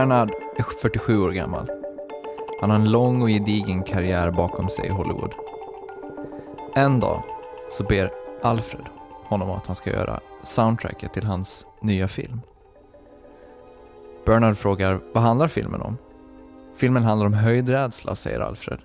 Bernard 0.00 0.30
är 0.56 0.62
47 0.62 1.20
år 1.22 1.30
gammal. 1.30 1.70
Han 2.60 2.70
har 2.70 2.76
en 2.76 2.90
lång 2.90 3.22
och 3.22 3.28
gedigen 3.28 3.82
karriär 3.82 4.30
bakom 4.30 4.68
sig 4.68 4.86
i 4.86 4.88
Hollywood. 4.88 5.32
En 6.74 7.00
dag 7.00 7.22
så 7.70 7.84
ber 7.84 8.10
Alfred 8.42 8.84
honom 9.24 9.50
att 9.50 9.66
han 9.66 9.76
ska 9.76 9.90
göra 9.90 10.20
soundtracket 10.42 11.12
till 11.12 11.24
hans 11.24 11.66
nya 11.80 12.08
film. 12.08 12.40
Bernard 14.26 14.56
frågar 14.56 15.00
vad 15.12 15.22
handlar 15.22 15.48
filmen 15.48 15.82
om? 15.82 15.96
Filmen 16.76 17.02
handlar 17.02 17.26
om 17.26 17.34
höjdrädsla, 17.34 18.14
säger 18.14 18.40
Alfred. 18.40 18.78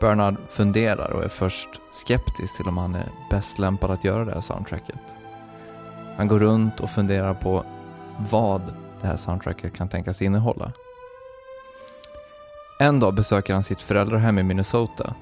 Bernard 0.00 0.36
funderar 0.48 1.10
och 1.10 1.24
är 1.24 1.28
först 1.28 1.80
skeptisk 1.92 2.56
till 2.56 2.68
om 2.68 2.78
han 2.78 2.94
är 2.94 3.08
bäst 3.30 3.58
lämpad 3.58 3.90
att 3.90 4.04
göra 4.04 4.24
det 4.24 4.34
här 4.34 4.40
soundtracket. 4.40 5.00
Han 6.16 6.28
går 6.28 6.38
runt 6.38 6.80
och 6.80 6.90
funderar 6.90 7.34
på 7.34 7.64
vad 8.30 8.62
det 9.04 9.08
här 9.08 9.16
soundtracket 9.16 9.76
kan 9.76 9.88
tänkas 9.88 10.22
innehålla. 10.22 10.72
En 12.78 13.00
dag 13.00 13.14
besöker 13.14 13.54
han 13.54 13.62
sitt 13.62 13.80
föräldrahem 13.80 14.38
i 14.38 14.42
Minnesota. 14.42 15.14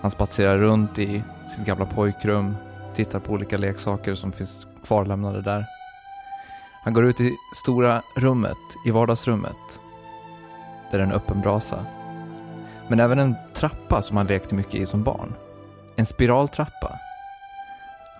Han 0.00 0.10
spatserar 0.10 0.58
runt 0.58 0.98
i 0.98 1.22
sitt 1.56 1.66
gamla 1.66 1.86
pojkrum, 1.86 2.56
tittar 2.94 3.20
på 3.20 3.32
olika 3.32 3.56
leksaker 3.56 4.14
som 4.14 4.32
finns 4.32 4.66
kvarlämnade 4.84 5.42
där. 5.42 5.66
Han 6.84 6.94
går 6.94 7.04
ut 7.04 7.20
i 7.20 7.36
stora 7.62 8.02
rummet, 8.16 8.58
i 8.86 8.90
vardagsrummet, 8.90 9.80
där 10.90 10.98
det 10.98 11.04
är 11.04 11.06
en 11.06 11.12
öppen 11.12 11.40
brasa. 11.40 11.86
Men 12.88 13.00
även 13.00 13.18
en 13.18 13.34
trappa 13.52 14.02
som 14.02 14.16
han 14.16 14.26
lekte 14.26 14.54
mycket 14.54 14.74
i 14.74 14.86
som 14.86 15.02
barn. 15.02 15.34
En 15.96 16.06
spiraltrappa. 16.06 16.98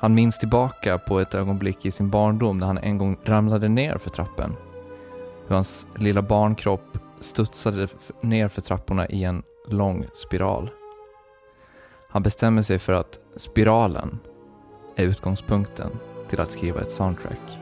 Han 0.04 0.14
minns 0.14 0.38
tillbaka 0.38 0.98
på 0.98 1.20
ett 1.20 1.34
ögonblick 1.34 1.86
i 1.86 1.90
sin 1.90 2.10
barndom 2.10 2.58
när 2.58 2.66
han 2.66 2.78
en 2.78 2.98
gång 2.98 3.16
ramlade 3.24 3.68
ner 3.68 3.98
för 3.98 4.10
trappen. 4.10 4.56
Hur 5.46 5.54
hans 5.54 5.86
lilla 5.96 6.22
barnkropp 6.22 6.98
studsade 7.20 7.88
ner 8.20 8.48
för 8.48 8.60
trapporna 8.60 9.08
i 9.08 9.24
en 9.24 9.42
lång 9.68 10.04
spiral. 10.12 10.70
Han 12.08 12.22
bestämmer 12.22 12.62
sig 12.62 12.78
för 12.78 12.92
att 12.92 13.18
spiralen 13.36 14.18
är 14.96 15.04
utgångspunkten 15.04 15.90
till 16.28 16.40
att 16.40 16.50
skriva 16.50 16.80
ett 16.80 16.92
soundtrack. 16.92 17.58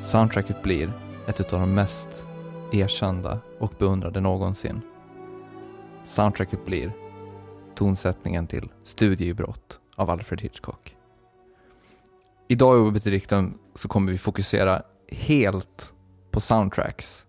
Soundtracket 0.00 0.62
blir 0.62 0.92
ett 1.26 1.52
av 1.52 1.60
de 1.60 1.74
mest 1.74 2.24
erkända 2.72 3.38
och 3.58 3.72
beundrade 3.78 4.20
någonsin. 4.20 4.80
Soundtracket 6.04 6.66
blir 6.66 6.92
tonsättningen 7.74 8.46
till 8.46 8.72
Studie 8.84 9.26
i 9.26 9.34
brott 9.34 9.80
av 9.94 10.10
Alfred 10.10 10.40
Hitchcock. 10.40 10.95
Idag 12.48 12.76
i 12.76 12.80
Orbit 12.80 13.06
Riktum 13.06 13.58
så 13.74 13.88
kommer 13.88 14.12
vi 14.12 14.18
fokusera 14.18 14.82
helt 15.08 15.94
på 16.30 16.40
soundtracks. 16.40 17.26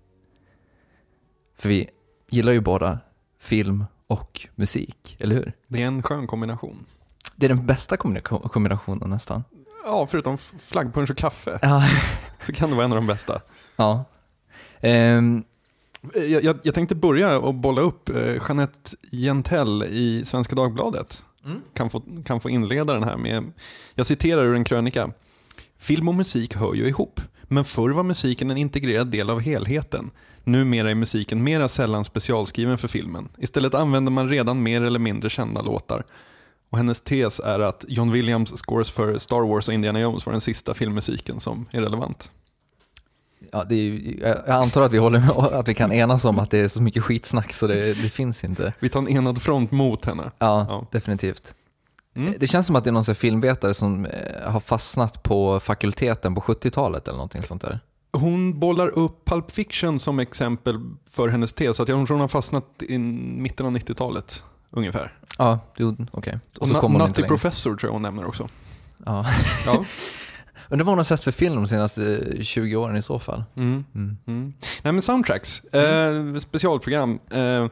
För 1.57 1.69
vi 1.69 1.89
gillar 2.29 2.51
ju 2.51 2.61
båda 2.61 2.99
film 3.39 3.85
och 4.07 4.47
musik, 4.55 5.17
eller 5.19 5.35
hur? 5.35 5.53
Det 5.67 5.81
är 5.81 5.87
en 5.87 6.03
skön 6.03 6.27
kombination. 6.27 6.85
Det 7.35 7.45
är 7.45 7.49
den 7.49 7.65
bästa 7.65 7.97
kombinationen 8.27 9.09
nästan. 9.09 9.43
Ja, 9.85 10.05
förutom 10.05 10.37
flaggpunsch 10.37 11.11
och 11.11 11.17
kaffe. 11.17 11.59
Ja. 11.61 11.89
Så 12.39 12.53
kan 12.53 12.69
det 12.69 12.75
vara 12.75 12.85
en 12.85 12.91
av 12.91 12.95
de 12.95 13.07
bästa. 13.07 13.41
Ja. 13.75 14.05
Um, 14.81 15.43
jag, 16.13 16.43
jag, 16.43 16.59
jag, 16.63 16.73
tänkte 16.73 16.95
börja 16.95 17.39
och 17.39 17.53
bolla 17.53 17.81
upp 17.81 18.09
eh, 18.09 18.33
Jeanette 18.47 18.91
Jentell 19.11 19.83
i 19.83 20.25
Svenska 20.25 20.55
Dagbladet. 20.55 21.23
Mm. 21.47 21.61
Kan, 21.73 21.89
få, 21.89 22.03
kan 22.25 22.39
få 22.39 22.49
inleda 22.49 22.93
den 22.93 23.03
här 23.03 23.17
med, 23.17 23.51
jag 23.95 24.07
citerar 24.07 24.43
ur 24.43 24.55
en 24.55 24.63
krönika. 24.63 25.11
Film 25.77 26.07
och 26.07 26.15
musik 26.15 26.55
hör 26.55 26.73
ju 26.73 26.87
ihop, 26.87 27.21
men 27.43 27.65
förr 27.65 27.89
var 27.89 28.03
musiken 28.03 28.51
en 28.51 28.57
integrerad 28.57 29.07
del 29.07 29.29
av 29.29 29.39
helheten. 29.39 30.11
Numera 30.43 30.91
är 30.91 30.95
musiken 30.95 31.43
mera 31.43 31.67
sällan 31.67 32.05
specialskriven 32.05 32.77
för 32.77 32.87
filmen. 32.87 33.29
Istället 33.37 33.73
använder 33.73 34.11
man 34.11 34.29
redan 34.29 34.63
mer 34.63 34.81
eller 34.81 34.99
mindre 34.99 35.29
kända 35.29 35.61
låtar. 35.61 36.03
Och 36.69 36.77
hennes 36.77 37.01
tes 37.01 37.39
är 37.39 37.59
att 37.59 37.85
John 37.87 38.11
Williams 38.11 38.57
scores 38.57 38.91
för 38.91 39.17
Star 39.17 39.41
Wars 39.41 39.67
och 39.67 39.73
Indiana 39.73 39.99
Jones 39.99 40.25
var 40.25 40.33
den 40.33 40.41
sista 40.41 40.73
filmmusiken 40.73 41.39
som 41.39 41.65
är 41.71 41.81
relevant. 41.81 42.31
Ja, 43.51 43.63
det 43.63 43.75
är, 43.75 44.27
jag 44.47 44.49
antar 44.49 44.81
att 44.81 44.93
vi, 44.93 44.97
håller 44.97 45.19
med, 45.19 45.29
att 45.29 45.67
vi 45.67 45.73
kan 45.73 45.91
enas 45.91 46.25
om 46.25 46.39
att 46.39 46.51
det 46.51 46.57
är 46.57 46.67
så 46.67 46.81
mycket 46.81 47.03
skitsnack 47.03 47.53
så 47.53 47.67
det, 47.67 47.93
det 47.93 48.09
finns 48.09 48.43
inte. 48.43 48.73
Vi 48.79 48.89
tar 48.89 48.99
en 48.99 49.07
enad 49.07 49.41
front 49.41 49.71
mot 49.71 50.05
henne. 50.05 50.31
Ja, 50.39 50.65
ja. 50.69 50.87
definitivt. 50.91 51.55
Mm. 52.15 52.33
Det 52.39 52.47
känns 52.47 52.67
som 52.67 52.75
att 52.75 52.83
det 52.83 52.89
är 52.89 52.91
någon 52.91 53.15
filmvetare 53.15 53.73
som 53.73 54.05
eh, 54.05 54.51
har 54.51 54.59
fastnat 54.59 55.23
på 55.23 55.59
fakulteten 55.59 56.35
på 56.35 56.41
70-talet 56.41 57.07
eller 57.07 57.17
någonting 57.17 57.43
sånt 57.43 57.61
där. 57.61 57.79
Hon 58.11 58.59
bollar 58.59 58.87
upp 58.87 59.25
Pulp 59.25 59.51
Fiction 59.51 59.99
som 59.99 60.19
exempel 60.19 60.79
för 61.11 61.27
hennes 61.27 61.53
tes. 61.53 61.79
Att 61.79 61.87
jag 61.87 62.07
tror 62.07 62.15
hon 62.15 62.21
har 62.21 62.27
fastnat 62.27 62.65
i 62.79 62.97
mitten 62.97 63.65
av 63.65 63.71
90-talet 63.71 64.43
ungefär. 64.71 65.13
Ja, 65.37 65.59
okej. 65.73 66.07
Okay. 66.11 66.33
Och, 66.59 66.67
så 66.67 66.73
kommer 66.73 66.99
Nutty 66.99 67.23
Professor 67.23 67.75
tror 67.75 67.89
jag 67.89 67.93
hon 67.93 68.01
nämner 68.01 68.27
också. 68.27 68.49
Ja. 69.05 69.25
ja. 69.65 69.85
Undrar 70.69 70.85
vad 70.85 70.91
hon 70.91 70.99
har 70.99 71.03
sett 71.03 71.23
för 71.23 71.31
film 71.31 71.55
de 71.55 71.67
senaste 71.67 72.23
20 72.41 72.75
åren 72.75 72.95
i 72.95 73.01
så 73.01 73.19
fall. 73.19 73.43
Mm. 73.55 73.85
Mm. 73.95 74.17
Mm. 74.27 74.53
Nej 74.81 74.93
men 74.93 75.01
soundtracks, 75.01 75.61
mm. 75.71 76.35
eh, 76.35 76.39
specialprogram. 76.39 77.19
Eh, 77.29 77.67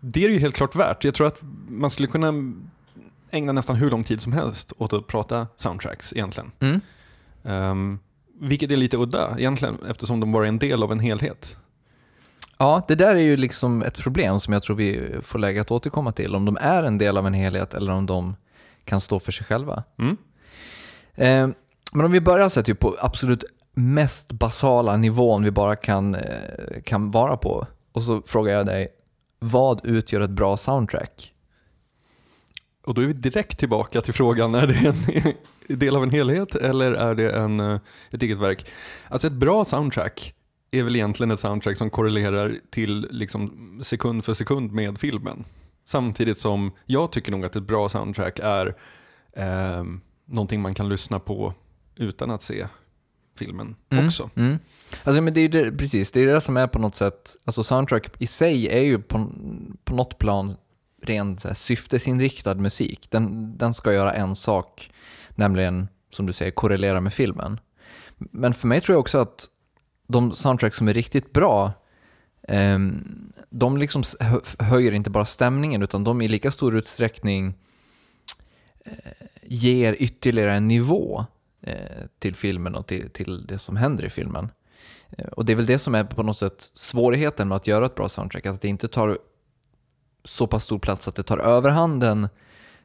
det 0.00 0.24
är 0.24 0.28
ju 0.28 0.38
helt 0.38 0.54
klart 0.54 0.76
värt. 0.76 1.04
Jag 1.04 1.14
tror 1.14 1.26
att 1.26 1.38
man 1.68 1.90
skulle 1.90 2.08
kunna 2.08 2.32
ägna 3.30 3.52
nästan 3.52 3.76
hur 3.76 3.90
lång 3.90 4.04
tid 4.04 4.20
som 4.20 4.32
helst 4.32 4.72
åt 4.78 4.92
att 4.92 5.06
prata 5.06 5.46
soundtracks 5.56 6.12
egentligen. 6.12 6.50
Um, 7.42 7.98
vilket 8.40 8.72
är 8.72 8.76
lite 8.76 8.96
udda 8.96 9.34
egentligen 9.38 9.78
eftersom 9.88 10.20
de 10.20 10.32
bara 10.32 10.44
är 10.44 10.48
en 10.48 10.58
del 10.58 10.82
av 10.82 10.92
en 10.92 11.00
helhet. 11.00 11.56
Ja, 12.58 12.84
det 12.88 12.94
där 12.94 13.16
är 13.16 13.20
ju 13.20 13.36
liksom 13.36 13.82
ett 13.82 14.02
problem 14.02 14.40
som 14.40 14.52
jag 14.52 14.62
tror 14.62 14.76
vi 14.76 15.14
får 15.22 15.38
lägga 15.38 15.60
att 15.60 15.70
återkomma 15.70 16.12
till. 16.12 16.34
Om 16.34 16.44
de 16.44 16.56
är 16.60 16.82
en 16.82 16.98
del 16.98 17.16
av 17.16 17.26
en 17.26 17.34
helhet 17.34 17.74
eller 17.74 17.92
om 17.92 18.06
de 18.06 18.36
kan 18.84 19.00
stå 19.00 19.20
för 19.20 19.32
sig 19.32 19.46
själva. 19.46 19.82
Mm. 19.98 20.16
Eh, 21.14 21.56
men 21.96 22.06
om 22.06 22.12
vi 22.12 22.20
börjar 22.20 22.48
så 22.48 22.62
typ 22.62 22.80
på 22.80 22.96
absolut 23.00 23.44
mest 23.74 24.32
basala 24.32 24.96
nivån 24.96 25.44
vi 25.44 25.50
bara 25.50 25.76
kan, 25.76 26.14
eh, 26.14 26.82
kan 26.84 27.10
vara 27.10 27.36
på. 27.36 27.66
Och 27.92 28.02
så 28.02 28.22
frågar 28.22 28.54
jag 28.54 28.66
dig, 28.66 28.88
vad 29.38 29.86
utgör 29.86 30.20
ett 30.20 30.30
bra 30.30 30.56
soundtrack? 30.56 31.34
Och 32.84 32.94
då 32.94 33.02
är 33.02 33.06
vi 33.06 33.12
direkt 33.12 33.58
tillbaka 33.58 34.00
till 34.00 34.14
frågan, 34.14 34.54
är 34.54 34.66
det 34.66 34.88
en 35.68 35.78
del 35.78 35.96
av 35.96 36.02
en 36.02 36.10
helhet 36.10 36.54
eller 36.54 36.92
är 36.92 37.14
det 37.14 37.30
en, 37.30 37.60
eh, 37.60 37.80
ett 38.10 38.22
eget 38.22 38.38
verk? 38.38 38.66
Alltså 39.08 39.26
ett 39.26 39.32
bra 39.32 39.64
soundtrack 39.64 40.34
är 40.70 40.82
väl 40.82 40.96
egentligen 40.96 41.30
ett 41.30 41.40
soundtrack 41.40 41.76
som 41.76 41.90
korrelerar 41.90 42.56
till 42.70 43.08
liksom 43.10 43.80
sekund 43.84 44.24
för 44.24 44.34
sekund 44.34 44.72
med 44.72 44.98
filmen. 44.98 45.44
Samtidigt 45.84 46.40
som 46.40 46.72
jag 46.86 47.12
tycker 47.12 47.32
nog 47.32 47.44
att 47.44 47.56
ett 47.56 47.62
bra 47.62 47.88
soundtrack 47.88 48.40
är 48.42 48.76
eh, 49.32 49.84
någonting 50.26 50.60
man 50.60 50.74
kan 50.74 50.88
lyssna 50.88 51.18
på 51.18 51.54
utan 51.96 52.30
att 52.30 52.42
se 52.42 52.66
filmen 53.38 53.76
mm. 53.90 54.06
också. 54.06 54.30
Mm. 54.34 54.58
Alltså, 55.04 55.22
men 55.22 55.34
det 55.34 55.40
är 55.40 55.48
det, 55.48 55.72
precis, 55.72 56.12
det 56.12 56.20
är 56.20 56.26
det 56.26 56.40
som 56.40 56.56
är 56.56 56.66
på 56.66 56.78
något 56.78 56.94
sätt, 56.94 57.36
alltså 57.44 57.62
soundtrack 57.62 58.10
i 58.18 58.26
sig 58.26 58.68
är 58.68 58.82
ju 58.82 58.98
på, 58.98 59.30
på 59.84 59.94
något 59.94 60.18
plan 60.18 60.56
rent 61.02 61.40
så 61.40 61.48
här, 61.48 61.54
syftesinriktad 61.54 62.54
musik. 62.54 63.10
Den, 63.10 63.56
den 63.58 63.74
ska 63.74 63.92
göra 63.92 64.12
en 64.14 64.36
sak, 64.36 64.90
nämligen 65.30 65.88
som 66.10 66.26
du 66.26 66.32
säger 66.32 66.50
korrelera 66.50 67.00
med 67.00 67.12
filmen. 67.12 67.60
Men 68.16 68.54
för 68.54 68.68
mig 68.68 68.80
tror 68.80 68.94
jag 68.94 69.00
också 69.00 69.18
att 69.18 69.46
de 70.06 70.32
soundtrack 70.34 70.74
som 70.74 70.88
är 70.88 70.94
riktigt 70.94 71.32
bra, 71.32 71.72
eh, 72.48 72.78
de 73.50 73.76
liksom 73.76 74.02
höjer 74.58 74.92
inte 74.92 75.10
bara 75.10 75.24
stämningen 75.24 75.82
utan 75.82 76.04
de 76.04 76.22
i 76.22 76.28
lika 76.28 76.50
stor 76.50 76.76
utsträckning 76.76 77.54
eh, 78.84 78.92
ger 79.42 79.96
ytterligare 79.98 80.54
en 80.54 80.68
nivå 80.68 81.26
till 82.18 82.34
filmen 82.34 82.74
och 82.74 82.86
till, 82.86 83.10
till 83.10 83.46
det 83.46 83.58
som 83.58 83.76
händer 83.76 84.04
i 84.04 84.10
filmen. 84.10 84.48
Eh, 85.10 85.26
och 85.26 85.44
det 85.44 85.52
är 85.52 85.56
väl 85.56 85.66
det 85.66 85.78
som 85.78 85.94
är 85.94 86.04
på 86.04 86.22
något 86.22 86.38
sätt 86.38 86.70
svårigheten 86.74 87.48
med 87.48 87.56
att 87.56 87.66
göra 87.66 87.86
ett 87.86 87.94
bra 87.94 88.08
soundtrack, 88.08 88.46
att 88.46 88.60
det 88.60 88.68
inte 88.68 88.88
tar 88.88 89.18
så 90.24 90.46
pass 90.46 90.64
stor 90.64 90.78
plats 90.78 91.08
att 91.08 91.14
det 91.14 91.22
tar 91.22 91.38
överhanden 91.38 92.28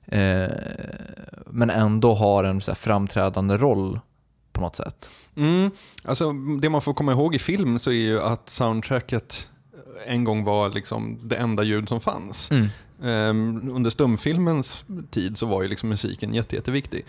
eh, 0.05 0.49
men 1.45 1.69
ändå 1.69 2.13
har 2.13 2.43
en 2.43 2.61
så 2.61 2.75
framträdande 2.75 3.57
roll 3.57 3.99
på 4.51 4.61
något 4.61 4.75
sätt. 4.75 5.09
Mm. 5.35 5.71
Alltså, 6.03 6.33
det 6.61 6.69
man 6.69 6.81
får 6.81 6.93
komma 6.93 7.11
ihåg 7.11 7.35
i 7.35 7.39
film 7.39 7.79
så 7.79 7.89
är 7.89 7.95
ju 7.95 8.21
att 8.21 8.49
soundtracket 8.49 9.49
en 10.05 10.23
gång 10.23 10.43
var 10.43 10.69
liksom 10.69 11.19
det 11.23 11.35
enda 11.35 11.63
ljud 11.63 11.89
som 11.89 12.01
fanns. 12.01 12.51
Mm. 12.51 12.67
Um, 12.99 13.75
under 13.75 13.89
stumfilmens 13.89 14.85
tid 15.11 15.37
så 15.37 15.45
var 15.45 15.61
ju 15.61 15.67
liksom 15.67 15.89
musiken 15.89 16.33
jätte, 16.33 16.55
jätteviktig. 16.55 17.05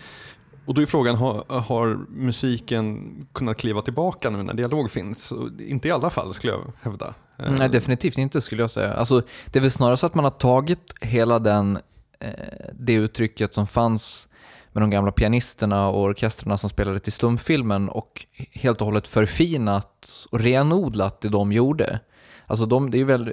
Och 0.65 0.73
då 0.73 0.81
är 0.81 0.85
frågan, 0.85 1.15
har, 1.15 1.59
har, 1.59 1.99
musiken 2.09 3.15
kunnat 3.33 3.57
kliva 3.57 3.81
tillbaka 3.81 4.29
nu 4.29 4.43
när 4.43 4.53
dialog 4.53 4.91
finns? 4.91 5.33
Inte 5.59 5.87
i 5.87 5.91
alla 5.91 6.09
fall 6.09 6.33
skulle 6.33 6.53
jag 6.53 6.73
hävda. 6.81 7.13
Nej, 7.37 7.61
ehm. 7.61 7.71
definitivt 7.71 8.17
inte 8.17 8.41
skulle 8.41 8.63
jag 8.63 8.71
säga. 8.71 8.93
Alltså, 8.93 9.21
det 9.45 9.59
är 9.59 9.61
väl 9.61 9.71
snarare 9.71 9.97
så 9.97 10.05
att 10.05 10.15
man 10.15 10.23
har 10.23 10.31
tagit 10.31 10.93
hela 11.01 11.39
den, 11.39 11.79
eh, 12.19 12.29
det 12.73 12.93
uttrycket 12.93 13.53
som 13.53 13.67
fanns 13.67 14.29
med 14.71 14.83
de 14.83 14.89
gamla 14.89 15.11
pianisterna 15.11 15.87
och 15.87 16.01
orkestrarna 16.01 16.57
som 16.57 16.69
spelade 16.69 16.99
till 16.99 17.13
stumfilmen 17.13 17.89
och 17.89 18.25
helt 18.51 18.81
och 18.81 18.85
hållet 18.85 19.07
förfinat 19.07 20.25
och 20.31 20.39
renodlat 20.39 21.21
det 21.21 21.29
de 21.29 21.51
gjorde. 21.51 21.99
Alltså 22.47 22.65
de, 22.65 22.91
det 22.91 22.99
är 22.99 23.05
väl, 23.05 23.31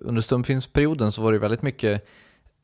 under 0.00 0.22
stumfilmsperioden 0.22 1.12
så 1.12 1.22
var 1.22 1.32
det 1.32 1.38
väldigt 1.38 1.62
mycket, 1.62 2.06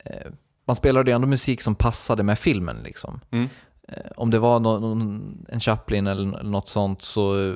eh, 0.04 0.30
man 0.64 0.76
spelade 0.76 1.12
ändå 1.12 1.26
musik 1.26 1.62
som 1.62 1.74
passade 1.74 2.22
med 2.22 2.38
filmen 2.38 2.76
liksom. 2.84 3.20
Mm. 3.30 3.48
Eh, 3.88 4.10
om 4.16 4.30
det 4.30 4.38
var 4.38 4.60
någon, 4.60 5.46
en 5.48 5.60
Chaplin 5.60 6.06
eller, 6.06 6.42
något 6.42 6.68
sånt 6.68 7.02
så 7.02 7.48
eh, 7.48 7.54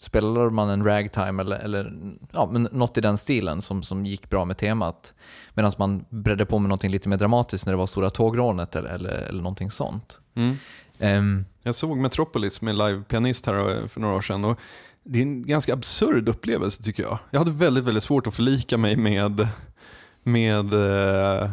spelade 0.00 0.50
man 0.50 0.68
en 0.68 0.84
ragtime 0.84 1.42
eller, 1.42 1.56
eller 1.56 1.92
ja, 2.32 2.48
men 2.52 2.68
något 2.72 2.98
i 2.98 3.00
den 3.00 3.18
stilen 3.18 3.62
som, 3.62 3.82
som 3.82 4.06
gick 4.06 4.30
bra 4.30 4.44
med 4.44 4.58
temat. 4.58 5.14
Medan 5.54 5.72
man 5.78 6.04
bredde 6.08 6.46
på 6.46 6.58
med 6.58 6.68
något 6.68 6.82
lite 6.82 7.08
mer 7.08 7.16
dramatiskt 7.16 7.66
när 7.66 7.72
det 7.72 7.76
var 7.76 7.86
Stora 7.86 8.10
tågrånet 8.10 8.76
eller, 8.76 8.90
eller, 8.90 9.10
eller 9.10 9.42
någonting 9.42 9.70
sånt. 9.70 10.20
Mm. 10.34 10.56
Um, 11.00 11.44
jag 11.62 11.74
såg 11.74 11.98
Metropolis 11.98 12.60
med 12.60 12.74
livepianist 12.74 13.46
här 13.46 13.86
för 13.86 14.00
några 14.00 14.14
år 14.14 14.22
sedan 14.22 14.44
och 14.44 14.58
det 15.04 15.18
är 15.18 15.22
en 15.22 15.46
ganska 15.46 15.72
absurd 15.72 16.28
upplevelse 16.28 16.82
tycker 16.82 17.02
jag. 17.02 17.18
Jag 17.30 17.38
hade 17.38 17.52
väldigt, 17.52 17.84
väldigt 17.84 18.04
svårt 18.04 18.26
att 18.26 18.34
förlika 18.34 18.78
mig 18.78 18.96
med, 18.96 19.48
med 20.22 20.74
eh, 20.74 21.50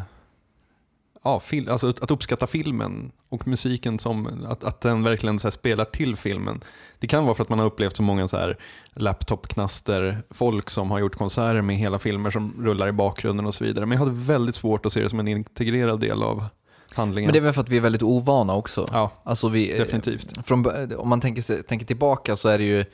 ja, 1.23 1.39
fil, 1.39 1.69
alltså 1.69 1.89
att 1.89 2.11
uppskatta 2.11 2.47
filmen 2.47 3.11
och 3.29 3.47
musiken 3.47 3.99
som 3.99 4.45
att, 4.47 4.63
att 4.63 4.81
den 4.81 5.03
verkligen 5.03 5.39
så 5.39 5.51
spelar 5.51 5.85
till 5.85 6.15
filmen. 6.15 6.63
Det 6.99 7.07
kan 7.07 7.25
vara 7.25 7.35
för 7.35 7.43
att 7.43 7.49
man 7.49 7.59
har 7.59 7.65
upplevt 7.65 7.95
så 7.95 8.03
många 8.03 8.27
så 8.27 8.37
här 8.37 8.57
laptopknaster, 8.93 10.23
folk 10.29 10.69
som 10.69 10.91
har 10.91 10.99
gjort 10.99 11.15
konserter 11.15 11.61
med 11.61 11.77
hela 11.77 11.99
filmer 11.99 12.31
som 12.31 12.53
rullar 12.59 12.87
i 12.87 12.91
bakgrunden 12.91 13.45
och 13.45 13.55
så 13.55 13.63
vidare. 13.63 13.85
Men 13.85 13.97
jag 13.97 14.05
hade 14.05 14.17
väldigt 14.17 14.55
svårt 14.55 14.85
att 14.85 14.93
se 14.93 15.03
det 15.03 15.09
som 15.09 15.19
en 15.19 15.27
integrerad 15.27 15.99
del 15.99 16.23
av 16.23 16.45
handlingen. 16.93 17.27
Men 17.27 17.33
det 17.33 17.39
är 17.39 17.43
väl 17.43 17.53
för 17.53 17.61
att 17.61 17.69
vi 17.69 17.77
är 17.77 17.81
väldigt 17.81 18.03
ovana 18.03 18.55
också. 18.55 18.87
Ja, 18.91 19.11
alltså 19.23 19.49
vi, 19.49 19.77
definitivt. 19.77 20.47
Från, 20.47 20.93
om 20.95 21.09
man 21.09 21.21
tänker, 21.21 21.63
tänker 21.63 21.85
tillbaka 21.85 22.35
så 22.35 22.49
är 22.49 22.57
det 22.57 22.63
ju 22.63 22.85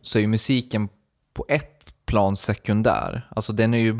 så 0.00 0.18
är 0.18 0.20
ju 0.20 0.26
musiken 0.26 0.88
på 1.34 1.44
ett 1.48 1.75
plan 2.06 2.36
sekundär. 2.36 3.28
Alltså 3.36 3.52
den 3.52 3.74
är 3.74 3.78
ju, 3.78 3.98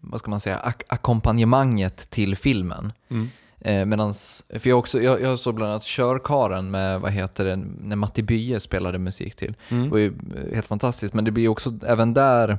vad 0.00 0.20
ska 0.20 0.30
man 0.30 0.40
säga, 0.40 0.58
ak 0.58 0.82
ackompanjemanget 0.88 2.10
till 2.10 2.36
filmen. 2.36 2.92
Mm. 3.10 3.28
Eh, 3.60 3.84
medans, 3.84 4.44
för 4.58 4.70
jag, 4.70 4.78
också, 4.78 5.00
jag, 5.00 5.20
jag 5.20 5.38
såg 5.38 5.54
bland 5.54 5.70
annat 5.70 5.84
Körkaren 5.84 6.70
med, 6.70 7.00
vad 7.00 7.12
heter 7.12 7.44
det, 7.44 7.56
när 7.56 7.96
Matti 7.96 8.22
Bye 8.22 8.60
spelade 8.60 8.98
musik 8.98 9.36
till. 9.36 9.56
Mm. 9.68 9.84
Det 9.84 9.90
var 9.90 9.98
ju 9.98 10.06
eh, 10.06 10.54
helt 10.54 10.66
fantastiskt, 10.66 11.14
men 11.14 11.24
det 11.24 11.30
blir 11.30 11.48
också, 11.48 11.78
även 11.86 12.14
där 12.14 12.58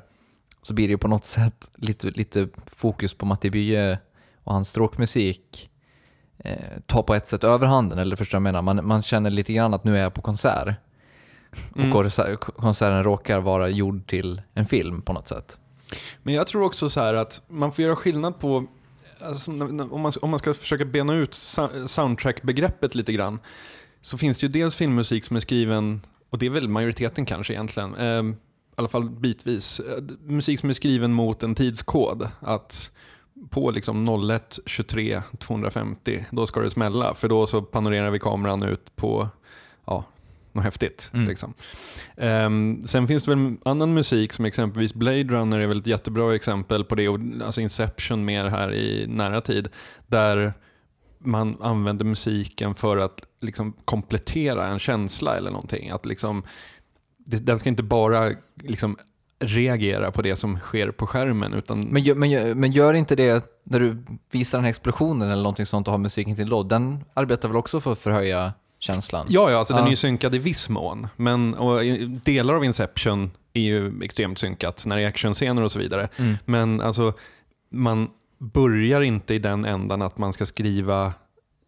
så 0.61 0.73
blir 0.73 0.87
det 0.87 0.91
ju 0.91 0.97
på 0.97 1.07
något 1.07 1.25
sätt 1.25 1.71
lite, 1.75 2.07
lite 2.07 2.47
fokus 2.65 3.13
på 3.13 3.25
Matti 3.25 3.49
Bye 3.49 3.99
och 4.43 4.53
hans 4.53 4.69
stråkmusik 4.69 5.69
eh, 6.37 6.79
tar 6.85 7.03
på 7.03 7.15
ett 7.15 7.27
sätt 7.27 7.43
överhanden, 7.43 7.99
eller 7.99 8.15
förstår 8.15 8.35
jag 8.35 8.43
menar? 8.43 8.61
Man, 8.61 8.87
man 8.87 9.01
känner 9.01 9.29
lite 9.29 9.53
grann 9.53 9.73
att 9.73 9.83
nu 9.83 9.97
är 9.97 10.01
jag 10.01 10.13
på 10.13 10.21
konsert. 10.21 10.75
Mm. 11.75 11.93
Och 11.93 12.11
konserten 12.55 13.03
råkar 13.03 13.39
vara 13.39 13.69
gjord 13.69 14.07
till 14.07 14.41
en 14.53 14.65
film 14.65 15.01
på 15.01 15.13
något 15.13 15.27
sätt. 15.27 15.57
Men 16.23 16.33
jag 16.33 16.47
tror 16.47 16.63
också 16.63 16.89
så 16.89 17.01
här 17.01 17.13
att 17.13 17.41
man 17.47 17.71
får 17.71 17.83
göra 17.83 17.95
skillnad 17.95 18.39
på, 18.39 18.65
alltså, 19.21 19.51
om, 19.51 20.01
man, 20.01 20.11
om 20.21 20.29
man 20.29 20.39
ska 20.39 20.53
försöka 20.53 20.85
bena 20.85 21.13
ut 21.13 21.33
soundtrack-begreppet 21.85 22.95
lite 22.95 23.13
grann, 23.13 23.39
så 24.01 24.17
finns 24.17 24.39
det 24.39 24.45
ju 24.45 24.51
dels 24.51 24.75
filmmusik 24.75 25.25
som 25.25 25.35
är 25.35 25.39
skriven, 25.39 26.01
och 26.29 26.37
det 26.37 26.45
är 26.45 26.49
väl 26.49 26.67
majoriteten 26.67 27.25
kanske 27.25 27.53
egentligen, 27.53 27.95
eh, 27.95 28.23
i 28.23 28.35
alla 28.75 28.87
fall 28.87 29.09
bitvis, 29.09 29.79
eh, 29.79 30.03
musik 30.23 30.59
som 30.59 30.69
är 30.69 30.73
skriven 30.73 31.13
mot 31.13 31.43
en 31.43 31.55
tidskod. 31.55 32.29
Att 32.39 32.91
på 33.49 33.71
liksom 33.71 34.29
01 34.29 34.59
23 34.65 35.21
250, 35.39 36.25
då 36.31 36.47
ska 36.47 36.59
det 36.59 36.71
smälla, 36.71 37.13
för 37.13 37.27
då 37.27 37.47
så 37.47 37.61
panorerar 37.61 38.09
vi 38.09 38.19
kameran 38.19 38.63
ut 38.63 38.95
på 38.95 39.29
ja, 39.85 40.03
något 40.55 40.63
häftigt. 40.63 41.09
Mm. 41.13 41.27
Liksom. 41.27 41.53
Um, 42.15 42.83
sen 42.83 43.07
finns 43.07 43.23
det 43.23 43.35
väl 43.35 43.55
annan 43.65 43.93
musik 43.93 44.33
som 44.33 44.45
exempelvis 44.45 44.93
Blade 44.93 45.23
Runner 45.23 45.59
är 45.59 45.67
väl 45.67 45.79
ett 45.79 45.87
jättebra 45.87 46.35
exempel 46.35 46.83
på 46.83 46.95
det, 46.95 47.07
och, 47.09 47.19
alltså 47.43 47.61
Inception 47.61 48.25
mer 48.25 48.45
här 48.45 48.73
i 48.73 49.07
nära 49.07 49.41
tid, 49.41 49.67
där 50.07 50.53
man 51.19 51.61
använder 51.61 52.05
musiken 52.05 52.75
för 52.75 52.97
att 52.97 53.27
liksom 53.41 53.73
komplettera 53.85 54.67
en 54.67 54.79
känsla 54.79 55.37
eller 55.37 55.51
någonting. 55.51 55.89
Att 55.89 56.05
liksom, 56.05 56.43
den 57.17 57.59
ska 57.59 57.69
inte 57.69 57.83
bara 57.83 58.31
liksom 58.63 58.97
reagera 59.39 60.11
på 60.11 60.21
det 60.21 60.35
som 60.35 60.59
sker 60.59 60.91
på 60.91 61.07
skärmen. 61.07 61.53
Utan... 61.53 61.81
Men, 61.81 62.03
gör, 62.03 62.15
men, 62.15 62.29
gör, 62.29 62.55
men 62.55 62.71
gör 62.71 62.93
inte 62.93 63.15
det 63.15 63.45
när 63.63 63.79
du 63.79 63.97
visar 64.31 64.57
den 64.57 64.63
här 64.63 64.69
explosionen 64.69 65.31
eller 65.31 65.43
någonting 65.43 65.65
sånt 65.65 65.87
och 65.87 65.91
har 65.91 65.99
musiken 65.99 66.35
till 66.35 66.47
låt, 66.47 66.69
den 66.69 67.03
arbetar 67.13 67.49
väl 67.49 67.57
också 67.57 67.79
för 67.79 67.91
att 67.91 67.99
förhöja 67.99 68.53
känslan. 68.85 69.25
Ja, 69.29 69.51
ja 69.51 69.57
alltså 69.57 69.73
ja. 69.73 69.77
den 69.77 69.85
är 69.85 69.89
ju 69.89 69.95
synkad 69.95 70.35
i 70.35 70.39
viss 70.39 70.69
mån. 70.69 71.07
Men 71.15 71.53
och 71.53 71.81
delar 72.23 72.53
av 72.53 72.65
Inception 72.65 73.31
är 73.53 73.61
ju 73.61 74.03
extremt 74.03 74.39
synkat 74.39 74.85
när 74.85 74.97
det 74.97 75.03
är 75.03 75.07
actionscener 75.07 75.61
och 75.61 75.71
så 75.71 75.79
vidare. 75.79 76.09
Mm. 76.17 76.37
Men 76.45 76.81
alltså, 76.81 77.13
man 77.71 78.09
börjar 78.37 79.01
inte 79.01 79.33
i 79.33 79.39
den 79.39 79.65
ändan 79.65 80.01
att 80.01 80.17
man 80.17 80.33
ska 80.33 80.45
skriva 80.45 81.13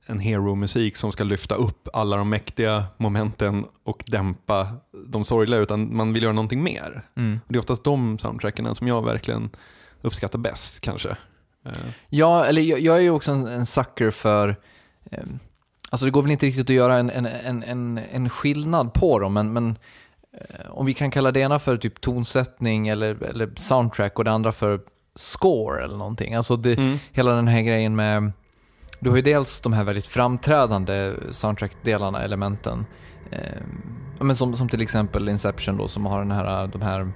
en 0.05 0.19
hero-musik 0.19 0.95
som 0.95 1.11
ska 1.11 1.23
lyfta 1.23 1.55
upp 1.55 1.87
alla 1.93 2.17
de 2.17 2.29
mäktiga 2.29 2.85
momenten 2.97 3.65
och 3.83 4.03
dämpa 4.07 4.67
de 5.07 5.25
sorgliga, 5.25 5.59
utan 5.59 5.95
man 5.95 6.13
vill 6.13 6.23
göra 6.23 6.33
någonting 6.33 6.63
mer. 6.63 7.01
Mm. 7.15 7.39
Det 7.47 7.55
är 7.55 7.59
oftast 7.59 7.83
de 7.83 8.19
soundtrackerna 8.19 8.75
som 8.75 8.87
jag 8.87 9.05
verkligen 9.05 9.49
uppskattar 10.01 10.39
bäst 10.39 10.81
kanske. 10.81 11.09
Eh. 11.65 11.71
Ja, 12.09 12.45
eller 12.45 12.61
jag, 12.61 12.79
jag 12.79 12.97
är 12.97 13.01
ju 13.01 13.09
också 13.09 13.31
en, 13.31 13.47
en 13.47 13.65
sucker 13.65 14.11
för 14.11 14.55
eh, 15.11 15.23
Alltså 15.89 16.05
det 16.05 16.11
går 16.11 16.21
väl 16.21 16.31
inte 16.31 16.45
riktigt 16.45 16.69
att 16.69 16.75
göra 16.75 16.97
en, 16.97 17.09
en, 17.09 17.63
en, 17.63 17.99
en 18.11 18.29
skillnad 18.29 18.93
på 18.93 19.19
dem, 19.19 19.33
men, 19.33 19.53
men 19.53 19.77
eh, 20.33 20.71
om 20.71 20.85
vi 20.85 20.93
kan 20.93 21.11
kalla 21.11 21.31
det 21.31 21.39
ena 21.39 21.59
för 21.59 21.77
typ 21.77 22.01
tonsättning 22.01 22.87
eller, 22.87 23.23
eller 23.23 23.49
soundtrack 23.55 24.17
och 24.19 24.25
det 24.25 24.31
andra 24.31 24.51
för 24.51 24.79
score 25.15 25.83
eller 25.83 25.97
någonting. 25.97 26.33
Alltså 26.33 26.55
det, 26.55 26.77
mm. 26.77 26.97
hela 27.11 27.31
den 27.31 27.47
här 27.47 27.61
grejen 27.61 27.95
med, 27.95 28.31
du 28.99 29.09
har 29.09 29.17
ju 29.17 29.21
dels 29.21 29.61
de 29.61 29.73
här 29.73 29.83
väldigt 29.83 30.05
framträdande 30.05 31.13
soundtrack-delarna, 31.31 32.23
elementen. 32.23 32.85
Eh, 33.31 33.39
men 34.19 34.35
som, 34.35 34.55
som 34.55 34.69
till 34.69 34.81
exempel 34.81 35.29
Inception 35.29 35.77
då 35.77 35.87
som 35.87 36.05
har 36.05 36.19
den 36.19 36.31
här, 36.31 36.67
de 36.67 36.81
här 36.81 37.11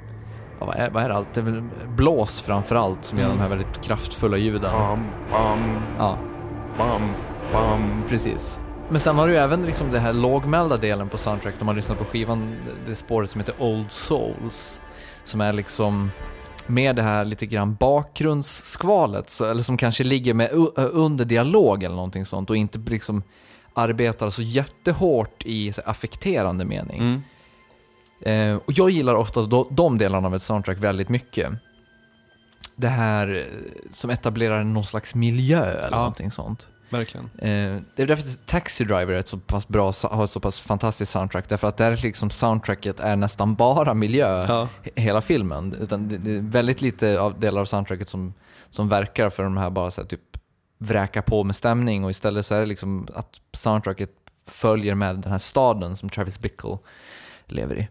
ja, 0.59 0.65
vad, 0.65 0.75
är, 0.75 0.89
vad 0.89 1.03
är 1.03 1.09
det 1.09 1.15
allt? 1.15 1.33
Det 1.33 1.41
är 1.41 1.45
väl 1.45 1.63
blås 1.87 2.39
framförallt 2.39 3.05
som 3.05 3.17
mm. 3.17 3.29
gör 3.29 3.37
de 3.37 3.41
här 3.41 3.49
väldigt 3.49 3.81
kraftfulla 3.81 4.37
ljuden. 4.37 4.71
Bam, 4.71 5.05
bam, 5.31 5.81
ja. 5.97 6.17
bam, 6.77 7.01
bam. 7.51 8.03
Precis. 8.09 8.59
Men 8.89 8.99
sen 8.99 9.15
har 9.15 9.27
du 9.27 9.37
även 9.37 9.65
liksom 9.65 9.91
den 9.91 10.01
här 10.01 10.13
lågmälda 10.13 10.77
delen 10.77 11.09
på 11.09 11.17
soundtrack, 11.17 11.55
om 11.59 11.65
man 11.65 11.75
lyssnar 11.75 11.95
på 11.95 12.05
skivan, 12.05 12.55
det 12.85 12.95
spåret 12.95 13.29
som 13.29 13.41
heter 13.41 13.55
Old 13.59 13.91
Souls. 13.91 14.81
Som 15.23 15.41
är 15.41 15.53
liksom 15.53 16.11
med 16.67 16.95
det 16.95 17.01
här 17.01 17.25
lite 17.25 17.45
grann 17.45 17.75
bakgrundsskvalet, 17.75 19.29
så, 19.29 19.45
eller 19.45 19.63
som 19.63 19.77
kanske 19.77 20.03
ligger 20.03 20.33
med, 20.33 20.51
under 20.75 21.25
dialog 21.25 21.83
eller 21.83 21.95
någonting 21.95 22.25
sånt 22.25 22.49
och 22.49 22.57
inte 22.57 22.79
liksom 22.79 23.23
arbetar 23.73 24.29
så 24.29 24.41
jättehårt 24.41 25.45
i 25.45 25.73
så, 25.73 25.81
affekterande 25.85 26.65
mening. 26.65 26.99
Mm. 27.01 27.21
Eh, 28.21 28.61
och 28.65 28.71
jag 28.75 28.89
gillar 28.89 29.15
ofta 29.15 29.41
då, 29.41 29.67
de 29.71 29.97
delarna 29.97 30.27
av 30.27 30.35
ett 30.35 30.43
soundtrack 30.43 30.77
väldigt 30.77 31.09
mycket. 31.09 31.51
Det 32.75 32.87
här 32.87 33.35
eh, 33.35 33.91
som 33.91 34.09
etablerar 34.09 34.63
någon 34.63 34.83
slags 34.83 35.15
miljö 35.15 35.63
eller 35.63 35.91
ja. 35.91 35.97
någonting 35.97 36.31
sånt. 36.31 36.67
Verkligen. 36.91 37.25
Eh, 37.37 37.81
det 37.95 38.03
är 38.03 38.07
därför 38.07 38.45
Taxi 38.45 38.83
Driver 38.83 39.13
är 39.13 39.19
ett 39.19 39.27
så 39.27 39.37
pass 39.37 39.67
bra, 39.67 39.93
har 40.03 40.23
ett 40.23 40.31
så 40.31 40.39
pass 40.39 40.59
fantastiskt 40.59 41.11
soundtrack. 41.11 41.49
Därför 41.49 41.67
att 41.67 41.77
där 41.77 41.99
liksom 42.03 42.29
soundtracket 42.29 42.99
är 42.99 43.15
nästan 43.15 43.55
bara 43.55 43.93
miljö, 43.93 44.45
ja. 44.47 44.69
hela 44.95 45.21
filmen. 45.21 45.75
Utan 45.81 46.07
det, 46.07 46.17
det, 46.17 46.31
är 46.31 46.39
väldigt 46.41 46.81
lite 46.81 47.19
av 47.19 47.39
delar 47.39 47.61
av 47.61 47.65
soundtracket 47.65 48.09
som, 48.09 48.33
som 48.69 48.89
verkar 48.89 49.29
för 49.29 49.43
de 49.43 49.57
här 49.57 49.69
bara 49.69 49.91
så 49.91 50.01
här, 50.01 50.07
typ 50.07 50.37
vräka 50.77 51.21
på 51.21 51.43
med 51.43 51.55
stämning 51.55 52.03
och 52.03 52.11
istället 52.11 52.45
så 52.45 52.55
är 52.55 52.59
det 52.59 52.65
liksom 52.65 53.07
att 53.13 53.41
soundtracket 53.53 54.11
följer 54.47 54.95
med 54.95 55.15
den 55.15 55.31
här 55.31 55.39
staden 55.39 55.95
som 55.95 56.09
Travis 56.09 56.39
Bickle 56.39 56.77
lever 57.47 57.75
i. 57.75 57.87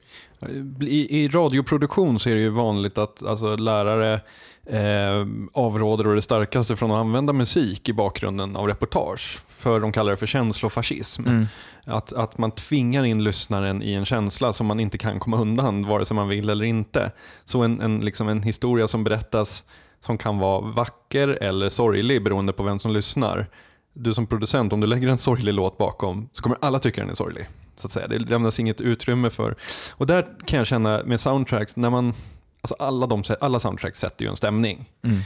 I, 0.80 1.24
I 1.24 1.28
radioproduktion 1.28 2.18
så 2.18 2.30
är 2.30 2.34
det 2.34 2.40
ju 2.40 2.48
vanligt 2.48 2.98
att 2.98 3.22
alltså, 3.22 3.56
lärare 3.56 4.20
eh, 4.66 5.26
avråder 5.52 6.06
och 6.06 6.14
det 6.14 6.22
starkaste 6.22 6.76
från 6.76 6.90
att 6.90 6.96
använda 6.96 7.32
musik 7.32 7.88
i 7.88 7.92
bakgrunden 7.92 8.56
av 8.56 8.66
reportage. 8.66 9.38
För 9.48 9.80
de 9.80 9.92
kallar 9.92 10.10
det 10.10 10.16
för 10.16 10.26
känslofascism. 10.26 11.26
Mm. 11.26 11.46
Att, 11.84 12.12
att 12.12 12.38
man 12.38 12.50
tvingar 12.50 13.04
in 13.04 13.24
lyssnaren 13.24 13.82
i 13.82 13.92
en 13.92 14.04
känsla 14.04 14.52
som 14.52 14.66
man 14.66 14.80
inte 14.80 14.98
kan 14.98 15.18
komma 15.20 15.36
undan 15.36 15.86
vare 15.86 16.04
sig 16.04 16.14
man 16.14 16.28
vill 16.28 16.50
eller 16.50 16.64
inte. 16.64 17.12
Så 17.44 17.62
en, 17.62 17.80
en, 17.80 18.00
liksom 18.00 18.28
en 18.28 18.42
historia 18.42 18.88
som 18.88 19.04
berättas 19.04 19.64
som 20.00 20.18
kan 20.18 20.38
vara 20.38 20.60
vacker 20.60 21.28
eller 21.28 21.68
sorglig 21.68 22.24
beroende 22.24 22.52
på 22.52 22.62
vem 22.62 22.78
som 22.78 22.92
lyssnar. 22.92 23.46
Du 23.92 24.14
som 24.14 24.26
producent, 24.26 24.72
om 24.72 24.80
du 24.80 24.86
lägger 24.86 25.08
en 25.08 25.18
sorglig 25.18 25.54
låt 25.54 25.78
bakom 25.78 26.28
så 26.32 26.42
kommer 26.42 26.58
alla 26.60 26.78
tycka 26.78 27.00
den 27.00 27.10
är 27.10 27.14
sorglig. 27.14 27.48
Så 27.76 27.86
att 27.86 27.92
säga. 27.92 28.08
Det 28.08 28.18
lämnas 28.18 28.60
inget 28.60 28.80
utrymme 28.80 29.30
för. 29.30 29.56
Och 29.90 30.06
där 30.06 30.26
kan 30.46 30.58
jag 30.58 30.66
känna 30.66 31.02
med 31.04 31.20
soundtracks, 31.20 31.76
när 31.76 31.90
man 31.90 32.14
alltså 32.60 32.76
alla, 32.78 33.06
de, 33.06 33.22
alla 33.40 33.60
soundtracks 33.60 33.98
sätter 34.00 34.24
ju 34.24 34.30
en 34.30 34.36
stämning. 34.36 34.90
Mm. 35.04 35.20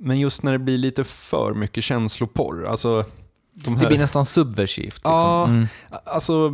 Men 0.00 0.18
just 0.18 0.42
när 0.42 0.52
det 0.52 0.58
blir 0.58 0.78
lite 0.78 1.04
för 1.04 1.54
mycket 1.54 1.84
känsloporr, 1.84 2.66
alltså 2.66 3.04
de 3.52 3.74
Det 3.74 3.80
här... 3.80 3.86
blir 3.88 3.98
nästan 3.98 4.26
subversivt. 4.26 4.84
Liksom. 4.94 5.12
Ja. 5.12 5.44
Mm. 5.44 5.66
Alltså, 6.04 6.48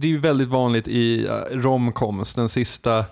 det 0.00 0.06
är 0.06 0.10
ju 0.10 0.18
väldigt 0.18 0.48
vanligt 0.48 0.88
i 0.88 1.26
romcoms, 1.50 2.34
den 2.34 2.48
sista, 2.48 3.04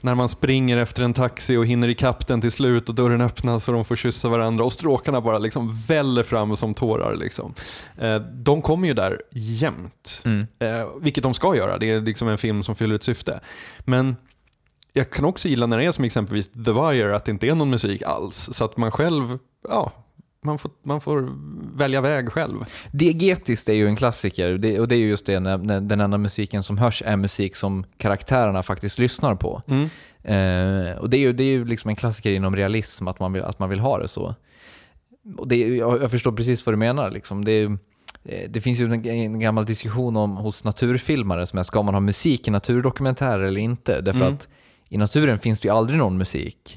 när 0.00 0.14
man 0.14 0.28
springer 0.28 0.76
efter 0.76 1.02
en 1.02 1.14
taxi 1.14 1.56
och 1.56 1.66
hinner 1.66 1.88
ikapp 1.88 2.26
den 2.26 2.40
till 2.40 2.52
slut 2.52 2.88
och 2.88 2.94
dörren 2.94 3.20
öppnas 3.20 3.68
och 3.68 3.74
de 3.74 3.84
får 3.84 3.96
kyssa 3.96 4.28
varandra 4.28 4.64
och 4.64 4.72
stråkarna 4.72 5.20
bara 5.20 5.38
liksom 5.38 5.76
väller 5.88 6.22
fram 6.22 6.56
som 6.56 6.74
tårar. 6.74 7.14
Liksom. 7.14 7.54
Eh, 7.98 8.16
De 8.18 8.62
kommer 8.62 8.88
ju 8.88 8.94
där 8.94 9.22
jämt, 9.32 10.20
Mm. 10.24 10.46
eh, 10.58 10.86
vilket 11.00 11.22
de 11.22 11.34
ska 11.34 11.56
göra. 11.56 11.78
Det 11.78 11.90
är 11.90 12.00
liksom 12.00 12.28
en 12.28 12.38
film 12.38 12.62
som 12.62 12.74
fyller 12.74 12.94
ett 12.94 13.02
syfte. 13.04 13.40
Men 13.84 14.16
jag 14.96 15.10
kan 15.10 15.24
också 15.24 15.48
gilla 15.48 15.66
när 15.66 15.78
det 15.78 15.84
är 15.84 15.92
som 15.92 16.04
exempelvis 16.04 16.48
The 16.48 16.72
Wire, 16.72 17.16
att 17.16 17.24
det 17.24 17.30
inte 17.30 17.46
är 17.46 17.54
någon 17.54 17.70
musik 17.70 18.02
alls. 18.02 18.48
Så 18.52 18.64
att 18.64 18.76
man 18.76 18.90
själv, 18.90 19.38
ja, 19.68 19.92
man 20.44 20.58
får, 20.58 20.70
man 20.82 21.00
får 21.00 21.30
välja 21.76 22.00
väg 22.00 22.32
själv. 22.32 22.56
Diegetiskt 22.92 23.68
är 23.68 23.72
ju 23.72 23.86
en 23.86 23.96
klassiker 23.96 24.50
det, 24.58 24.80
och 24.80 24.88
det 24.88 24.94
är 24.94 24.98
ju 24.98 25.08
just 25.08 25.26
det 25.26 25.40
när, 25.40 25.58
när 25.58 25.80
den 25.80 26.00
enda 26.00 26.18
musiken 26.18 26.62
som 26.62 26.78
hörs 26.78 27.02
är 27.06 27.16
musik 27.16 27.56
som 27.56 27.84
karaktärerna 27.96 28.62
faktiskt 28.62 28.98
lyssnar 28.98 29.34
på. 29.34 29.62
Mm. 29.68 29.82
Eh, 30.22 30.96
och 30.98 31.10
det 31.10 31.16
är 31.16 31.20
ju, 31.20 31.32
det 31.32 31.44
är 31.44 31.48
ju 31.50 31.64
liksom 31.64 31.88
en 31.88 31.96
klassiker 31.96 32.30
inom 32.32 32.56
realism 32.56 33.08
att 33.08 33.20
man 33.20 33.32
vill, 33.32 33.42
att 33.42 33.58
man 33.58 33.68
vill 33.70 33.78
ha 33.80 33.98
det 33.98 34.08
så. 34.08 34.34
Och 35.36 35.48
det, 35.48 35.56
jag, 35.56 36.02
jag 36.02 36.10
förstår 36.10 36.32
precis 36.32 36.66
vad 36.66 36.72
du 36.72 36.76
menar. 36.76 37.10
Liksom. 37.10 37.44
Det, 37.44 37.52
är- 37.52 37.78
eh, 38.24 38.50
det 38.50 38.60
finns 38.60 38.80
ju 38.80 38.84
en, 38.84 39.06
en 39.06 39.40
gammal 39.40 39.64
diskussion 39.64 40.16
om, 40.16 40.36
hos 40.36 40.64
naturfilmare 40.64 41.46
som 41.46 41.58
är, 41.58 41.62
ska 41.62 41.82
man 41.82 41.94
ha 41.94 42.00
musik 42.00 42.48
i 42.48 42.50
naturdokumentärer 42.50 43.40
eller 43.42 43.60
inte? 43.60 44.00
Därför 44.00 44.20
Mm. 44.20 44.34
att 44.34 44.48
i 44.88 44.98
naturen 44.98 45.38
finns 45.38 45.60
det 45.60 45.68
ju 45.68 45.74
aldrig 45.74 45.98
någon 45.98 46.18
musik. 46.18 46.76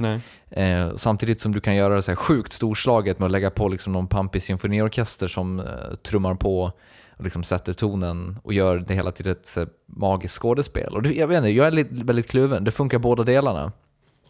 Eh, 0.50 0.96
samtidigt 0.96 1.42
som 1.42 1.52
du 1.52 1.62
kan 1.62 1.76
göra 1.76 1.96
det 1.96 2.02
så 2.02 2.12
här 2.12 2.16
sjukt 2.16 2.54
storslaget 2.54 3.20
med 3.20 3.26
att 3.26 3.32
lägga 3.32 3.50
på 3.50 3.68
liksom 3.68 3.94
någon 3.94 4.08
pampig 4.08 4.42
symfoniorkester 4.42 5.28
som 5.28 5.60
eh, 5.60 5.66
trummar 6.04 6.36
på 6.36 6.72
och 7.18 7.24
liksom 7.24 7.44
sätter 7.44 7.74
tonen 7.74 8.40
och 8.44 8.54
gör 8.54 8.78
det 8.78 8.94
hela 8.94 9.12
till 9.12 9.28
ett 9.28 9.54
här, 9.56 9.68
magiskt 9.86 10.40
skådespel. 10.40 10.96
Och 10.96 11.02
det, 11.02 11.14
jag 11.14 11.28
vet 11.28 11.38
inte, 11.38 11.50
jag 11.50 11.68
är 11.68 11.72
lite, 11.72 11.94
väldigt 11.94 12.30
kluven. 12.30 12.64
Det 12.64 12.72
funkar 12.72 13.00
båda 13.00 13.24
delarna. 13.24 13.72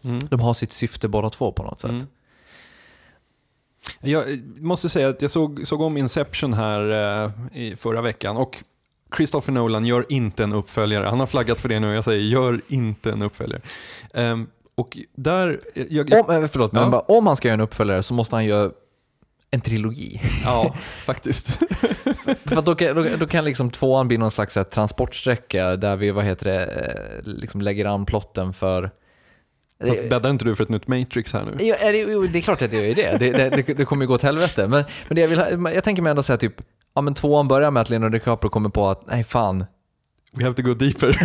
Mm. 0.04 0.18
De 0.18 0.40
har 0.40 0.54
sitt 0.54 0.72
syfte 0.72 1.08
båda 1.08 1.30
två 1.30 1.52
på 1.52 1.62
något 1.62 1.80
sätt. 1.80 1.90
Mm. 1.90 2.06
Jag 4.00 4.24
måste 4.58 4.88
säga 4.88 5.08
att 5.08 5.22
jag 5.22 5.30
såg, 5.30 5.66
såg 5.66 5.80
om 5.80 5.96
Inception 5.96 6.52
här 6.52 6.90
eh, 7.24 7.30
i 7.52 7.76
förra 7.76 8.02
veckan 8.02 8.36
och 8.36 8.64
Christopher 9.16 9.52
Nolan 9.52 9.84
gör 9.84 10.06
inte 10.08 10.44
en 10.44 10.52
uppföljare. 10.52 11.06
Han 11.06 11.20
har 11.20 11.26
flaggat 11.26 11.60
för 11.60 11.68
det 11.68 11.80
nu 11.80 11.88
och 11.88 11.94
jag 11.94 12.04
säger 12.04 12.20
gör 12.20 12.60
inte 12.68 13.12
en 13.12 13.22
uppföljare. 13.22 13.60
Ehm, 14.14 14.46
och 14.74 14.98
där... 15.16 15.60
Jag, 15.74 16.10
jag, 16.10 16.28
Om, 16.28 16.34
eh, 16.34 16.48
förlåt, 16.48 16.72
men 16.72 16.82
Ja. 16.82 16.88
bara, 16.88 17.00
om 17.00 17.26
han 17.26 17.36
ska 17.36 17.48
göra 17.48 17.54
en 17.54 17.60
uppföljare 17.60 18.02
så 18.02 18.14
måste 18.14 18.36
han 18.36 18.44
göra 18.44 18.70
en 19.50 19.60
trilogi. 19.60 20.20
ja, 20.44 20.74
faktiskt. 21.04 21.48
För 22.44 22.62
då, 22.62 22.74
kan, 22.74 22.96
då, 22.96 23.04
då 23.18 23.26
kan 23.26 23.44
liksom 23.44 23.70
tvåan 23.70 24.08
bli 24.08 24.18
någon 24.18 24.30
slags 24.30 24.56
här, 24.56 24.64
transportsträcka 24.64 25.76
där 25.76 25.96
vi, 25.96 26.10
vad 26.10 26.24
heter 26.24 26.46
det, 26.46 26.64
eh, 26.66 27.32
liksom 27.32 27.60
lägger 27.60 27.84
an 27.84 28.06
plotten 28.06 28.52
för... 28.52 28.90
Fast 29.86 30.08
bäddar 30.08 30.30
inte 30.30 30.44
du 30.44 30.56
för 30.56 30.64
ett 30.64 30.70
nytt 30.70 30.88
Matrix 30.88 31.32
här 31.32 31.44
nu? 31.44 31.56
Jo, 31.60 32.26
det, 32.26 32.38
är 32.38 32.42
klart 32.42 32.62
att 32.62 32.70
det 32.70 32.90
är 32.90 32.94
det. 32.94 33.16
Det, 33.18 33.50
det, 33.50 33.74
det, 33.74 33.84
kommer 33.84 34.02
ju 34.02 34.06
gå 34.08 34.14
åt 34.14 34.22
helvete. 34.22 34.68
Men, 34.68 34.84
men 35.08 35.14
det 35.14 35.20
jag, 35.20 35.28
vill, 35.28 35.74
jag 35.74 35.84
tänker 35.84 36.02
mig 36.02 36.10
ändå 36.10 36.22
säga 36.22 36.36
typ, 36.36 36.62
ja 37.00 37.02
men 37.02 37.14
tvåan 37.14 37.48
börjar 37.48 37.70
med 37.70 37.80
att 37.80 37.90
Leonardo 37.90 38.12
DiCaprio 38.18 38.50
kommer 38.50 38.68
på 38.68 38.88
att, 38.88 39.02
nej 39.06 39.24
fan. 39.24 39.64
We 40.32 40.44
have 40.44 40.54
to 40.56 40.62
go 40.62 40.74
deeper. 40.74 41.16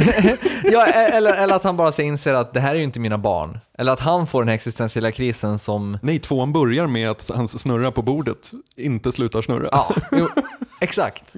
Ja, 0.72 0.88
e- 0.88 0.92
eller, 0.92 1.34
eller 1.34 1.56
att 1.56 1.64
han 1.64 1.78
bara 1.78 2.04
inser 2.04 2.34
att 2.34 2.54
det 2.54 2.60
här 2.60 2.72
är 2.72 2.76
ju 2.78 2.84
inte 2.84 3.00
mina 3.00 3.18
barn. 3.18 3.60
Eller 3.78 3.92
att 3.94 4.00
han 4.00 4.28
får 4.28 4.42
den 4.42 4.48
här 4.48 4.56
existentiella 4.56 5.12
krisen 5.12 5.60
som, 5.60 5.98
Nej, 6.02 6.20
tvåan 6.20 6.54
börjar 6.54 6.88
med 6.88 7.10
att 7.10 7.30
hans 7.36 7.60
snurra 7.60 7.92
på 7.92 8.02
bordet 8.02 8.52
inte 8.76 9.12
slutar 9.12 9.42
snurra. 9.42 9.70
ja, 9.72 9.96
jo, 10.12 10.28
exakt. 10.82 11.36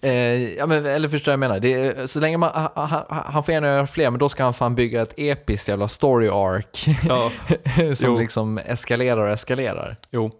Eh, 0.00 0.12
ja, 0.54 0.66
men, 0.66 0.86
eller 0.86 1.08
förstår 1.08 1.32
jag 1.32 1.38
menar? 1.40 1.64
Är, 1.64 2.06
så 2.06 2.20
länge 2.20 2.36
man, 2.38 2.50
ha- 2.74 3.06
han 3.10 3.44
får 3.44 3.54
gärna 3.54 3.66
göra 3.66 3.86
fler, 3.86 4.10
men 4.10 4.18
då 4.20 4.28
ska 4.28 4.44
han 4.44 4.54
fan 4.54 4.74
bygga 4.74 5.02
ett 5.02 5.14
episkt 5.16 5.68
jävla 5.68 5.88
story 5.88 6.28
arc 6.28 6.86
Ja, 7.08 7.30
som 7.96 8.10
Jo. 8.10 8.18
liksom 8.18 8.58
eskalerar 8.58 9.18
och 9.26 9.30
eskalerar. 9.32 9.96
jo. 10.10 10.30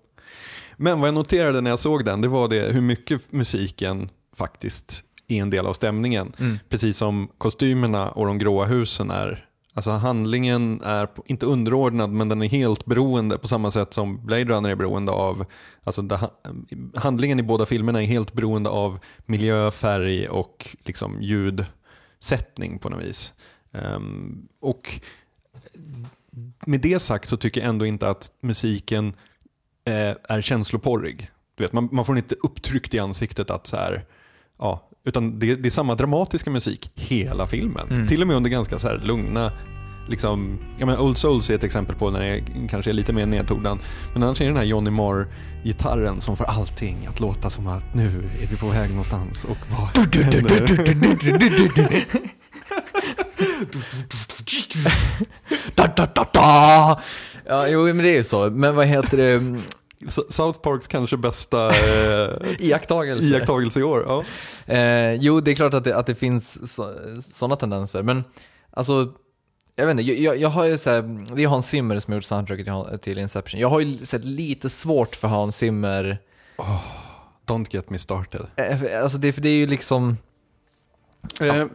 Men 0.83 1.01
vad 1.01 1.09
jag 1.09 1.15
noterade 1.15 1.61
när 1.61 1.71
jag 1.71 1.79
såg 1.79 2.05
den, 2.05 2.21
det 2.21 2.29
var 2.29 2.49
det 2.49 2.73
hur 2.73 2.81
mycket 2.81 3.33
musiken 3.33 4.09
faktiskt 4.37 5.03
är 5.29 5.43
en 5.43 5.51
del 5.51 5.67
av 5.67 5.73
stämningen. 5.73 6.33
Mm. 6.39 6.59
Precis 6.69 6.97
som 6.97 7.29
kostymerna 7.39 8.11
och 8.11 8.27
de 8.27 8.39
gråa 8.39 8.65
husen 8.65 9.11
är. 9.11 9.47
Alltså 9.75 9.91
handlingen 9.91 10.81
är 10.85 11.09
inte 11.27 11.47
underordnad 11.47 12.11
men 12.11 12.29
den 12.29 12.43
är 12.43 12.49
helt 12.49 12.85
beroende 12.85 13.39
på 13.39 13.49
samma 13.49 13.71
sätt 13.71 13.95
som 13.95 14.27
Blade 14.27 14.45
Runner 14.45 14.71
är 14.71 14.75
beroende 14.75 15.13
av, 15.13 15.45
alltså 15.85 16.31
handlingen 16.95 17.41
i 17.41 17.43
båda 17.43 17.67
filmerna 17.67 18.03
är 18.03 18.07
helt 18.07 18.33
beroende 18.33 18.71
av 18.71 18.99
miljö, 19.27 19.71
färg 19.71 20.29
och 20.29 20.77
liksom 20.85 21.23
ljudsättning 21.23 22.79
på 22.79 22.89
något 22.89 23.05
vis. 23.05 23.33
Ehm, 23.73 24.49
och 24.61 25.01
med 26.67 26.81
det 26.81 26.99
sagt 26.99 27.29
så 27.29 27.37
tycker 27.37 27.61
jag 27.61 27.69
ändå 27.69 27.87
inte 27.87 28.09
att 28.09 28.31
musiken 28.41 29.15
eh, 29.91 30.15
är 30.29 30.41
känsloporrig. 30.41 31.31
Du 31.57 31.65
vet, 31.65 31.73
man, 31.73 31.89
man 31.93 32.05
får 32.05 32.17
inte 32.17 32.35
upptryckt 32.35 32.95
i 32.95 32.99
ansiktet 32.99 33.51
att 33.51 33.67
så 33.67 33.77
här, 33.77 34.05
ja, 34.59 34.89
utan 35.05 35.39
det, 35.39 35.55
det 35.55 35.69
är 35.69 35.71
samma 35.71 35.95
dramatiska 35.95 36.51
musik 36.51 36.91
hela 36.95 37.47
filmen. 37.47 37.89
Mm. 37.91 38.07
Till 38.07 38.23
och 38.23 38.29
med 38.29 38.37
under 38.37 38.51
ganska 38.51 38.79
så 38.79 38.87
här 38.87 38.99
lugna, 38.99 39.53
liksom, 40.09 40.59
jag 40.79 40.87
menar 40.87 41.03
Old 41.03 41.19
Souls 41.19 41.51
är 41.51 41.55
ett 41.55 41.65
exempel 41.65 41.97
på 41.97 42.11
när 42.11 42.21
det 42.21 42.45
kanske 42.69 42.91
är 42.91 42.95
lite 42.95 43.13
mer 43.13 43.27
nedtonad. 43.27 43.79
Men 44.13 44.23
annars 44.23 44.41
är 44.41 44.45
det 44.45 44.51
den 44.51 44.57
här 44.57 44.65
Johnny 44.65 44.91
Marr-gitarren 44.91 46.21
som 46.21 46.37
får 46.37 46.45
allting 46.45 47.07
att 47.07 47.21
låta 47.21 47.51
som 47.51 47.67
att 47.67 47.95
nu 47.95 48.23
är 48.43 48.47
vi 48.47 48.57
på 48.57 48.67
väg 48.67 48.91
någonstans 48.91 49.45
och 49.45 49.59
vad 49.69 49.89
händer? 49.97 50.51
da, 55.75 55.87
da, 55.97 56.07
da, 56.15 56.27
da. 56.33 57.01
Ja, 57.47 57.69
jo, 57.69 57.85
men 57.85 57.99
det 57.99 58.09
är 58.09 58.17
ju 58.17 58.25
så. 58.25 58.51
Men 58.51 58.75
vad 58.75 58.87
heter 58.87 59.17
det? 59.17 59.61
South 60.09 60.59
Parks 60.61 60.87
kanske 60.89 61.17
bästa 61.17 61.69
eh, 61.71 62.37
Iakttagelse. 62.59 63.25
iakttagelse 63.25 63.81
i 63.81 63.83
år. 63.83 64.05
Ja. 64.09 64.25
Eh, 64.75 65.13
jo, 65.15 65.41
det 65.41 65.51
är 65.51 65.55
klart 65.55 65.75
att 65.75 65.85
det, 65.85 65.97
att 65.97 66.07
det 66.07 66.15
finns 66.15 66.59
sådana 67.37 67.57
tendenser, 67.57 68.03
men 68.03 68.25
alltså 68.71 69.13
jag 69.77 69.87
vet 69.87 69.91
inte, 70.01 70.13
jag, 70.13 70.37
jag, 70.37 70.49
har 70.49 70.65
ju 70.65 70.79
såhär, 70.79 71.27
det 71.37 71.43
är 71.45 71.49
Hans 71.49 71.67
Zimmer 71.69 72.01
som 72.01 72.13
har 72.13 72.17
gjort 72.19 72.25
soundtracket 72.25 73.03
till- 73.03 73.19
Inception. 73.19 73.61
Jag 73.61 73.69
har 73.69 73.81
ju 73.81 74.07
så 74.07 74.17
här, 74.17 74.25
lite 74.25 74.71
svårt 74.71 75.17
för 75.17 75.29
Hans 75.29 75.57
Zimmer, 75.57 76.19
Don't 77.47 77.67
get 77.71 77.91
me 77.91 77.99
started. 77.99 78.47
eh, 78.57 79.03
alltså 79.03 79.19
det, 79.19 79.33
för 79.33 79.41
det 79.41 79.49
är 79.49 79.57
ju 79.57 79.67
liksom, 79.67 80.17
Eh, 81.41 81.67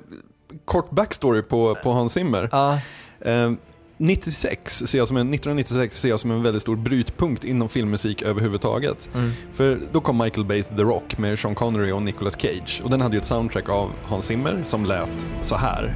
kort 0.66 0.90
backstory 0.92 1.42
på, 1.42 1.76
på 1.84 1.92
Hans 1.92 2.14
Zimmer. 2.14 2.50
ja, 2.52 2.80
Eh, 3.20 3.52
96 3.98 4.84
ser 4.88 4.98
jag 4.98 5.08
som 5.08 5.18
en, 5.18 5.34
1996 5.34 6.00
ser 6.00 6.10
jag 6.10 6.20
som 6.20 6.32
en 6.32 6.44
väldigt 6.44 6.62
stor 6.62 6.76
brytpunkt 6.76 7.44
inom 7.44 7.70
filmmusik 7.70 8.22
överhuvudtaget. 8.22 9.10
mm, 9.14 9.32
För 9.54 9.80
då 9.92 10.02
kom 10.02 10.18
Michael 10.18 10.46
Bays 10.46 10.68
The 10.68 10.82
Rock 10.84 11.18
med 11.18 11.40
Sean 11.40 11.56
Connery 11.56 11.92
och 11.92 12.02
Nicolas 12.02 12.42
Cage. 12.42 12.82
Och 12.84 12.90
den 12.90 13.02
hade 13.02 13.16
ju 13.16 13.20
ett 13.20 13.26
soundtrack 13.26 13.70
av 13.70 13.92
Hans 14.04 14.26
Zimmer 14.26 14.62
som 14.64 14.86
lät 14.86 15.26
så 15.42 15.56
här. 15.56 15.96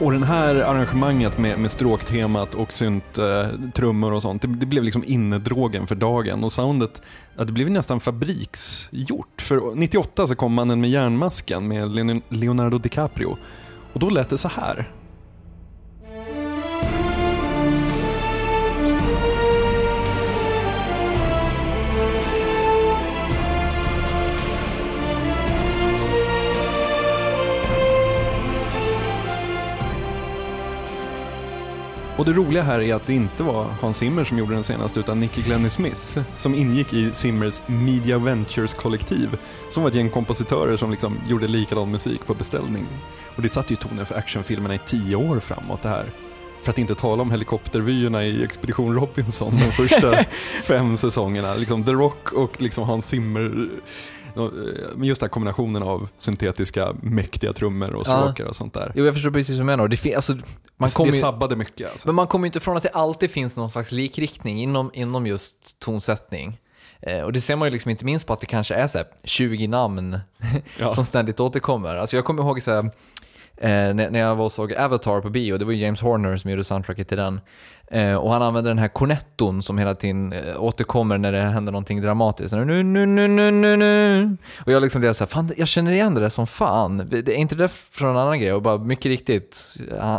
Och 0.00 0.12
det 0.12 0.26
här 0.26 0.54
arrangemanget 0.54 1.38
med, 1.38 1.58
med 1.58 1.70
stråktemat 1.70 2.54
och 2.54 2.72
synt, 2.72 3.18
eh, 3.18 3.46
trummor 3.74 4.12
och 4.12 4.22
sånt, 4.22 4.42
det, 4.42 4.48
det 4.48 4.66
blev 4.66 4.84
liksom 4.84 5.04
innedrogen 5.06 5.86
för 5.86 5.94
dagen. 5.94 6.44
Och 6.44 6.52
soundet, 6.52 7.02
ja, 7.36 7.44
det 7.44 7.52
blev 7.52 7.70
nästan 7.70 8.00
fabriksgjort. 8.00 9.42
För 9.42 9.74
98 9.74 10.26
så 10.26 10.34
kom 10.34 10.54
mannen 10.54 10.80
med 10.80 10.90
järnmasken 10.90 11.68
med 11.68 11.90
Leonardo 12.28 12.78
DiCaprio. 12.78 13.36
Och 13.92 14.00
då 14.00 14.10
lät 14.10 14.30
det 14.30 14.38
så 14.38 14.48
här. 14.48 14.90
Och 32.18 32.24
det 32.24 32.32
roliga 32.32 32.62
här 32.62 32.80
är 32.80 32.94
att 32.94 33.06
det 33.06 33.14
inte 33.14 33.42
var 33.42 33.64
Hans 33.80 33.96
Zimmer 33.96 34.24
som 34.24 34.38
gjorde 34.38 34.54
den 34.54 34.64
senast 34.64 34.96
utan 34.96 35.20
Nicky 35.20 35.42
Glennie 35.42 35.70
Smith 35.70 36.18
som 36.36 36.54
ingick 36.54 36.92
i 36.92 37.10
Zimmers 37.12 37.62
Media 37.66 38.18
Ventures-kollektiv 38.18 39.38
som 39.70 39.82
var 39.82 39.90
ett 39.90 39.96
gäng 39.96 40.10
kompositörer 40.10 40.76
som 40.76 40.90
liksom 40.90 41.18
gjorde 41.28 41.48
likadan 41.48 41.90
musik 41.90 42.26
på 42.26 42.34
beställning. 42.34 42.86
Och 43.36 43.42
det 43.42 43.50
satte 43.50 43.72
ju 43.72 43.76
tonen 43.76 44.06
för 44.06 44.14
actionfilmerna 44.14 44.74
i 44.74 44.80
tio 44.86 45.16
år 45.16 45.40
framåt 45.40 45.82
det 45.82 45.88
här. 45.88 46.04
För 46.62 46.70
att 46.70 46.78
inte 46.78 46.94
tala 46.94 47.22
om 47.22 47.30
helikoptervyerna 47.30 48.24
i 48.24 48.44
Expedition 48.44 48.94
Robinson 48.94 49.52
de 49.52 49.72
första 49.72 50.24
fem 50.62 50.96
säsongerna. 50.96 51.54
Liksom 51.54 51.84
The 51.84 51.92
Rock 51.92 52.32
och 52.32 52.62
liksom 52.62 52.84
Hans 52.84 53.06
Zimmer. 53.06 53.68
Men 54.34 55.04
just 55.04 55.20
den 55.20 55.26
här 55.26 55.32
kombinationen 55.32 55.82
av 55.82 56.08
syntetiska 56.18 56.94
mäktiga 57.02 57.52
trummor 57.52 57.94
och 57.94 58.06
stråkar 58.06 58.44
och 58.44 58.56
sånt 58.56 58.74
där. 58.74 58.92
Jo, 58.94 59.04
jag 59.04 59.14
förstår 59.14 59.30
precis 59.30 59.56
vad 59.56 59.60
du 59.60 59.64
menar. 59.64 59.88
Det, 59.88 60.14
alltså, 60.14 60.32
man 60.76 60.90
det, 60.96 61.04
det 61.04 61.12
sabbade 61.12 61.56
mycket. 61.56 61.90
Alltså. 61.90 62.08
Men 62.08 62.14
man 62.14 62.26
kommer 62.26 62.44
ju 62.44 62.48
inte 62.48 62.58
ifrån 62.58 62.76
att 62.76 62.82
det 62.82 62.88
alltid 62.88 63.30
finns 63.30 63.56
någon 63.56 63.70
slags 63.70 63.92
likriktning 63.92 64.60
inom, 64.62 64.90
inom 64.94 65.26
just 65.26 65.78
tonsättning. 65.78 66.58
Eh, 67.00 67.22
och 67.22 67.32
det 67.32 67.40
ser 67.40 67.56
man 67.56 67.68
ju 67.68 67.72
liksom 67.72 67.90
inte 67.90 68.04
minst 68.04 68.26
på 68.26 68.32
att 68.32 68.40
det 68.40 68.46
kanske 68.46 68.74
är 68.74 68.86
så 68.86 69.04
20 69.24 69.66
namn 69.66 70.18
ja. 70.78 70.92
som 70.94 71.04
ständigt 71.04 71.40
återkommer. 71.40 71.96
Alltså 71.96 72.16
jag 72.16 72.24
kommer 72.24 72.42
ihåg 72.42 72.62
så 72.62 72.70
här, 72.70 72.90
eh, 73.60 73.94
när, 73.94 74.10
när 74.10 74.18
jag 74.18 74.36
var 74.36 74.44
och 74.44 74.52
såg 74.52 74.74
Avatar 74.74 75.20
på 75.20 75.30
bio, 75.30 75.58
det 75.58 75.64
var 75.64 75.72
ju 75.72 75.78
James 75.78 76.00
Horner 76.00 76.36
som 76.36 76.50
gjorde 76.50 76.64
soundtracket 76.64 77.08
till 77.08 77.16
den. 77.16 77.40
Eh, 77.90 78.14
och 78.14 78.32
han 78.32 78.42
använder 78.42 78.70
den 78.70 78.78
här 78.78 78.88
cornetton 78.88 79.62
som 79.62 79.78
hela 79.78 79.94
tiden 79.94 80.32
eh, 80.32 80.62
återkommer 80.62 81.18
när 81.18 81.32
det 81.32 81.40
händer 81.40 81.72
någonting 81.72 82.00
dramatiskt. 82.00 82.52
Nu, 82.52 82.64
nu, 82.64 82.82
nu, 82.82 83.28
nu, 83.28 83.50
nu, 83.50 83.76
nu. 83.76 84.36
Och 84.66 84.72
jag 84.72 84.82
liksom 84.82 85.00
blev 85.00 85.12
såhär, 85.12 85.28
fan 85.28 85.50
jag 85.56 85.68
känner 85.68 85.92
igen 85.92 86.14
det 86.14 86.30
som 86.30 86.46
fan. 86.46 87.08
Det 87.10 87.28
är 87.28 87.36
inte 87.36 87.54
det 87.54 87.68
från 87.68 88.10
en 88.10 88.16
annan 88.16 88.40
grej? 88.40 88.52
Och 88.52 88.62
bara 88.62 88.78
mycket 88.78 89.06
riktigt, 89.06 89.76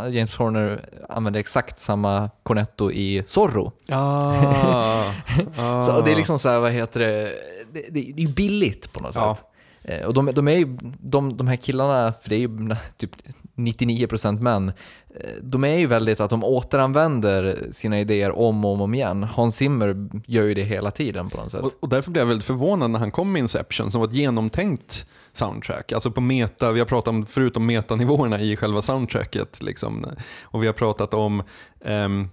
James 0.09 0.35
Horner 0.35 0.85
använder 1.09 1.39
exakt 1.39 1.79
samma 1.79 2.29
cornetto 2.43 2.91
i 2.91 3.23
Zorro. 3.27 3.71
Ah, 3.89 5.13
ah. 5.57 5.85
så, 5.85 5.95
och 5.95 6.03
det 6.03 6.11
är 6.11 6.15
liksom 6.15 6.39
såhär, 6.39 6.59
vad 6.59 6.71
heter 6.71 6.99
det, 6.99 7.33
det, 7.73 7.85
det, 7.89 8.11
det 8.15 8.23
är 8.23 8.27
billigt 8.27 8.93
på 8.93 8.99
något 8.99 9.15
ja. 9.15 9.35
sätt. 9.35 9.45
Eh, 9.89 10.05
och 10.05 10.13
de, 10.13 10.31
de, 10.33 10.47
är 10.47 10.57
ju, 10.57 10.77
de, 10.99 11.37
de 11.37 11.47
här 11.47 11.55
killarna, 11.55 12.13
för 12.21 12.29
det 12.29 12.35
är 12.35 12.39
ju 12.39 12.75
typ 12.97 13.11
99% 13.55 14.41
män, 14.41 14.71
eh, 15.15 15.29
de 15.41 15.63
är 15.63 15.77
ju 15.77 15.87
väldigt 15.87 16.19
att 16.19 16.29
de 16.29 16.43
återanvänder 16.43 17.67
sina 17.71 17.99
idéer 17.99 18.31
om 18.31 18.65
och 18.65 18.81
om 18.81 18.93
igen. 18.93 19.23
Hans 19.23 19.55
Zimmer 19.55 20.09
gör 20.25 20.43
ju 20.43 20.53
det 20.53 20.63
hela 20.63 20.91
tiden 20.91 21.29
på 21.29 21.37
något 21.37 21.51
sätt. 21.51 21.61
Och, 21.61 21.71
och 21.79 21.89
därför 21.89 22.11
blev 22.11 22.21
jag 22.21 22.27
väldigt 22.27 22.45
förvånad 22.45 22.91
när 22.91 22.99
han 22.99 23.11
kom 23.11 23.31
med 23.31 23.39
Inception 23.39 23.91
som 23.91 24.01
var 24.01 24.07
ett 24.07 24.13
genomtänkt 24.13 25.05
soundtrack. 25.33 25.91
Alltså 25.91 26.11
på 26.11 26.21
meta, 26.21 26.71
vi 26.71 26.79
har 26.79 26.87
pratat 26.87 27.07
om, 27.07 27.25
förutom 27.25 27.65
metanivåerna 27.65 28.41
i 28.41 28.55
själva 28.55 28.81
soundtracket, 28.81 29.61
liksom, 29.61 30.05
och 30.41 30.63
vi 30.63 30.67
har 30.67 30.73
pratat 30.73 31.13
om 31.13 31.43
um, 31.79 32.29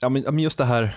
ja, 0.00 0.08
men 0.08 0.38
just 0.38 0.58
det 0.58 0.64
här, 0.64 0.96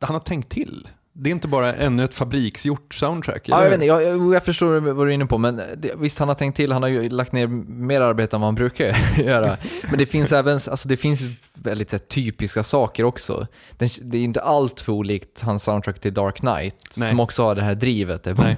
han 0.00 0.14
har 0.14 0.20
tänkt 0.20 0.48
till. 0.48 0.88
Det 1.14 1.30
är 1.30 1.32
inte 1.32 1.48
bara 1.48 1.74
ännu 1.74 2.04
ett 2.04 2.14
fabriksgjort 2.14 2.94
soundtrack? 2.94 3.48
Ja, 3.48 3.62
jag, 3.62 3.64
vet 3.64 3.74
inte, 3.74 3.86
jag, 3.86 4.34
jag, 4.34 4.44
förstår 4.44 4.80
vad 4.80 5.06
du 5.06 5.10
är 5.10 5.14
inne 5.14 5.26
på, 5.26 5.38
men 5.38 5.56
det, 5.56 5.92
visst 5.96 6.18
han 6.18 6.28
har 6.28 6.34
tänkt 6.34 6.56
till, 6.56 6.72
han 6.72 6.82
har 6.82 6.88
ju 6.88 7.08
lagt 7.08 7.32
ner 7.32 7.46
mer 7.46 8.00
arbete 8.00 8.36
än 8.36 8.40
vad 8.40 8.46
han 8.46 8.54
brukar 8.54 8.96
göra. 9.22 9.56
Men 9.90 9.98
det 9.98 10.06
finns 10.06 10.32
även, 10.32 10.54
alltså 10.54 10.88
det 10.88 10.96
finns 10.96 11.20
väldigt 11.54 11.92
här, 11.92 11.98
typiska 11.98 12.62
saker 12.62 13.04
också. 13.04 13.46
Det, 13.76 13.98
det 14.02 14.18
är 14.18 14.22
inte 14.22 14.40
allt 14.40 14.80
för 14.80 14.92
olikt 14.92 15.40
hans 15.40 15.62
soundtrack 15.62 16.00
till 16.00 16.14
Dark 16.14 16.36
Knight, 16.36 16.94
Nej. 16.96 17.08
som 17.08 17.20
också 17.20 17.42
har 17.42 17.54
det 17.54 17.62
här 17.62 17.74
drivet. 17.74 18.22
Det, 18.22 18.34
Nej. 18.34 18.56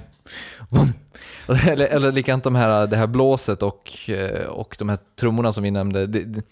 Eller, 1.69 1.87
eller 1.87 2.13
likadant 2.13 2.45
de 2.45 2.55
här, 2.55 2.87
det 2.87 2.97
här 2.97 3.07
blåset 3.07 3.63
och, 3.63 4.11
eh, 4.11 4.47
och 4.47 4.77
de 4.79 4.89
här 4.89 4.99
trummorna 5.21 5.53
som 5.53 5.65
vi 5.65 5.71
nämnde. 5.71 6.07
Det, 6.07 6.43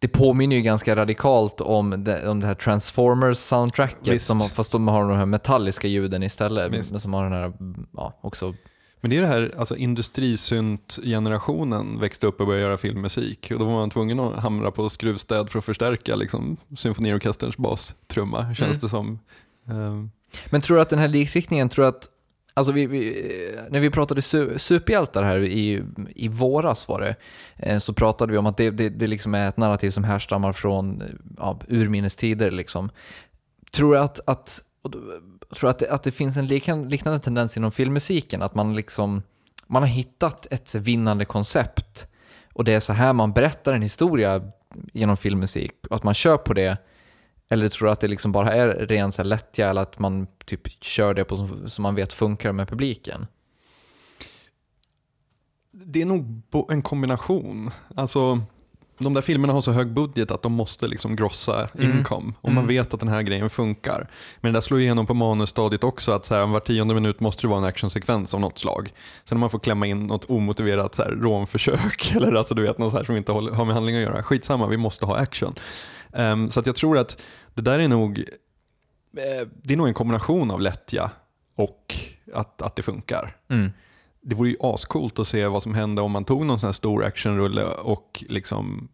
det 0.00 0.08
påminner 0.08 0.56
ju 0.56 0.62
ganska 0.62 0.96
radikalt 0.96 1.60
om 1.60 2.04
det, 2.04 2.28
om 2.28 2.40
det 2.40 2.46
här 2.46 2.54
Transformers-soundtracket, 2.54 4.18
som, 4.18 4.40
fast 4.40 4.72
de 4.72 4.88
har 4.88 5.08
de 5.08 5.16
här 5.16 5.26
metalliska 5.26 5.88
ljuden 5.88 6.22
istället. 6.22 6.76
Visst. 6.76 7.00
Som 7.00 7.14
har 7.14 7.22
den 7.22 7.32
här, 7.32 7.52
ja, 7.96 8.18
också 8.20 8.54
men 9.00 9.10
det 9.10 9.16
är 9.16 9.20
det 9.20 9.26
här, 9.26 9.54
alltså 9.58 9.76
industrisynt-generationen 9.76 12.00
växte 12.00 12.26
upp 12.26 12.40
och 12.40 12.46
började 12.46 12.66
göra 12.66 12.76
filmmusik. 12.76 13.50
Och 13.50 13.58
då 13.58 13.64
var 13.64 13.72
man 13.72 13.90
tvungen 13.90 14.20
att 14.20 14.38
hamra 14.38 14.70
på 14.70 14.88
skruvstäd 14.88 15.50
för 15.50 15.58
att 15.58 15.64
förstärka 15.64 16.16
liksom, 16.16 16.56
symfoniorkesterns 16.76 17.56
bastrumma, 17.56 18.54
känns 18.54 18.60
mm. 18.60 18.78
det 18.80 18.88
som. 18.88 19.18
Um. 19.66 20.10
Men 20.50 20.60
tror 20.60 20.76
du 20.76 20.82
att 20.82 20.90
den 20.90 20.98
här 20.98 21.08
likriktningen, 21.08 21.68
tror 21.68 21.86
att 21.86 22.08
Alltså 22.54 22.72
vi, 22.72 22.86
vi, 22.86 23.08
eh, 23.54 23.62
när 23.70 23.80
vi 23.80 23.90
pratade 23.90 24.22
su 24.22 24.58
superhjältar 24.58 25.22
här 25.22 25.38
i, 25.38 25.82
i 26.14 26.28
våras 26.28 26.88
var 26.88 27.00
det, 27.00 27.16
eh, 27.56 27.78
så 27.78 27.94
pratade 27.94 28.32
vi 28.32 28.38
om 28.38 28.46
att 28.46 28.56
det, 28.56 28.70
det, 28.70 28.88
det 28.88 29.06
liksom 29.06 29.34
är 29.34 29.48
ett 29.48 29.56
narrativ 29.56 29.90
som 29.90 30.04
härstammar 30.04 30.52
från 30.52 31.02
eh, 31.02 31.08
ja, 31.38 31.60
urminnes 31.68 32.16
tider. 32.16 32.50
Liksom. 32.50 32.90
Tror 33.72 33.92
du 33.92 33.98
att, 33.98 34.20
att, 34.26 34.62
tror 35.56 35.70
att, 35.70 35.78
det, 35.78 35.90
att 35.90 36.02
det 36.02 36.10
finns 36.10 36.36
en 36.36 36.46
liknande, 36.46 36.88
liknande 36.88 37.20
tendens 37.20 37.56
inom 37.56 37.72
filmmusiken? 37.72 38.42
Att 38.42 38.54
man, 38.54 38.74
liksom, 38.74 39.22
man 39.66 39.82
har 39.82 39.88
hittat 39.88 40.46
ett 40.50 40.74
vinnande 40.74 41.24
koncept 41.24 42.06
och 42.52 42.64
det 42.64 42.72
är 42.72 42.80
så 42.80 42.92
här 42.92 43.12
man 43.12 43.32
berättar 43.32 43.72
en 43.72 43.82
historia 43.82 44.42
genom 44.92 45.16
filmmusik 45.16 45.72
och 45.90 45.96
att 45.96 46.02
man 46.02 46.14
kör 46.14 46.36
på 46.36 46.54
det 46.54 46.78
eller 47.52 47.68
tror 47.68 47.86
du 47.86 47.92
att 47.92 48.00
det 48.00 48.08
liksom 48.08 48.32
bara 48.32 48.52
är 48.52 48.66
ren 48.66 49.12
så 49.12 49.22
lättja 49.22 49.68
eller 49.68 49.82
att 49.82 49.98
man 49.98 50.26
typ 50.44 50.82
kör 50.82 51.14
det 51.14 51.24
på 51.24 51.36
som, 51.36 51.68
som 51.68 51.82
man 51.82 51.94
vet 51.94 52.12
funkar 52.12 52.52
med 52.52 52.68
publiken? 52.68 53.26
Det 55.70 56.02
är 56.02 56.06
nog 56.06 56.42
en 56.68 56.82
kombination. 56.82 57.70
Alltså, 57.94 58.40
de 58.98 59.14
där 59.14 59.22
filmerna 59.22 59.52
har 59.52 59.60
så 59.60 59.72
hög 59.72 59.92
budget 59.92 60.30
att 60.30 60.42
de 60.42 60.52
måste 60.52 60.88
liksom 60.88 61.16
grossa 61.16 61.68
mm. 61.74 61.98
income. 61.98 62.32
Och 62.40 62.52
man 62.52 62.64
mm. 62.64 62.76
vet 62.76 62.94
att 62.94 63.00
den 63.00 63.08
här 63.08 63.22
grejen 63.22 63.50
funkar. 63.50 64.08
Men 64.40 64.52
det 64.52 64.56
där 64.56 64.60
slår 64.60 64.80
igenom 64.80 65.06
på 65.06 65.14
manusstadiet 65.14 65.84
också 65.84 66.12
att 66.12 66.26
så 66.26 66.34
här, 66.34 66.46
var 66.46 66.60
tionde 66.60 66.94
minut 66.94 67.20
måste 67.20 67.42
det 67.42 67.48
vara 67.48 67.58
en 67.58 67.64
actionsekvens 67.64 68.34
av 68.34 68.40
något 68.40 68.58
slag. 68.58 68.92
Sen 69.24 69.36
om 69.36 69.40
man 69.40 69.50
får 69.50 69.58
klämma 69.58 69.86
in 69.86 70.06
något 70.06 70.30
omotiverat 70.30 70.94
så 70.94 71.02
här, 71.02 71.10
rånförsök 71.10 72.12
eller 72.16 72.32
alltså, 72.32 72.54
du 72.54 72.62
vet, 72.62 72.78
något 72.78 72.92
så 72.92 72.98
här 72.98 73.04
som 73.04 73.16
inte 73.16 73.32
har 73.32 73.64
med 73.64 73.74
handling 73.74 73.96
att 73.96 74.02
göra. 74.02 74.22
Skitsamma, 74.22 74.66
vi 74.66 74.76
måste 74.76 75.06
ha 75.06 75.16
action. 75.16 75.54
Um, 76.12 76.50
så 76.50 76.60
att 76.60 76.66
jag 76.66 76.76
tror 76.76 76.98
att 76.98 77.22
det 77.54 77.62
där 77.62 77.78
är 77.78 77.88
nog, 77.88 78.18
eh, 79.16 79.48
det 79.62 79.74
är 79.74 79.76
nog 79.76 79.88
en 79.88 79.94
kombination 79.94 80.50
av 80.50 80.60
lättja 80.60 81.10
och 81.56 81.94
att, 82.34 82.62
att 82.62 82.76
det 82.76 82.82
funkar. 82.82 83.36
Mm. 83.48 83.70
Det 84.22 84.34
vore 84.34 84.48
ju 84.48 84.56
ascoolt 84.60 85.18
att 85.18 85.28
se 85.28 85.46
vad 85.46 85.62
som 85.62 85.74
hände 85.74 86.02
om 86.02 86.12
man 86.12 86.24
tog 86.24 86.46
någon 86.46 86.60
sån 86.60 86.66
här 86.66 86.72
stor 86.72 87.04
actionrulle 87.04 87.64
och 87.64 88.24
liksom 88.28 88.88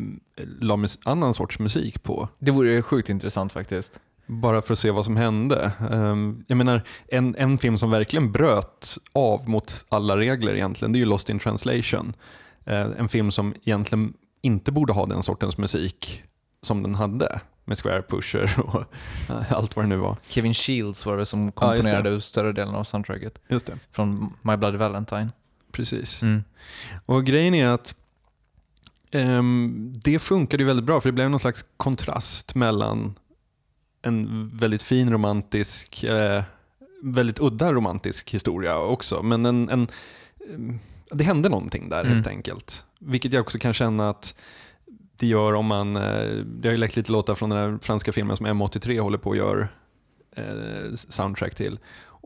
mm, 0.00 0.20
la 0.60 0.86
annan 1.04 1.34
sorts 1.34 1.58
musik 1.58 2.02
på. 2.02 2.28
Det 2.38 2.50
vore 2.50 2.82
sjukt 2.82 3.10
intressant 3.10 3.52
faktiskt. 3.52 4.00
Bara 4.26 4.62
för 4.62 4.72
att 4.72 4.78
se 4.78 4.90
vad 4.90 5.04
som 5.04 5.16
hände. 5.16 5.72
Ehm, 5.90 6.44
jag 6.46 6.56
menar, 6.58 6.82
en, 7.08 7.34
en 7.38 7.58
film 7.58 7.78
som 7.78 7.90
verkligen 7.90 8.32
bröt 8.32 8.98
av 9.12 9.48
mot 9.48 9.84
alla 9.88 10.16
regler 10.16 10.54
egentligen, 10.54 10.92
det 10.92 10.96
är 10.96 11.00
ju 11.00 11.06
Lost 11.06 11.30
in 11.30 11.38
translation. 11.38 12.12
Eh, 12.64 12.80
en 12.80 13.08
film 13.08 13.30
som 13.30 13.54
egentligen 13.64 14.14
inte 14.40 14.72
borde 14.72 14.92
ha 14.92 15.06
den 15.06 15.22
sortens 15.22 15.58
musik 15.58 16.22
som 16.62 16.82
den 16.82 16.94
hade 16.94 17.40
med 17.64 17.78
Square 17.78 18.02
Pusher 18.02 18.60
och 18.66 18.84
allt 19.48 19.76
vad 19.76 19.84
det 19.84 19.88
nu 19.88 19.96
var. 19.96 20.16
Kevin 20.28 20.54
Shields 20.54 21.06
var 21.06 21.16
det 21.16 21.26
som 21.26 21.52
komponerade 21.52 22.10
ja, 22.10 22.20
större 22.20 22.52
delen 22.52 22.74
av 22.74 22.84
soundtracket. 22.84 23.38
Just 23.48 23.66
det. 23.66 23.78
Från 23.90 24.36
My 24.42 24.56
Bloody 24.56 24.78
Valentine. 24.78 25.28
Precis. 25.72 26.22
Mm. 26.22 26.44
Och 27.06 27.24
grejen 27.24 27.54
är 27.54 27.68
att 27.68 27.94
um, 29.12 30.00
det 30.04 30.18
funkade 30.18 30.62
ju 30.62 30.66
väldigt 30.66 30.86
bra 30.86 31.00
för 31.00 31.08
det 31.08 31.12
blev 31.12 31.30
någon 31.30 31.40
slags 31.40 31.64
kontrast 31.76 32.54
mellan 32.54 33.18
en 34.02 34.50
väldigt 34.56 34.82
fin 34.82 35.10
romantisk, 35.10 36.04
eh, 36.04 36.42
väldigt 37.02 37.40
udda 37.40 37.72
romantisk 37.72 38.30
historia 38.30 38.78
också. 38.78 39.22
Men 39.22 39.46
en, 39.46 39.68
en, 39.68 39.88
det 41.10 41.24
hände 41.24 41.48
någonting 41.48 41.88
där 41.88 42.00
mm. 42.00 42.12
helt 42.12 42.26
enkelt. 42.26 42.84
Vilket 42.98 43.32
jag 43.32 43.40
också 43.40 43.58
kan 43.58 43.72
känna 43.72 44.10
att 44.10 44.34
det 45.22 45.28
gör 45.28 45.54
om 45.54 45.66
man, 45.66 45.96
eh, 45.96 46.44
det 46.44 46.68
har 46.68 46.72
ju 46.72 46.76
läckt 46.76 46.96
lite 46.96 47.12
låtar 47.12 47.34
från 47.34 47.50
den 47.50 47.58
här 47.58 47.78
franska 47.82 48.12
filmen 48.12 48.36
som 48.36 48.46
M83 48.46 49.00
håller 49.00 49.18
på 49.18 49.30
att 49.30 49.36
göra 49.36 49.68
eh, 50.36 50.94
soundtrack 50.94 51.54
till. 51.54 51.78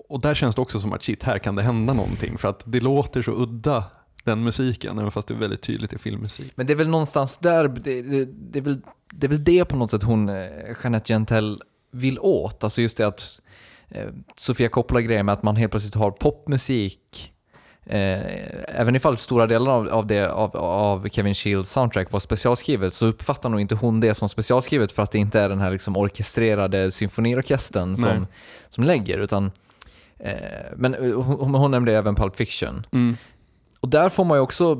Och 0.08 0.20
där 0.20 0.34
känns 0.34 0.54
det 0.54 0.62
också 0.62 0.80
som 0.80 0.92
att 0.92 1.02
shit, 1.02 1.22
här 1.22 1.38
kan 1.38 1.54
det 1.54 1.62
hända 1.62 1.92
någonting 1.92 2.38
för 2.38 2.48
att 2.48 2.62
det 2.64 2.80
låter 2.80 3.22
så 3.22 3.30
udda 3.30 3.84
den 4.24 4.44
musiken, 4.44 4.98
även 4.98 5.10
fast 5.10 5.28
det 5.28 5.34
är 5.34 5.38
väldigt 5.38 5.62
tydligt 5.62 5.92
i 5.92 5.98
filmmusik. 5.98 6.52
Men 6.54 6.66
det 6.66 6.72
är 6.72 6.74
väl 6.74 6.88
någonstans 6.88 7.38
där, 7.38 7.68
det, 7.68 8.02
det, 8.02 8.24
det, 8.24 8.58
är, 8.58 8.62
väl, 8.62 8.80
det 9.12 9.26
är 9.26 9.28
väl 9.28 9.44
det 9.44 9.64
på 9.64 9.76
något 9.76 9.90
sätt 9.90 10.02
hon, 10.02 10.28
eh, 10.28 10.46
Jeanette 10.82 11.12
Gentel, 11.12 11.62
vill 11.90 12.18
åt. 12.18 12.64
Alltså 12.64 12.80
just 12.82 12.96
det 12.96 13.06
att 13.06 13.40
eh, 13.88 14.08
Sofia 14.36 14.68
Coppola-grejen 14.68 15.26
med 15.26 15.32
att 15.32 15.42
man 15.42 15.56
helt 15.56 15.70
plötsligt 15.70 15.94
har 15.94 16.10
popmusik 16.10 17.32
Eh, 17.86 18.20
även 18.68 18.96
ifall 18.96 19.18
stora 19.18 19.46
delar 19.46 19.72
av, 19.72 19.88
av, 19.88 20.06
det, 20.06 20.32
av, 20.32 20.56
av 20.56 21.08
Kevin 21.08 21.34
Shields 21.34 21.70
soundtrack 21.70 22.12
var 22.12 22.20
specialskrivet 22.20 22.94
så 22.94 23.06
uppfattar 23.06 23.48
nog 23.48 23.60
inte 23.60 23.74
hon 23.74 24.00
det 24.00 24.14
som 24.14 24.28
specialskrivet 24.28 24.92
för 24.92 25.02
att 25.02 25.12
det 25.12 25.18
inte 25.18 25.40
är 25.40 25.48
den 25.48 25.60
här 25.60 25.70
liksom 25.70 25.96
orkestrerade 25.96 26.90
symfoniorkestern 26.90 27.96
som, 27.96 28.26
som 28.68 28.84
lägger. 28.84 29.18
Utan, 29.18 29.50
eh, 30.18 30.32
men 30.76 30.94
hon, 31.14 31.54
hon 31.54 31.70
nämnde 31.70 31.96
även 31.96 32.14
Pulp 32.14 32.36
Fiction. 32.36 32.86
Mm. 32.92 33.16
Och 33.80 33.88
där 33.88 34.08
får 34.08 34.24
man 34.24 34.38
ju 34.38 34.42
också, 34.42 34.74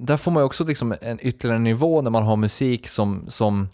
där 0.00 0.16
får 0.16 0.30
man 0.30 0.42
också 0.42 0.64
liksom 0.64 0.94
en 1.00 1.18
ytterligare 1.22 1.58
nivå 1.58 2.02
när 2.02 2.10
man 2.10 2.22
har 2.22 2.36
musik 2.36 2.88
som, 2.88 3.24
som, 3.28 3.60
eh, 3.62 3.66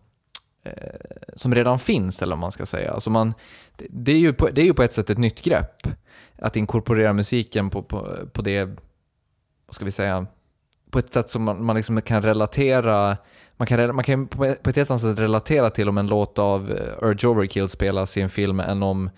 som 1.34 1.54
redan 1.54 1.78
finns, 1.78 2.22
eller 2.22 2.36
vad 2.36 2.40
man 2.40 2.52
ska 2.52 2.66
säga. 2.66 2.92
Alltså 2.92 3.10
man, 3.10 3.34
det, 3.76 4.12
är 4.12 4.18
ju 4.18 4.32
på, 4.32 4.48
det 4.48 4.60
är 4.60 4.66
ju 4.66 4.74
på 4.74 4.82
ett 4.82 4.92
sätt 4.92 5.10
ett 5.10 5.18
nytt 5.18 5.42
grepp 5.42 5.88
att 6.38 6.56
inkorporera 6.56 7.12
musiken 7.12 7.70
på, 7.70 7.82
på, 7.82 8.16
på 8.32 8.42
det, 8.42 8.64
vad 9.66 9.74
ska 9.74 9.84
vi 9.84 9.90
säga, 9.90 10.26
på 10.90 10.98
ett 10.98 11.12
sätt 11.12 11.30
som 11.30 11.42
man, 11.42 11.64
man 11.64 11.76
liksom 11.76 12.02
kan 12.02 12.22
relatera 12.22 13.16
man 13.56 13.66
kan, 13.66 13.94
man 13.94 14.04
kan 14.04 14.26
på 14.28 14.44
ett 14.44 14.76
helt 14.76 14.90
annat 14.90 15.02
sätt 15.02 15.18
relatera 15.18 15.70
till 15.70 15.88
om 15.88 15.98
en 15.98 16.06
låt 16.06 16.38
av 16.38 16.72
eh, 16.72 17.08
Urge 17.08 17.28
Overkill 17.28 17.68
spelas 17.68 18.16
i 18.16 18.20
en 18.20 18.30
film 18.30 18.60
än 18.60 18.82
om 18.82 19.10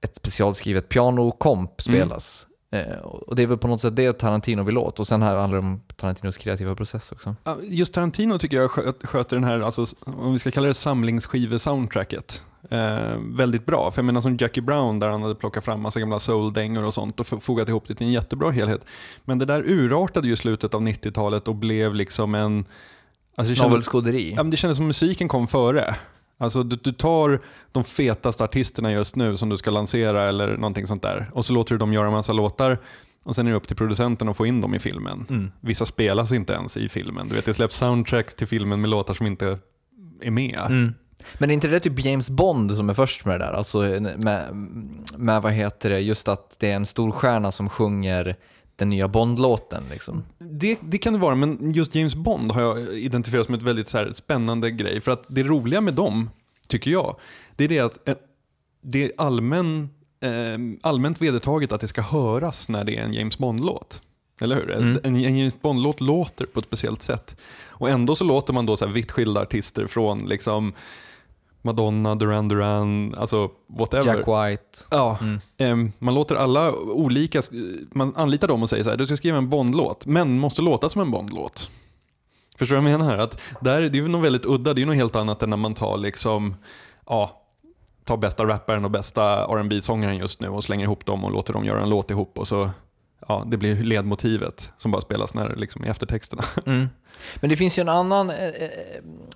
ett 0.00 0.16
specialskrivet 0.16 0.88
pianokomp 0.88 1.80
spelas. 1.80 2.46
Mm. 2.46 2.49
Eh, 2.72 2.98
och 3.02 3.36
det 3.36 3.42
är 3.42 3.46
väl 3.46 3.58
på 3.58 3.68
något 3.68 3.80
sätt 3.80 3.96
det 3.96 4.12
Tarantino 4.12 4.62
vill 4.62 4.78
åt. 4.78 5.00
Och 5.00 5.06
sen 5.06 5.22
här 5.22 5.36
handlar 5.36 5.60
det 5.60 5.66
om 5.66 5.80
Tarantinos 5.96 6.36
kreativa 6.36 6.74
process 6.74 7.12
också. 7.12 7.36
Just 7.62 7.94
Tarantino 7.94 8.38
tycker 8.38 8.56
jag 8.56 8.70
sköter 8.70 9.36
den 9.36 9.44
här, 9.44 9.60
alltså, 9.60 9.86
om 10.00 10.32
vi 10.32 10.38
ska 10.38 10.50
kalla 10.50 10.66
det 10.66 10.72
samlingsskive-soundtracket. 10.72 12.42
Eh, 12.70 13.16
väldigt 13.18 13.66
bra. 13.66 13.90
För 13.90 13.98
jag 13.98 14.06
menar 14.06 14.20
som 14.20 14.36
Jackie 14.36 14.62
Brown 14.62 14.98
där 14.98 15.08
han 15.08 15.22
hade 15.22 15.34
plockat 15.34 15.64
fram 15.64 15.80
massa 15.80 16.00
gamla 16.00 16.18
soul-dängor 16.18 16.84
och 16.84 16.94
sånt 16.94 17.20
och 17.20 17.26
fogat 17.26 17.68
ihop 17.68 17.84
det 17.88 17.94
till 17.94 18.06
en 18.06 18.12
jättebra 18.12 18.50
helhet. 18.50 18.84
Men 19.24 19.38
det 19.38 19.44
där 19.44 19.62
urartade 19.66 20.28
ju 20.28 20.36
slutet 20.36 20.74
av 20.74 20.82
90-talet 20.82 21.48
och 21.48 21.54
blev 21.54 21.94
liksom 21.94 22.34
en... 22.34 22.64
Alltså 23.36 23.62
Navelskåderi? 23.62 24.34
Ja, 24.36 24.42
det 24.42 24.56
kändes 24.56 24.76
som 24.76 24.86
musiken 24.86 25.28
kom 25.28 25.48
före. 25.48 25.94
Alltså 26.40 26.62
du, 26.62 26.76
du, 26.76 26.92
tar 26.92 27.40
de 27.72 27.84
fetaste 27.84 28.44
artisterna 28.44 28.92
just 28.92 29.16
nu 29.16 29.36
som 29.36 29.48
du 29.48 29.56
ska 29.56 29.70
lansera 29.70 30.22
eller 30.22 30.56
någonting 30.56 30.86
sånt 30.86 31.02
där 31.02 31.30
och 31.32 31.44
så 31.44 31.52
låter 31.52 31.74
du 31.74 31.78
dem 31.78 31.92
göra 31.92 32.06
en 32.06 32.12
massa 32.12 32.32
låtar 32.32 32.78
och 33.22 33.34
sen 33.36 33.46
är 33.46 33.50
det 33.50 33.56
upp 33.56 33.66
till 33.66 33.76
producenten 33.76 34.28
att 34.28 34.36
få 34.36 34.46
in 34.46 34.60
dem 34.60 34.74
i 34.74 34.78
filmen. 34.78 35.26
Mm. 35.30 35.50
Vissa 35.60 35.84
spelas 35.84 36.32
inte 36.32 36.52
ens 36.52 36.76
i 36.76 36.88
filmen. 36.88 37.28
Du 37.28 37.34
vet, 37.34 37.44
det 37.44 37.54
släpps 37.54 37.76
soundtracks 37.76 38.34
till 38.34 38.46
filmen 38.46 38.80
med 38.80 38.90
låtar 38.90 39.14
som 39.14 39.26
inte 39.26 39.58
är 40.20 40.30
med. 40.30 40.66
Mm. 40.66 40.94
Men 41.38 41.50
är 41.50 41.54
inte 41.54 41.68
det 41.68 41.80
typ 41.80 42.04
James 42.04 42.30
Bond 42.30 42.72
som 42.72 42.90
är 42.90 42.94
först 42.94 43.24
med 43.24 43.40
det 43.40 43.44
där? 43.44 43.52
Alltså 43.52 43.78
med, 44.18 44.54
med 45.16 45.42
vad 45.42 45.52
heter 45.52 45.90
det, 45.90 46.00
just 46.00 46.28
att 46.28 46.56
det 46.58 46.70
är 46.70 46.76
en 46.76 46.86
stor 46.86 47.12
stjärna 47.12 47.52
som 47.52 47.68
sjunger 47.68 48.36
den 48.80 48.90
nya 48.90 49.08
Bond-låten. 49.08 49.84
Liksom. 49.90 50.24
Det, 50.38 50.78
det, 50.82 50.98
kan 50.98 51.12
det 51.12 51.18
vara, 51.18 51.34
men 51.34 51.72
just 51.72 51.94
James 51.94 52.14
Bond 52.14 52.52
har 52.52 52.62
jag 52.62 52.98
identifierat 52.98 53.46
som 53.46 53.54
ett 53.54 53.62
väldigt 53.62 53.88
så 53.88 53.98
här, 53.98 54.12
spännande 54.12 54.70
grej. 54.70 55.00
För 55.00 55.12
att 55.12 55.24
det 55.28 55.42
roliga 55.42 55.80
med 55.80 55.94
dem, 55.94 56.30
tycker 56.68 56.90
jag, 56.90 57.16
det 57.56 57.64
är 57.64 57.68
det 57.68 57.80
att 57.80 58.08
eh, 58.08 58.14
det 58.82 59.04
är 59.04 59.12
allmän, 59.16 59.90
eh, 60.20 60.58
allmänt 60.82 61.22
vedertaget 61.22 61.72
att 61.72 61.80
det 61.80 61.88
ska 61.88 62.02
höras 62.02 62.68
när 62.68 62.84
det 62.84 62.96
är 62.96 63.02
en 63.02 63.14
James 63.14 63.38
Bond-låt. 63.38 64.02
Eller 64.40 64.56
hur? 64.56 64.70
Mm. 64.70 64.98
En, 65.04 65.16
en 65.16 65.38
James 65.38 65.62
Bond-låt 65.62 66.00
låter 66.00 66.46
på 66.46 66.60
ett 66.60 66.66
speciellt 66.66 67.02
sätt. 67.02 67.36
Och 67.68 67.90
ändå 67.90 68.14
så 68.14 68.24
låter 68.24 68.52
man 68.52 68.66
då 68.66 68.76
så 68.76 68.86
här 68.86 68.92
vitt 68.92 69.10
skilda 69.10 69.40
artister 69.40 69.86
från 69.86 70.28
liksom 70.28 70.72
Madonna, 71.62 72.14
Duran 72.14 72.48
Duran, 72.48 73.14
alltså 73.18 73.50
whatever. 73.78 74.06
Jack 74.06 74.18
White. 74.18 74.78
Ja, 74.90 75.18
mm. 75.58 75.92
man 75.98 76.14
låter 76.14 76.34
alla 76.34 76.72
olika, 76.72 77.42
man 77.92 78.16
anlitar 78.16 78.48
dem 78.48 78.62
och 78.62 78.70
säger 78.70 78.84
så 78.84 78.90
här, 78.90 78.96
du 78.96 79.06
ska 79.06 79.16
skriva 79.16 79.38
en 79.38 79.48
Bondlåt, 79.48 80.06
men 80.06 80.38
måste 80.38 80.62
låta 80.62 80.88
som 80.88 81.00
en 81.00 81.10
Bondlåt. 81.10 81.70
Förstår 82.58 82.76
du 82.76 82.82
vad 82.82 82.92
jag 82.92 83.00
menar? 83.00 83.18
Att 83.18 83.40
där, 83.60 83.80
det 83.80 83.98
är 83.98 84.02
ju 84.02 84.08
något 84.08 84.24
väldigt 84.24 84.46
udda, 84.46 84.74
det 84.74 84.78
är 84.78 84.80
ju 84.80 84.86
något 84.86 84.96
helt 84.96 85.16
annat 85.16 85.42
än 85.42 85.50
när 85.50 85.56
man 85.56 85.74
tar 85.74 85.96
liksom, 85.96 86.54
ja, 87.06 87.42
tar 88.04 88.16
bästa 88.16 88.44
rapparen 88.44 88.84
och 88.84 88.90
bästa 88.90 89.44
rb 89.44 89.82
sångaren 89.82 90.16
just 90.16 90.40
nu 90.40 90.48
och 90.48 90.64
slänger 90.64 90.84
ihop 90.84 91.06
dem 91.06 91.24
och 91.24 91.32
låter 91.32 91.52
dem 91.52 91.64
göra 91.64 91.82
en 91.82 91.88
låt 91.88 92.10
ihop 92.10 92.38
och 92.38 92.48
så 92.48 92.70
ja, 93.28 93.44
det 93.46 93.56
blir 93.56 93.76
ledmotivet 93.76 94.70
som 94.76 94.90
bara 94.90 95.02
spelas 95.02 95.34
när, 95.34 95.56
liksom, 95.56 95.84
i 95.84 95.88
eftertexterna. 95.88 96.44
Mm. 96.66 96.88
Men 97.36 97.50
det 97.50 97.56
finns 97.56 97.78
ju 97.78 97.80
en 97.80 97.88
annan, 97.88 98.30
eh, 98.30 98.46
eh, 98.46 98.70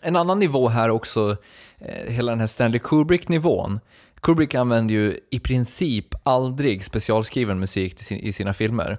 en 0.03 0.17
annan 0.17 0.39
nivå 0.39 0.69
här 0.69 0.89
också, 0.89 1.37
eh, 1.79 2.13
hela 2.13 2.33
den 2.33 2.41
här 2.41 2.47
Stanley 2.47 2.79
Kubrick-nivån. 2.79 3.81
Kubrick 4.21 4.55
använder 4.55 4.95
ju 4.95 5.19
i 5.31 5.39
princip 5.39 6.07
aldrig 6.23 6.85
specialskriven 6.85 7.61
musik 7.61 8.11
i 8.11 8.33
sina 8.33 8.55
filmer. 8.55 8.99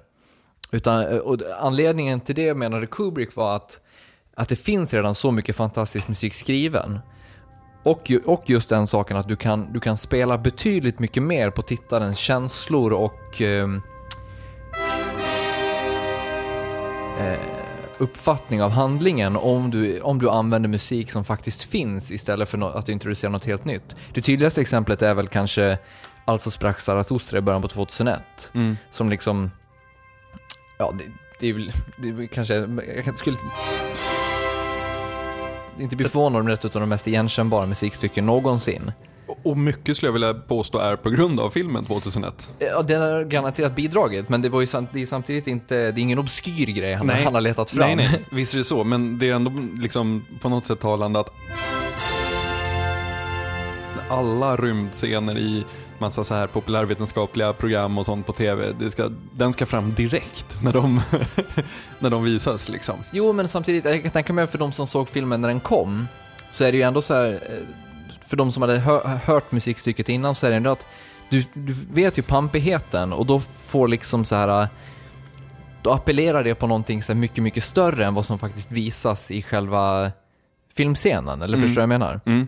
Utan, 0.70 1.20
och 1.20 1.38
anledningen 1.60 2.20
till 2.20 2.34
det 2.34 2.54
menade 2.54 2.86
Kubrick 2.86 3.36
var 3.36 3.56
att, 3.56 3.80
att 4.34 4.48
det 4.48 4.56
finns 4.56 4.94
redan 4.94 5.14
så 5.14 5.30
mycket 5.30 5.56
fantastisk 5.56 6.08
musik 6.08 6.34
skriven. 6.34 6.98
Och, 7.86 8.12
och 8.24 8.42
just 8.46 8.68
den 8.68 8.86
saken 8.86 9.16
att 9.16 9.28
du 9.28 9.36
kan, 9.36 9.72
du 9.72 9.80
kan 9.80 9.96
spela 9.96 10.38
betydligt 10.38 10.98
mycket 10.98 11.22
mer 11.22 11.50
på 11.50 11.62
tittarens 11.62 12.18
känslor 12.18 12.92
och 12.92 13.40
ehm, 13.40 13.82
eh, 17.18 17.32
eh, 17.32 17.55
uppfattning 17.98 18.62
av 18.62 18.70
handlingen 18.70 19.36
om 19.36 19.70
du, 19.70 20.00
om 20.00 20.18
du 20.18 20.30
använder 20.30 20.68
musik 20.68 21.10
som 21.10 21.24
faktiskt 21.24 21.64
finns 21.64 22.10
istället 22.10 22.48
för 22.48 22.78
att 22.78 22.88
introducera 22.88 23.30
något 23.30 23.44
helt 23.44 23.64
nytt. 23.64 23.96
Det 24.14 24.22
tydligaste 24.22 24.60
exemplet 24.60 25.02
är 25.02 25.14
väl 25.14 25.28
kanske 25.28 25.78
Alltså 26.28 26.50
sprack 26.50 26.80
Zarathustra 26.80 27.38
i 27.38 27.40
början 27.40 27.62
på 27.62 27.68
2001. 27.68 28.50
Mm. 28.54 28.76
Som 28.90 29.10
liksom, 29.10 29.50
ja 30.78 30.94
det, 30.98 31.04
det 31.40 31.48
är 31.48 31.52
väl, 31.52 31.72
det 31.96 32.08
är 32.08 32.26
kanske, 32.26 32.54
jag 33.06 33.18
skulle 33.18 33.36
inte 35.78 35.96
bli 35.96 36.08
förvånad 36.08 36.40
om 36.40 36.46
det 36.46 36.52
är 36.52 36.66
ett 36.66 36.76
av 36.76 36.80
de 36.80 36.88
mest 36.88 37.06
igenkännbara 37.06 37.66
musikstycken 37.66 38.26
någonsin. 38.26 38.92
Och 39.26 39.56
mycket 39.56 39.96
skulle 39.96 40.08
jag 40.08 40.12
vilja 40.12 40.34
påstå 40.34 40.78
är 40.78 40.96
på 40.96 41.10
grund 41.10 41.40
av 41.40 41.50
filmen 41.50 41.84
2001. 41.84 42.50
Ja, 42.58 42.82
den 42.82 43.02
har 43.02 43.24
garanterat 43.24 43.76
bidragit, 43.76 44.28
men 44.28 44.42
det, 44.42 44.48
var 44.48 44.60
ju 44.60 44.66
samt, 44.66 44.90
det 44.92 45.02
är 45.02 45.06
samtidigt 45.06 45.46
inte, 45.46 45.74
det 45.74 46.00
är 46.00 46.02
ingen 46.02 46.18
obskyr 46.18 46.66
grej 46.66 46.94
han, 46.94 47.06
nej. 47.06 47.24
han 47.24 47.34
har 47.34 47.40
letat 47.40 47.70
fram. 47.70 47.86
Nej, 47.86 47.96
nej, 47.96 48.24
visst 48.30 48.54
är 48.54 48.58
det 48.58 48.64
så, 48.64 48.84
men 48.84 49.18
det 49.18 49.30
är 49.30 49.34
ändå 49.34 49.52
liksom 49.78 50.26
på 50.40 50.48
något 50.48 50.64
sätt 50.64 50.80
talande 50.80 51.20
att 51.20 51.32
alla 54.08 54.56
rymdscener 54.56 55.38
i 55.38 55.64
massa 55.98 56.24
så 56.24 56.34
här 56.34 56.46
populärvetenskapliga 56.46 57.52
program 57.52 57.98
och 57.98 58.06
sånt 58.06 58.26
på 58.26 58.32
tv, 58.32 58.90
ska, 58.90 59.10
den 59.32 59.52
ska 59.52 59.66
fram 59.66 59.94
direkt 59.94 60.62
när 60.62 60.72
de, 60.72 61.00
när 61.98 62.10
de 62.10 62.24
visas. 62.24 62.68
Liksom. 62.68 62.94
Jo, 63.10 63.32
men 63.32 63.48
samtidigt, 63.48 63.84
jag 63.84 64.02
kan 64.02 64.10
tänka 64.10 64.32
mig 64.32 64.46
för 64.46 64.58
de 64.58 64.72
som 64.72 64.86
såg 64.86 65.08
filmen 65.08 65.40
när 65.40 65.48
den 65.48 65.60
kom, 65.60 66.08
så 66.50 66.64
är 66.64 66.72
det 66.72 66.78
ju 66.78 66.84
ändå 66.84 67.02
så 67.02 67.14
här, 67.14 67.32
eh, 67.32 67.85
för 68.26 68.36
de 68.36 68.52
som 68.52 68.62
hade 68.62 68.78
hör, 68.78 69.20
hört 69.24 69.52
musikstycket 69.52 70.08
innan 70.08 70.34
så 70.34 70.46
är 70.46 70.50
det 70.50 70.56
ändå 70.56 70.70
att 70.70 70.86
du, 71.28 71.44
du 71.54 71.74
vet 71.92 72.18
ju 72.18 72.22
pampigheten 72.22 73.12
och 73.12 73.26
då 73.26 73.40
får 73.40 73.88
liksom 73.88 74.24
så 74.24 74.34
här 74.34 74.68
då 75.82 75.92
appellerar 75.92 76.44
det 76.44 76.54
på 76.54 76.66
någonting 76.66 77.02
så 77.02 77.14
mycket, 77.14 77.42
mycket 77.42 77.64
större 77.64 78.06
än 78.06 78.14
vad 78.14 78.26
som 78.26 78.38
faktiskt 78.38 78.70
visas 78.70 79.30
i 79.30 79.42
själva 79.42 80.12
filmscenen, 80.74 81.42
eller 81.42 81.58
mm. 81.58 81.68
förstår 81.68 81.82
du 81.82 81.86
vad 81.86 81.94
jag 81.94 82.00
menar? 82.00 82.20
Mm. 82.26 82.46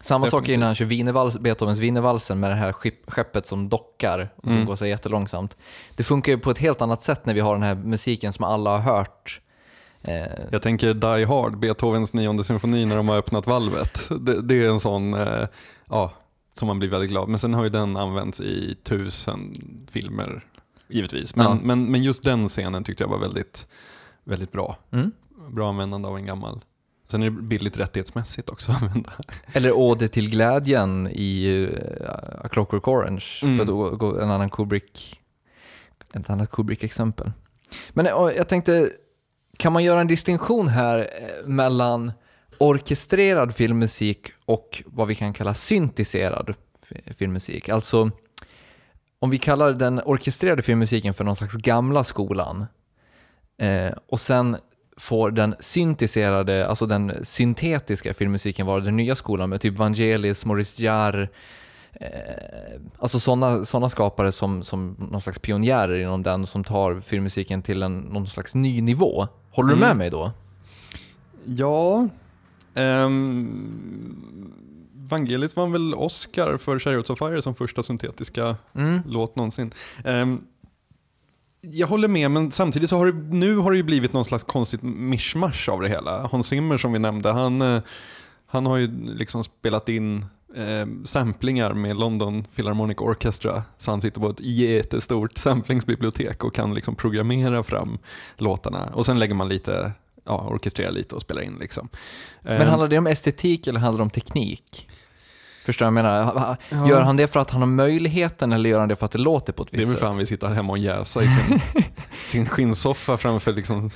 Samma 0.00 0.24
Definitivt. 0.24 0.46
sak 0.46 0.54
är 0.54 0.58
när 0.58 0.66
han 0.66 0.74
kör 0.74 0.84
Wienervals, 0.84 1.38
Beethovens 1.38 1.78
Wienervalsen 1.78 2.40
med 2.40 2.50
det 2.50 2.54
här 2.54 2.72
skeppet 3.06 3.46
som 3.46 3.68
dockar 3.68 4.28
och 4.36 4.44
som 4.44 4.52
mm. 4.52 4.66
går 4.66 4.76
så 4.76 4.86
jättelångsamt. 4.86 5.56
Det 5.94 6.02
funkar 6.02 6.32
ju 6.32 6.38
på 6.38 6.50
ett 6.50 6.58
helt 6.58 6.82
annat 6.82 7.02
sätt 7.02 7.26
när 7.26 7.34
vi 7.34 7.40
har 7.40 7.54
den 7.54 7.62
här 7.62 7.74
musiken 7.74 8.32
som 8.32 8.44
alla 8.44 8.70
har 8.70 8.78
hört 8.78 9.40
jag 10.50 10.62
tänker 10.62 10.94
Die 10.94 11.24
Hard, 11.24 11.58
Beethovens 11.58 12.12
nionde 12.12 12.44
symfoni 12.44 12.86
när 12.86 12.96
de 12.96 13.08
har 13.08 13.16
öppnat 13.16 13.46
valvet. 13.46 14.08
Det, 14.20 14.42
det 14.42 14.64
är 14.64 14.68
en 14.68 14.80
sån, 14.80 15.14
eh, 15.14 15.46
ja, 15.88 16.12
som 16.54 16.68
man 16.68 16.78
blir 16.78 16.88
väldigt 16.88 17.10
glad. 17.10 17.28
Men 17.28 17.38
sen 17.38 17.54
har 17.54 17.64
ju 17.64 17.70
den 17.70 17.96
använts 17.96 18.40
i 18.40 18.76
tusen 18.82 19.54
filmer 19.90 20.44
givetvis. 20.88 21.36
Men, 21.36 21.46
ja. 21.46 21.58
men, 21.62 21.84
men 21.84 22.02
just 22.02 22.22
den 22.22 22.48
scenen 22.48 22.84
tyckte 22.84 23.04
jag 23.04 23.08
var 23.08 23.18
väldigt, 23.18 23.66
väldigt 24.24 24.52
bra. 24.52 24.76
Mm. 24.90 25.12
Bra 25.50 25.68
användande 25.68 26.08
av 26.08 26.16
en 26.16 26.26
gammal. 26.26 26.64
Sen 27.10 27.22
är 27.22 27.30
det 27.30 27.42
billigt 27.42 27.76
rättighetsmässigt 27.76 28.50
också 28.50 28.72
att 28.72 28.82
använda. 28.82 29.12
Eller 29.52 29.72
Ode 29.72 30.08
till 30.08 30.30
glädjen 30.30 31.08
i 31.10 31.48
uh, 31.48 32.44
A 32.44 32.48
Clockwork 32.48 32.88
Orange, 32.88 33.24
mm. 33.42 33.56
för 33.56 33.92
att 33.92 33.98
gå 33.98 34.20
en 34.20 34.30
annan 34.30 34.50
Kubrick, 34.50 35.20
ett 36.12 36.30
annat 36.30 36.50
Kubrick-exempel. 36.50 37.32
Men 37.90 38.06
jag 38.06 38.48
tänkte, 38.48 38.90
kan 39.58 39.72
man 39.72 39.84
göra 39.84 40.00
en 40.00 40.06
distinktion 40.06 40.68
här 40.68 40.98
eh, 40.98 41.46
mellan 41.46 42.12
orkestrerad 42.58 43.54
filmmusik 43.54 44.32
och 44.44 44.82
vad 44.86 45.08
vi 45.08 45.14
kan 45.14 45.32
kalla 45.32 45.54
syntiserad 45.54 46.54
filmmusik? 47.18 47.68
Alltså, 47.68 48.10
om 49.18 49.30
vi 49.30 49.38
kallar 49.38 49.72
den 49.72 50.00
orkestrerade 50.04 50.62
filmmusiken 50.62 51.14
för 51.14 51.24
någon 51.24 51.36
slags 51.36 51.54
gamla 51.54 52.04
skolan 52.04 52.66
eh, 53.58 53.92
och 54.08 54.20
sen 54.20 54.56
får 54.96 55.30
den 55.30 55.54
syntiserade, 55.60 56.66
alltså 56.66 56.86
den 56.86 57.24
syntetiska 57.24 58.14
filmmusiken 58.14 58.66
vara 58.66 58.80
den 58.80 58.96
nya 58.96 59.14
skolan 59.14 59.50
med 59.50 59.60
typ 59.60 59.78
Vangelis, 59.78 60.44
Maurice 60.44 60.82
Jarre, 60.82 61.28
eh, 61.92 62.80
alltså 62.98 63.20
sådana 63.20 63.64
såna 63.64 63.88
skapare 63.88 64.32
som, 64.32 64.62
som 64.62 64.96
någon 64.98 65.20
slags 65.20 65.38
pionjärer 65.38 65.98
inom 65.98 66.22
den 66.22 66.46
som 66.46 66.64
tar 66.64 67.00
filmmusiken 67.00 67.62
till 67.62 67.82
en, 67.82 67.98
någon 67.98 68.26
slags 68.26 68.54
ny 68.54 68.80
nivå. 68.80 69.28
Håller 69.52 69.68
du 69.68 69.76
med 69.76 69.86
mm. 69.86 69.98
mig 69.98 70.10
då? 70.10 70.32
Ja. 71.44 72.08
Um, 72.74 74.52
Vangelis 74.94 75.56
vann 75.56 75.72
väl 75.72 75.94
Oscar 75.94 76.56
för 76.56 76.78
Chariots 76.78 77.10
of 77.10 77.18
Fire 77.18 77.42
som 77.42 77.54
första 77.54 77.82
syntetiska 77.82 78.56
mm. 78.74 79.00
låt 79.06 79.36
någonsin. 79.36 79.74
Um, 80.04 80.46
jag 81.60 81.86
håller 81.86 82.08
med, 82.08 82.30
men 82.30 82.52
samtidigt 82.52 82.90
så 82.90 82.98
har 82.98 83.06
det, 83.06 83.36
nu 83.36 83.56
har 83.56 83.70
det 83.70 83.76
ju 83.76 83.82
blivit 83.82 84.12
någon 84.12 84.24
slags 84.24 84.44
konstigt 84.44 84.82
mischmasch 84.82 85.68
av 85.68 85.80
det 85.80 85.88
hela. 85.88 86.26
Hans 86.26 86.46
Zimmer 86.46 86.78
som 86.78 86.92
vi 86.92 86.98
nämnde, 86.98 87.32
han, 87.32 87.62
eh, 87.62 87.82
han 88.46 88.66
har 88.66 88.76
ju 88.76 89.06
liksom 89.06 89.44
spelat 89.44 89.88
in 89.88 90.26
eh, 90.56 90.86
samplingar 91.04 91.74
med 91.74 91.96
London 91.96 92.44
Philharmonic 92.54 92.98
Orchestra. 92.98 93.62
Så 93.78 93.90
han 93.90 94.00
sitter 94.00 94.20
på 94.20 94.28
ett 94.28 94.40
jättestort 94.40 95.38
samplingsbibliotek 95.38 96.44
och 96.44 96.54
kan 96.54 96.74
liksom 96.74 96.94
programmera 96.94 97.62
fram 97.62 97.98
låtarna. 98.36 98.90
Och 98.94 99.06
sen 99.06 99.18
lägger 99.18 99.34
man 99.34 99.48
lite, 99.48 99.92
ja, 100.24 100.48
orkestrerar 100.48 100.90
lite 100.90 101.14
och 101.14 101.22
spelar 101.22 101.42
in. 101.42 101.56
Liksom. 101.60 101.88
Men 102.42 102.68
handlar 102.68 102.88
det 102.88 102.98
om 102.98 103.06
estetik 103.06 103.66
eller 103.66 103.80
handlar 103.80 103.98
det 103.98 104.04
om 104.04 104.10
teknik? 104.10 104.88
Förstår 105.64 105.86
du 105.86 105.92
vad 105.92 105.98
jag 105.98 106.04
menar? 106.04 106.56
Ja. 106.70 106.88
Gör 106.88 107.02
han 107.02 107.16
det 107.16 107.26
för 107.26 107.40
att 107.40 107.50
han 107.50 107.62
har 107.62 107.68
möjligheten 107.68 108.52
eller 108.52 108.70
gör 108.70 108.80
han 108.80 108.88
det 108.88 108.96
för 108.96 109.06
att 109.06 109.12
det 109.12 109.18
låter 109.18 109.52
på 109.52 109.62
ett 109.62 109.68
visst 109.72 109.82
sätt? 109.82 109.88
Det 109.88 109.90
är 109.90 109.92
väl 109.92 109.98
för 109.98 110.06
att 110.06 110.10
han 110.10 110.18
vill 110.18 110.26
sitta 110.26 110.48
hemma 110.48 110.72
och 110.72 110.78
jäsa 110.78 111.22
i 111.22 111.26
sin, 111.26 111.60
sin 112.28 112.48
skinnsoffa 112.48 113.16
framför 113.16 113.52
liksom, 113.52 113.90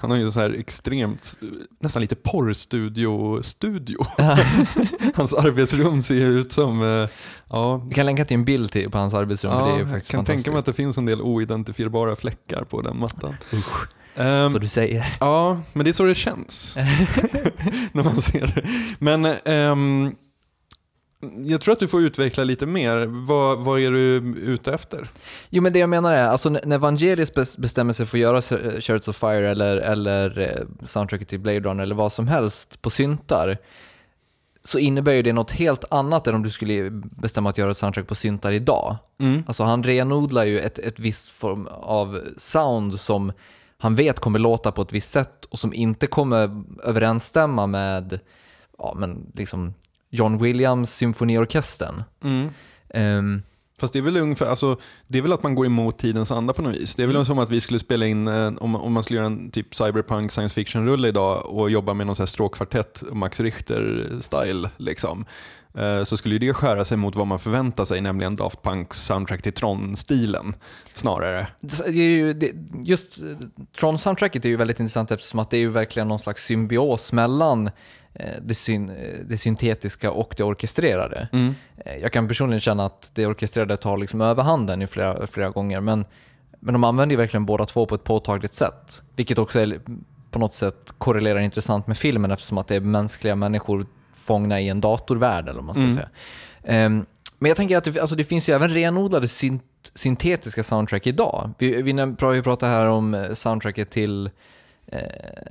han 0.00 0.10
har 0.10 0.18
ju 0.18 0.30
så 0.30 0.40
här 0.40 0.50
extremt, 0.58 1.34
nästan 1.80 2.02
lite 2.02 2.16
porrstudio-studio. 2.16 3.98
hans 5.14 5.34
arbetsrum 5.34 6.02
ser 6.02 6.24
ut 6.24 6.52
som, 6.52 6.82
eh, 6.82 7.08
ja. 7.50 7.76
Vi 7.76 7.94
kan 7.94 8.06
länka 8.06 8.24
till 8.24 8.34
en 8.34 8.44
bild 8.44 8.72
till, 8.72 8.90
på 8.90 8.98
hans 8.98 9.14
arbetsrum, 9.14 9.52
ja, 9.52 9.66
det 9.66 9.72
är 9.72 9.78
ju 9.78 9.86
faktiskt 9.86 10.12
Jag 10.12 10.18
kan 10.18 10.24
tänka 10.24 10.50
mig 10.50 10.58
att 10.58 10.66
det 10.66 10.72
finns 10.72 10.98
en 10.98 11.06
del 11.06 11.22
oidentifierbara 11.22 12.16
fläckar 12.16 12.64
på 12.64 12.80
den 12.80 12.98
mattan. 12.98 13.36
Usch. 13.52 13.88
Um, 14.16 14.50
så 14.50 14.58
du 14.58 14.68
säger? 14.68 15.16
Ja, 15.20 15.60
men 15.72 15.84
det 15.84 15.90
är 15.90 15.92
så 15.92 16.04
det 16.04 16.14
känns. 16.14 16.74
när 17.92 18.04
man 18.04 18.20
ser 18.20 18.46
det. 18.46 18.62
Men 18.98 19.24
um, 19.54 20.14
jag 21.46 21.60
tror 21.60 21.72
att 21.72 21.80
du 21.80 21.88
får 21.88 22.02
utveckla 22.02 22.44
lite 22.44 22.66
mer. 22.66 23.06
Vad, 23.06 23.58
vad 23.58 23.80
är 23.80 23.90
du 23.90 24.16
ute 24.38 24.72
efter? 24.72 25.10
Jo, 25.50 25.62
men 25.62 25.72
det 25.72 25.78
jag 25.78 25.90
menar 25.90 26.12
är, 26.12 26.28
alltså 26.28 26.50
när 26.50 26.78
Vangelis 26.78 27.56
bestämmer 27.56 27.92
sig 27.92 28.06
för 28.06 28.18
att 28.18 28.22
göra 28.22 28.42
Chariots 28.80 29.08
of 29.08 29.16
Fire 29.16 29.50
eller, 29.50 29.76
eller 29.76 30.40
eh, 30.40 30.86
soundtracket 30.86 31.28
till 31.28 31.40
Blade 31.40 31.60
Runner 31.60 31.82
eller 31.82 31.94
vad 31.94 32.12
som 32.12 32.28
helst 32.28 32.82
på 32.82 32.90
syntar, 32.90 33.58
så 34.64 34.78
innebär 34.78 35.12
ju 35.12 35.22
det 35.22 35.32
något 35.32 35.50
helt 35.50 35.84
annat 35.90 36.26
än 36.26 36.34
om 36.34 36.42
du 36.42 36.50
skulle 36.50 36.90
bestämma 36.90 37.50
att 37.50 37.58
göra 37.58 37.70
ett 37.70 37.76
soundtrack 37.76 38.06
på 38.06 38.14
syntar 38.14 38.52
idag. 38.52 38.96
Mm. 39.20 39.44
Alltså 39.46 39.64
han 39.64 39.82
renodlar 39.84 40.44
ju 40.44 40.60
ett, 40.60 40.78
ett 40.78 40.98
visst 40.98 41.28
form 41.28 41.66
av 41.70 42.20
sound 42.36 43.00
som 43.00 43.32
han 43.78 43.94
vet 43.94 44.20
kommer 44.20 44.38
låta 44.38 44.72
på 44.72 44.82
ett 44.82 44.92
visst 44.92 45.10
sätt 45.10 45.44
och 45.44 45.58
som 45.58 45.74
inte 45.74 46.06
kommer 46.06 46.64
överensstämma 46.84 47.66
med 47.66 48.20
ja, 48.78 48.94
men 48.96 49.32
liksom 49.34 49.74
John 50.10 50.38
Williams 50.38 50.94
symfoniorkestern. 50.94 52.02
Mm. 52.24 52.50
Um, 52.94 53.42
Fast 53.80 53.92
det 53.92 53.98
är 53.98 54.02
väl 54.02 54.16
ungefär, 54.16 54.46
alltså, 54.46 54.76
det 55.06 55.18
är 55.18 55.22
väl 55.22 55.32
att 55.32 55.42
man 55.42 55.54
går 55.54 55.66
emot 55.66 55.98
tidens 55.98 56.30
anda 56.30 56.52
på 56.52 56.62
något 56.62 56.74
vis. 56.74 56.94
Det 56.94 57.02
är 57.02 57.06
väl 57.06 57.16
mm. 57.16 57.26
som 57.26 57.38
att 57.38 57.50
vi 57.50 57.60
skulle 57.60 57.78
spela 57.78 58.06
in, 58.06 58.28
eh, 58.28 58.52
om, 58.60 58.76
om 58.76 58.92
man 58.92 59.02
skulle 59.02 59.16
göra 59.16 59.26
en 59.26 59.50
typ 59.50 59.74
cyberpunk 59.74 60.32
science 60.32 60.54
fiction-rulle 60.54 61.08
idag 61.08 61.46
och 61.46 61.70
jobba 61.70 61.94
med 61.94 62.06
någon 62.06 62.16
sån 62.16 62.22
här 62.22 62.26
stråkkvartett, 62.26 63.02
Max 63.12 63.40
Richter-style. 63.40 64.68
Liksom. 64.76 65.24
Eh, 65.78 66.04
så 66.04 66.16
skulle 66.16 66.38
det 66.38 66.54
skära 66.54 66.84
sig 66.84 66.96
mot 66.96 67.16
vad 67.16 67.26
man 67.26 67.38
förväntar 67.38 67.84
sig, 67.84 68.00
nämligen 68.00 68.36
Daft 68.36 68.62
Punks 68.62 68.96
soundtrack 68.96 69.42
till 69.42 69.52
Tron-stilen 69.52 70.54
snarare. 70.94 71.46
Just 72.82 73.18
Tron-soundtracket 73.80 74.44
är 74.44 74.48
ju 74.48 74.56
väldigt 74.56 74.80
intressant 74.80 75.10
eftersom 75.10 75.40
att 75.40 75.50
det 75.50 75.56
är 75.56 75.60
ju 75.60 75.70
verkligen 75.70 76.08
någon 76.08 76.18
slags 76.18 76.44
symbios 76.44 77.12
mellan 77.12 77.70
Eh, 78.18 78.34
det, 78.42 78.54
syn, 78.54 78.92
det 79.28 79.38
syntetiska 79.38 80.10
och 80.10 80.34
det 80.36 80.44
orkestrerade. 80.44 81.28
Mm. 81.32 81.54
Eh, 81.76 81.96
jag 81.96 82.12
kan 82.12 82.28
personligen 82.28 82.60
känna 82.60 82.86
att 82.86 83.10
det 83.14 83.26
orkestrerade 83.26 83.76
tar 83.76 83.96
liksom 83.96 84.20
överhanden 84.20 84.82
i 84.82 84.86
flera, 84.86 85.26
flera 85.26 85.50
gånger, 85.50 85.80
men, 85.80 86.04
men 86.60 86.72
de 86.72 86.84
använder 86.84 87.12
ju 87.12 87.16
verkligen 87.16 87.46
båda 87.46 87.66
två 87.66 87.86
på 87.86 87.94
ett 87.94 88.04
påtagligt 88.04 88.54
sätt, 88.54 89.02
vilket 89.16 89.38
också 89.38 89.60
är, 89.60 89.80
på 90.30 90.38
något 90.38 90.54
sätt 90.54 90.94
korrelerar 90.98 91.38
intressant 91.38 91.86
med 91.86 91.98
filmen 91.98 92.30
eftersom 92.30 92.58
att 92.58 92.68
det 92.68 92.76
är 92.76 92.80
mänskliga 92.80 93.36
människor 93.36 93.86
fångna 94.28 94.60
i 94.60 94.68
en 94.68 94.80
datorvärld, 94.80 95.48
eller 95.48 95.62
vad 95.62 95.64
man 95.64 95.74
ska 95.74 95.82
mm. 95.82 95.94
säga. 95.94 96.86
Um, 96.86 97.06
men 97.38 97.48
jag 97.48 97.56
tänker 97.56 97.76
att 97.76 97.84
det, 97.84 98.00
alltså 98.00 98.16
det 98.16 98.24
finns 98.24 98.48
ju 98.48 98.54
även 98.54 98.68
renodlade 98.68 99.28
synt, 99.28 99.92
syntetiska 99.94 100.62
soundtrack 100.62 101.06
idag. 101.06 101.50
Vi, 101.58 101.82
vi, 101.82 101.92
vi 102.32 102.42
pratar 102.42 102.68
här 102.68 102.86
om 102.86 103.14
eh, 103.14 103.34
soundtracket 103.34 103.90
till 103.90 104.30
eh, 104.86 105.00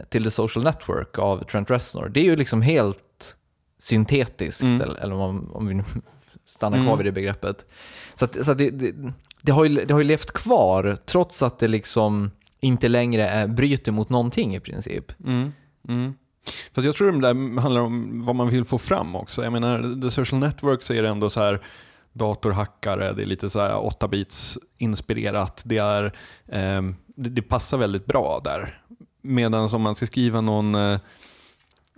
till 0.09 0.23
The 0.23 0.31
Social 0.31 0.63
Network 0.63 1.19
av 1.19 1.43
Trent 1.43 1.71
Reznor. 1.71 2.09
Det 2.09 2.19
är 2.19 2.23
ju 2.23 2.35
liksom 2.35 2.61
helt 2.61 3.35
syntetiskt, 3.79 4.63
mm. 4.63 4.81
eller, 4.81 4.95
eller 4.95 5.15
om, 5.15 5.51
om, 5.53 5.67
vi 5.67 5.73
nu 5.73 5.83
stannar 6.45 6.77
kvar 6.77 6.93
mm. 6.93 6.97
vid 6.97 7.05
det 7.05 7.11
begreppet. 7.11 7.65
Så, 8.15 8.25
att, 8.25 8.45
så 8.45 8.51
att 8.51 8.57
det, 8.57 8.69
det, 8.69 8.93
det, 9.41 9.51
har 9.51 9.65
ju, 9.65 9.85
det 9.85 9.93
har 9.93 10.01
ju 10.01 10.07
levt 10.07 10.31
kvar 10.31 10.97
trots 11.05 11.41
att 11.41 11.59
det 11.59 11.67
liksom 11.67 12.31
inte 12.59 12.87
längre 12.87 13.29
är, 13.29 13.47
bryter 13.47 13.91
mot 13.91 14.09
någonting 14.09 14.55
i 14.55 14.59
princip. 14.59 15.11
Mm. 15.25 15.53
Mm. 15.87 16.13
För 16.73 16.81
jag 16.81 16.95
tror 16.95 17.11
det 17.11 17.19
där 17.19 17.59
handlar 17.61 17.81
om 17.81 18.25
vad 18.25 18.35
man 18.35 18.49
vill 18.49 18.65
få 18.65 18.77
fram 18.77 19.15
också. 19.15 19.43
Jag 19.43 19.53
menar, 19.53 20.01
The 20.01 20.11
Social 20.11 20.39
Network 20.39 20.81
så 20.81 20.93
är 20.93 21.01
det 21.01 21.09
ändå 21.09 21.29
så 21.29 21.39
här 21.39 21.61
datorhackare, 22.13 23.13
det 23.13 23.21
är 23.21 23.25
lite 23.25 23.49
så 23.49 23.59
här 23.59 23.73
8-bits 23.73 24.57
inspirerat. 24.77 25.61
Det, 25.65 25.77
är, 25.77 26.03
eh, 26.47 26.81
det, 27.15 27.29
det, 27.29 27.41
passar 27.41 27.77
väldigt 27.77 28.05
bra 28.05 28.41
där. 28.43 28.81
Medan 29.21 29.69
om 29.73 29.81
man 29.81 29.95
ska 29.95 30.05
skriva 30.05 30.41
någon, 30.41 30.75
eh, 30.75 30.99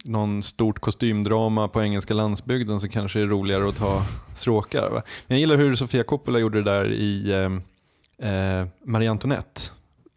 någon 0.03 0.43
stort 0.43 0.79
kostymdrama 0.79 1.67
på 1.67 1.83
engelska 1.83 2.13
landsbygden 2.13 2.81
så 2.81 2.89
kanske 2.89 3.19
det 3.19 3.25
är 3.25 3.27
roligare 3.27 3.69
att 3.69 3.77
ta 3.77 4.03
stråkar. 4.35 4.89
Va? 4.89 5.01
Jag 5.27 5.39
gillar 5.39 5.57
hur 5.57 5.75
Sofia 5.75 6.03
Coppola 6.03 6.39
gjorde 6.39 6.61
det 6.61 6.71
där 6.71 6.91
i 6.91 7.31
eh, 7.31 8.29
eh, 8.29 8.67
Marie 8.83 9.11
Antoinette. 9.11 9.61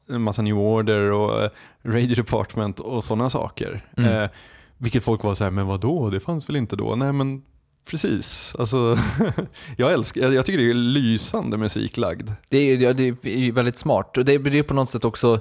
En 0.09 0.23
massa 0.23 0.43
New 0.43 0.59
Order 0.59 1.11
och 1.12 1.43
eh, 1.43 1.51
Radio 1.83 2.17
Department 2.17 2.81
och 2.81 3.05
sådana 3.05 3.31
saker. 3.31 3.85
Mm. 3.97 4.11
Eh, 4.11 4.31
vilket 4.79 5.05
folk 5.05 5.23
var 5.23 5.35
så 5.35 5.45
här, 5.45 5.51
men 5.51 5.67
vadå, 5.67 6.11
det 6.11 6.21
fanns 6.21 6.49
väl 6.49 6.57
inte 6.57 6.77
då? 6.77 6.95
Nej 6.95 7.12
men 7.12 7.43
Precis. 7.85 8.55
Alltså, 8.59 8.99
jag, 9.77 9.93
älskar, 9.93 10.33
jag 10.33 10.47
tycker 10.47 10.59
det 10.59 10.71
är 10.71 10.75
lysande 10.75 11.57
musiklagd. 11.57 12.31
Det 12.49 12.59
är, 12.59 12.95
det 12.95 13.05
är 13.25 13.53
väldigt 13.53 13.79
smart. 13.79 14.19
Och 14.19 14.25
det 14.25 14.33
är 14.33 14.62
på 14.62 14.75
något 14.75 14.91
sätt 14.91 15.05
också 15.05 15.41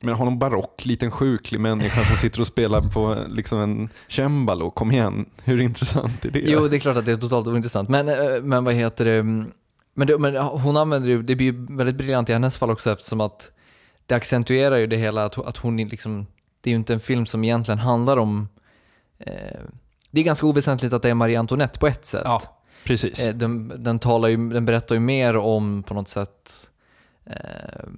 men 0.00 0.14
ha 0.14 0.24
någon 0.24 0.38
barock, 0.38 0.84
liten 0.84 1.10
sjuklig 1.10 1.60
människa 1.60 2.04
som 2.04 2.16
sitter 2.16 2.40
och 2.40 2.46
spelar 2.46 2.80
på 2.80 3.16
liksom 3.28 3.60
en 3.60 3.88
cembalo, 4.08 4.70
kom 4.70 4.92
igen, 4.92 5.26
hur 5.44 5.60
intressant 5.60 6.24
är 6.24 6.30
det? 6.30 6.38
Jo, 6.38 6.68
det 6.68 6.76
är 6.76 6.80
klart 6.80 6.96
att 6.96 7.06
det 7.06 7.12
är 7.12 7.16
totalt 7.16 7.46
ointressant, 7.46 7.88
men, 7.88 8.08
eh, 8.08 8.42
men 8.42 8.64
vad 8.64 8.74
heter 8.74 9.04
det, 9.04 9.44
men, 9.98 10.06
det, 10.06 10.18
men 10.18 10.36
hon 10.36 10.76
använder 10.76 11.08
ju, 11.08 11.22
det 11.22 11.36
blir 11.36 11.52
ju 11.52 11.66
väldigt 11.76 11.96
briljant 11.96 12.28
i 12.28 12.32
hennes 12.32 12.58
fall 12.58 12.70
också 12.70 12.92
eftersom 12.92 13.20
att 13.20 13.50
det 14.06 14.14
accentuerar 14.14 14.76
ju 14.76 14.86
det 14.86 14.96
hela, 14.96 15.24
att, 15.24 15.38
att 15.38 15.56
hon 15.56 15.76
liksom, 15.76 16.26
det 16.60 16.70
är 16.70 16.72
ju 16.72 16.76
inte 16.76 16.94
en 16.94 17.00
film 17.00 17.26
som 17.26 17.44
egentligen 17.44 17.78
handlar 17.78 18.16
om, 18.16 18.48
eh, 19.18 19.60
det 20.10 20.20
är 20.20 20.24
ganska 20.24 20.46
oväsentligt 20.46 20.92
att 20.92 21.02
det 21.02 21.10
är 21.10 21.14
Marie 21.14 21.38
Antoinette 21.38 21.78
på 21.78 21.86
ett 21.86 22.04
sätt. 22.04 22.22
Ja, 22.24 22.42
precis. 22.84 23.26
Eh, 23.26 23.34
den, 23.34 23.72
den, 23.84 23.98
talar 23.98 24.28
ju, 24.28 24.48
den 24.48 24.64
berättar 24.64 24.94
ju 24.94 25.00
mer 25.00 25.36
om 25.36 25.82
på 25.82 25.94
något 25.94 26.08
sätt 26.08 26.70
eh, 27.24 27.88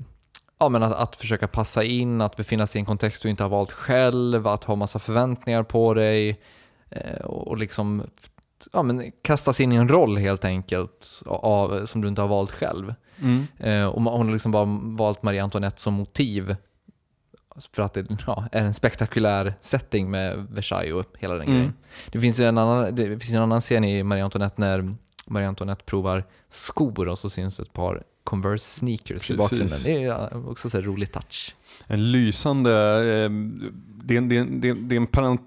ja, 0.58 0.68
men 0.68 0.82
att, 0.82 0.92
att, 0.92 1.16
försöka 1.16 1.48
passa 1.48 1.84
in, 1.84 2.20
att 2.20 2.37
befinna 2.37 2.66
sig 2.66 2.78
i 2.78 2.80
en 2.80 2.87
kontext 2.87 3.22
du 3.22 3.30
inte 3.30 3.42
har 3.42 3.50
valt 3.50 3.72
själv, 3.72 4.46
att 4.46 4.64
ha 4.64 4.76
massa 4.76 4.98
förväntningar 4.98 5.62
på 5.62 5.94
dig 5.94 6.40
eh, 6.90 7.20
och, 7.24 7.48
och 7.48 7.58
liksom 7.58 8.02
ja, 8.73 8.83
men 8.83 9.12
kastas 9.23 9.61
in 9.61 9.73
i 9.73 9.77
en 9.77 9.88
roll 9.88 10.16
helt 10.16 10.44
enkelt 10.44 11.23
av, 11.27 11.87
som 11.87 12.01
du 12.01 12.09
inte 12.09 12.21
har 12.21 12.29
valt 12.29 12.53
själv. 12.53 12.94
Mm. 13.21 13.47
Eh, 13.59 13.87
och 13.87 14.03
hon 14.03 14.27
har 14.27 14.33
liksom 14.33 14.53
bara 14.53 14.64
valt 14.83 15.23
Marie 15.23 15.42
Antoinette 15.42 15.81
som 15.81 15.94
motiv 15.94 16.57
för 17.73 17.83
att 17.83 17.94
det 17.94 18.07
ja, 18.27 18.49
är 18.53 18.64
en 18.64 18.75
spektakulär 18.75 19.55
setting 19.61 20.11
med 20.11 20.47
Versailles 20.51 20.94
och 20.94 21.18
hela 21.18 21.35
den 21.35 21.42
mm. 21.42 21.55
grejen. 21.55 21.75
Det 22.11 22.21
finns 22.21 22.40
ju 22.40 22.44
en 22.44 22.59
annan, 22.59 22.94
det 22.94 23.07
finns 23.07 23.31
en 23.31 23.42
annan 23.42 23.61
scen 23.61 23.85
i 23.85 24.03
Marie 24.03 24.25
Antoinette 24.25 24.61
när 24.61 24.94
Marie 25.27 25.49
Antoinette 25.49 25.85
provar 25.85 26.25
skor 26.49 27.09
och 27.09 27.18
så 27.18 27.31
syns 27.31 27.61
ett 27.61 27.73
par 27.73 28.03
Converse 28.25 28.64
sneakers 28.64 29.09
Precis. 29.09 29.31
i 29.31 29.37
bakgrunden. 29.37 29.79
Det 29.85 30.05
är 30.05 30.49
också 30.51 30.77
en 30.77 30.85
rolig 30.85 31.12
touch. 31.12 31.57
En 31.90 32.12
lysande, 32.12 32.72
eh, 32.72 33.31
det 34.05 34.16
är, 34.16 34.20
det, 34.20 34.44
det, 34.44 34.72
det 34.72 34.94
är 34.94 35.01
en, 35.01 35.07
parent, 35.07 35.40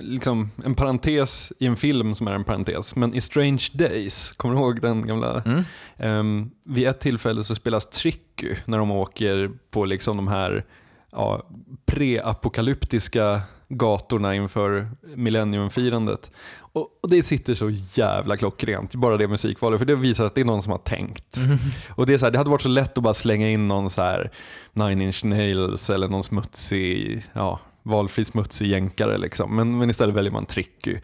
liksom 0.00 0.50
en 0.64 0.74
parentes 0.74 1.52
i 1.58 1.66
en 1.66 1.76
film 1.76 2.14
som 2.14 2.28
är 2.28 2.34
en 2.34 2.44
parentes. 2.44 2.96
Men 2.96 3.14
i 3.14 3.20
Strange 3.20 3.68
Days, 3.72 4.30
kommer 4.36 4.54
du 4.54 4.60
ihåg 4.60 4.80
den 4.80 5.06
gamla? 5.06 5.42
Mm. 5.42 5.64
Um, 5.98 6.50
vid 6.64 6.88
ett 6.88 7.00
tillfälle 7.00 7.44
så 7.44 7.54
spelas 7.54 7.86
Tricky 7.86 8.54
när 8.64 8.78
de 8.78 8.90
åker 8.90 9.50
på 9.70 9.84
liksom 9.84 10.16
de 10.16 10.28
här 10.28 10.64
ja, 11.12 11.48
pre-apokalyptiska 11.86 13.40
gatorna 13.68 14.34
inför 14.34 14.88
millenniumfirandet. 15.16 16.30
Och, 16.56 16.88
och, 17.02 17.10
det 17.10 17.22
sitter 17.22 17.54
så 17.54 17.70
jävla 17.70 18.36
klockrent, 18.36 18.94
bara 18.94 19.16
det 19.16 19.28
musikvalet, 19.28 19.78
för 19.78 19.86
det 19.86 19.96
visar 19.96 20.24
att 20.24 20.34
det 20.34 20.40
är 20.40 20.44
någon 20.44 20.62
som 20.62 20.72
har 20.72 20.78
tänkt. 20.78 21.36
Mm. 21.36 21.58
Och 21.88 22.06
det, 22.06 22.14
är 22.14 22.18
så 22.18 22.26
här, 22.26 22.30
det 22.30 22.38
hade 22.38 22.50
varit 22.50 22.62
så 22.62 22.68
lätt 22.68 22.98
att 22.98 23.04
bara 23.04 23.14
slänga 23.14 23.50
in 23.50 23.68
någon 23.68 23.90
så 23.90 24.02
här 24.02 24.30
Nine 24.72 25.00
Inch 25.00 25.24
Nails 25.24 25.90
eller 25.90 26.08
någon 26.08 26.24
smutsig, 26.24 27.22
ja, 27.32 27.60
valfri 27.82 28.24
smutsig 28.24 28.66
jänkare 28.66 29.18
liksom. 29.18 29.56
Men, 29.56 29.78
men 29.78 29.90
istället 29.90 30.14
väljer 30.14 30.32
man 30.32 30.46
Tricky. 30.46 30.96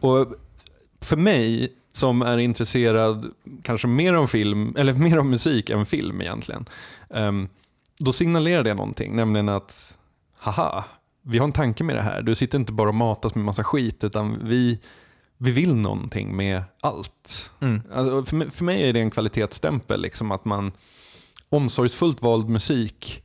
Och 0.00 0.26
för 1.00 1.16
mig 1.16 1.72
som 1.92 2.22
är 2.22 2.38
intresserad 2.38 3.26
kanske 3.62 3.86
mer 3.86 4.16
om 4.16 4.28
film, 4.28 4.74
eller 4.78 4.94
mer 4.94 5.18
om 5.18 5.30
musik 5.30 5.70
än 5.70 5.86
film 5.86 6.20
egentligen, 6.20 6.66
um, 7.08 7.48
då 7.98 8.12
signalerar 8.12 8.64
det 8.64 8.74
någonting, 8.74 9.16
nämligen 9.16 9.48
att 9.48 9.94
haha, 10.38 10.84
vi 11.28 11.38
har 11.38 11.44
en 11.44 11.52
tanke 11.52 11.84
med 11.84 11.96
det 11.96 12.02
här. 12.02 12.22
Du 12.22 12.34
sitter 12.34 12.58
inte 12.58 12.72
bara 12.72 12.88
och 12.88 12.94
matas 12.94 13.34
med 13.34 13.44
massa 13.44 13.64
skit, 13.64 14.04
utan 14.04 14.48
vi, 14.48 14.78
vi 15.38 15.50
vill 15.50 15.74
någonting 15.74 16.36
med 16.36 16.62
allt. 16.80 17.50
Mm. 17.60 17.82
Alltså, 17.92 18.24
för, 18.24 18.36
mig, 18.36 18.50
för 18.50 18.64
mig 18.64 18.88
är 18.88 18.92
det 18.92 19.00
en 19.00 19.10
kvalitetsstämpel, 19.10 20.00
liksom, 20.00 20.30
att 20.30 20.44
man 20.44 20.72
omsorgsfullt 21.48 22.22
vald 22.22 22.48
musik 22.48 23.22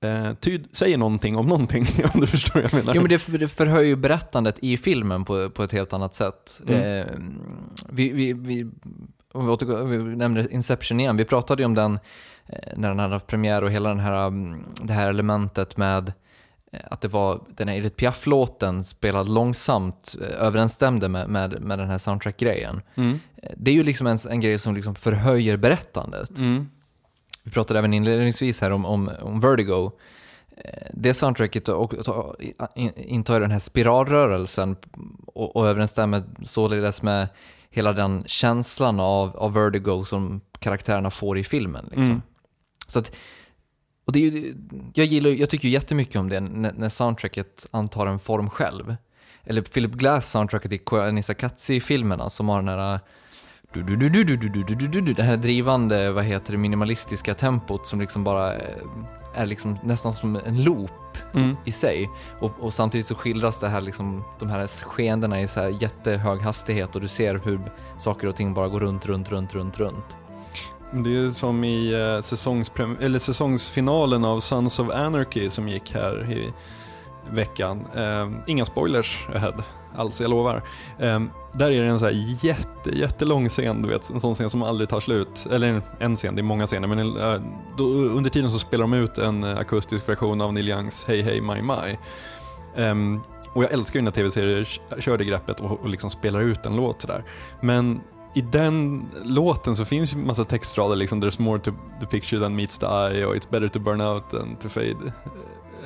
eh, 0.00 0.34
tyd, 0.34 0.68
säger 0.72 0.98
någonting 0.98 1.36
om 1.36 1.46
någonting, 1.46 1.86
om 2.14 2.20
du 2.20 2.26
förstår 2.26 2.54
vad 2.54 2.64
jag 2.64 2.74
menar. 2.74 2.94
Jo 2.94 3.02
men 3.02 3.10
det, 3.10 3.38
det 3.38 3.48
förhöjer 3.48 3.88
ju 3.88 3.96
berättandet 3.96 4.58
i 4.58 4.76
filmen 4.76 5.24
på, 5.24 5.50
på 5.50 5.62
ett 5.62 5.72
helt 5.72 5.92
annat 5.92 6.14
sätt. 6.14 6.60
Mm. 6.66 7.00
Eh, 7.00 7.06
vi, 7.88 8.12
vi, 8.12 8.32
vi, 8.32 8.70
vi, 9.34 9.48
återgår, 9.48 9.84
vi 9.84 10.16
nämner 10.16 10.52
Inception 10.52 11.00
igen, 11.00 11.16
vi 11.16 11.24
pratade 11.24 11.62
ju 11.62 11.66
om 11.66 11.74
den 11.74 11.98
eh, 12.46 12.58
när 12.76 12.88
den 12.88 12.98
hade 12.98 13.14
haft 13.14 13.26
premiär 13.26 13.62
och 13.62 13.70
hela 13.70 13.88
den 13.88 14.00
här, 14.00 14.26
mm, 14.26 14.64
det 14.82 14.92
här 14.92 15.08
elementet 15.08 15.76
med 15.76 16.12
att 16.84 17.00
det 17.00 17.08
var 17.08 17.40
den 17.48 17.68
här 17.68 17.76
Edith 17.76 17.96
Piaf-låten 17.96 18.84
spelad 18.84 19.28
långsamt 19.28 20.16
eh, 20.20 20.42
överensstämde 20.42 21.08
med, 21.08 21.28
med, 21.28 21.60
med 21.60 21.78
den 21.78 21.88
här 21.88 21.98
soundtrack-grejen. 21.98 22.80
Mm. 22.94 23.20
Eh, 23.36 23.50
Det 23.56 23.70
är 23.70 23.74
ju 23.74 23.82
liksom 23.84 24.06
en, 24.06 24.18
en 24.30 24.40
grej 24.40 24.58
som 24.58 24.74
liksom 24.74 24.94
förhöjer 24.94 25.56
berättandet. 25.56 26.38
Mm. 26.38 26.68
Vi 27.42 27.50
pratade 27.50 27.78
även 27.78 27.94
inledningsvis 27.94 28.60
här 28.60 28.70
om, 28.70 28.84
om, 28.86 29.10
om 29.20 29.40
Vertigo. 29.40 29.90
Eh, 30.56 30.88
Det 30.94 31.14
soundtracket 31.14 31.68
och, 31.68 31.94
och, 31.94 32.36
in- 32.74 32.94
intar 32.96 33.40
den 33.40 33.50
här 33.50 33.58
spiralrörelsen 33.58 34.76
och, 35.26 35.56
och 35.56 35.68
överensstämmer 35.68 36.22
således 36.44 37.02
med 37.02 37.28
hela 37.70 37.92
den 37.92 38.24
känslan 38.26 39.00
av, 39.00 39.36
av 39.36 39.52
Vertigo 39.52 40.04
som 40.04 40.40
karaktärerna 40.58 41.10
får 41.10 41.38
i 41.38 41.44
filmen. 41.44 41.84
Liksom. 41.84 42.04
Mm. 42.04 42.22
Så 42.86 42.98
att, 42.98 43.12
och 44.06 44.12
det 44.12 44.18
är 44.18 44.30
ju, 44.30 44.54
jag, 44.94 45.06
gillar, 45.06 45.30
jag 45.30 45.50
tycker 45.50 45.68
ju 45.68 45.74
jättemycket 45.74 46.16
om 46.16 46.28
det 46.28 46.40
när, 46.40 46.72
när 46.72 46.88
soundtracket 46.88 47.66
antar 47.70 48.06
en 48.06 48.18
form 48.18 48.50
själv. 48.50 48.96
Eller 49.44 49.62
Philip 49.62 49.92
Glass 49.92 50.30
soundtracket 50.30 50.72
i 50.72 50.80
Nissa 51.12 51.34
Katsi-filmerna 51.34 52.30
som 52.30 52.48
har 52.48 52.56
den 52.62 52.68
här 52.68 53.00
det 55.16 55.22
här 55.22 55.36
drivande, 55.36 56.12
vad 56.12 56.24
heter 56.24 56.52
det, 56.52 56.58
minimalistiska 56.58 57.34
tempot 57.34 57.86
som 57.86 58.00
liksom 58.00 58.24
bara 58.24 58.54
är 59.34 59.46
liksom 59.46 59.78
nästan 59.82 60.12
som 60.12 60.36
en 60.36 60.64
loop 60.64 61.18
mm. 61.34 61.56
i 61.64 61.72
sig. 61.72 62.10
Och, 62.40 62.52
och, 62.60 62.74
samtidigt 62.74 63.06
så 63.06 63.14
skildras 63.14 63.60
det 63.60 63.68
här 63.68 63.80
liksom, 63.80 64.24
de 64.38 64.48
här 64.48 64.66
skeendena 64.66 65.40
i 65.40 65.48
så 65.48 65.60
här 65.60 65.82
jättehög 65.82 66.40
hastighet 66.40 66.94
och 66.94 67.00
du 67.00 67.08
ser 67.08 67.34
hur 67.44 67.60
saker 67.98 68.26
och 68.26 68.36
ting 68.36 68.54
bara 68.54 68.68
går 68.68 68.80
runt, 68.80 69.06
runt, 69.06 69.28
runt, 69.28 69.54
runt, 69.54 69.78
runt. 69.78 70.16
Det 71.02 71.16
är 71.16 71.30
som 71.30 71.64
i 71.64 71.92
eh, 71.92 72.22
säsongsprem- 72.22 72.96
eller 73.00 73.18
säsongsfinalen 73.18 74.24
av 74.24 74.40
Sons 74.40 74.78
of 74.78 74.90
Anarchy 74.94 75.50
som 75.50 75.68
gick 75.68 75.94
här 75.94 76.32
i 76.32 76.52
veckan. 77.30 77.86
Ehm, 77.96 78.36
inga 78.46 78.64
spoilers 78.64 79.26
ahead 79.34 79.54
alls, 79.96 80.20
jag 80.20 80.30
lovar. 80.30 80.62
Ehm, 80.98 81.30
där 81.52 81.70
är 81.70 81.82
det 81.82 81.88
en 81.88 81.98
så 81.98 82.04
här 82.04 82.44
jätte, 82.44 82.98
jättelång 82.98 83.48
scen, 83.48 83.82
du 83.82 83.88
vet, 83.88 84.10
en 84.10 84.20
sån 84.20 84.34
scen 84.34 84.50
som 84.50 84.62
aldrig 84.62 84.88
tar 84.88 85.00
slut. 85.00 85.46
Eller 85.50 85.82
en 85.98 86.16
scen, 86.16 86.34
det 86.34 86.40
är 86.40 86.42
många 86.42 86.66
scener, 86.66 86.88
men 86.88 86.98
eh, 86.98 87.42
då, 87.76 87.84
under 87.84 88.30
tiden 88.30 88.50
så 88.50 88.58
spelar 88.58 88.82
de 88.82 88.92
ut 88.92 89.18
en 89.18 89.44
akustisk 89.44 90.08
version 90.08 90.40
av 90.40 90.52
Neil 90.52 90.68
Youngs 90.68 91.04
Hey 91.04 91.22
Hey 91.22 91.40
My 91.40 91.62
My. 91.62 91.96
Ehm, 92.76 93.20
och 93.52 93.64
jag 93.64 93.72
älskar 93.72 93.98
ju 93.98 94.04
när 94.04 94.10
tv-serier 94.10 94.80
kör 94.98 95.18
det 95.18 95.24
greppet 95.24 95.60
och, 95.60 95.80
och 95.80 95.88
liksom 95.88 96.10
spelar 96.10 96.40
ut 96.40 96.66
en 96.66 96.76
låt 96.76 97.00
sådär. 97.00 97.24
Men 97.60 98.00
i 98.36 98.40
den 98.40 99.06
låten 99.24 99.76
så 99.76 99.84
finns 99.84 100.14
ju 100.14 100.18
massa 100.18 100.44
textrader 100.44 100.96
liksom 100.96 101.22
There's 101.22 101.42
more 101.42 101.58
to 101.58 101.72
the 102.00 102.06
picture 102.06 102.42
than 102.42 102.56
meets 102.56 102.78
the 102.78 102.86
eye 102.86 103.26
och 103.26 103.36
It's 103.36 103.50
better 103.50 103.68
to 103.68 103.78
burn 103.78 104.00
out 104.00 104.30
than 104.30 104.56
to 104.56 104.68
fade. 104.68 105.12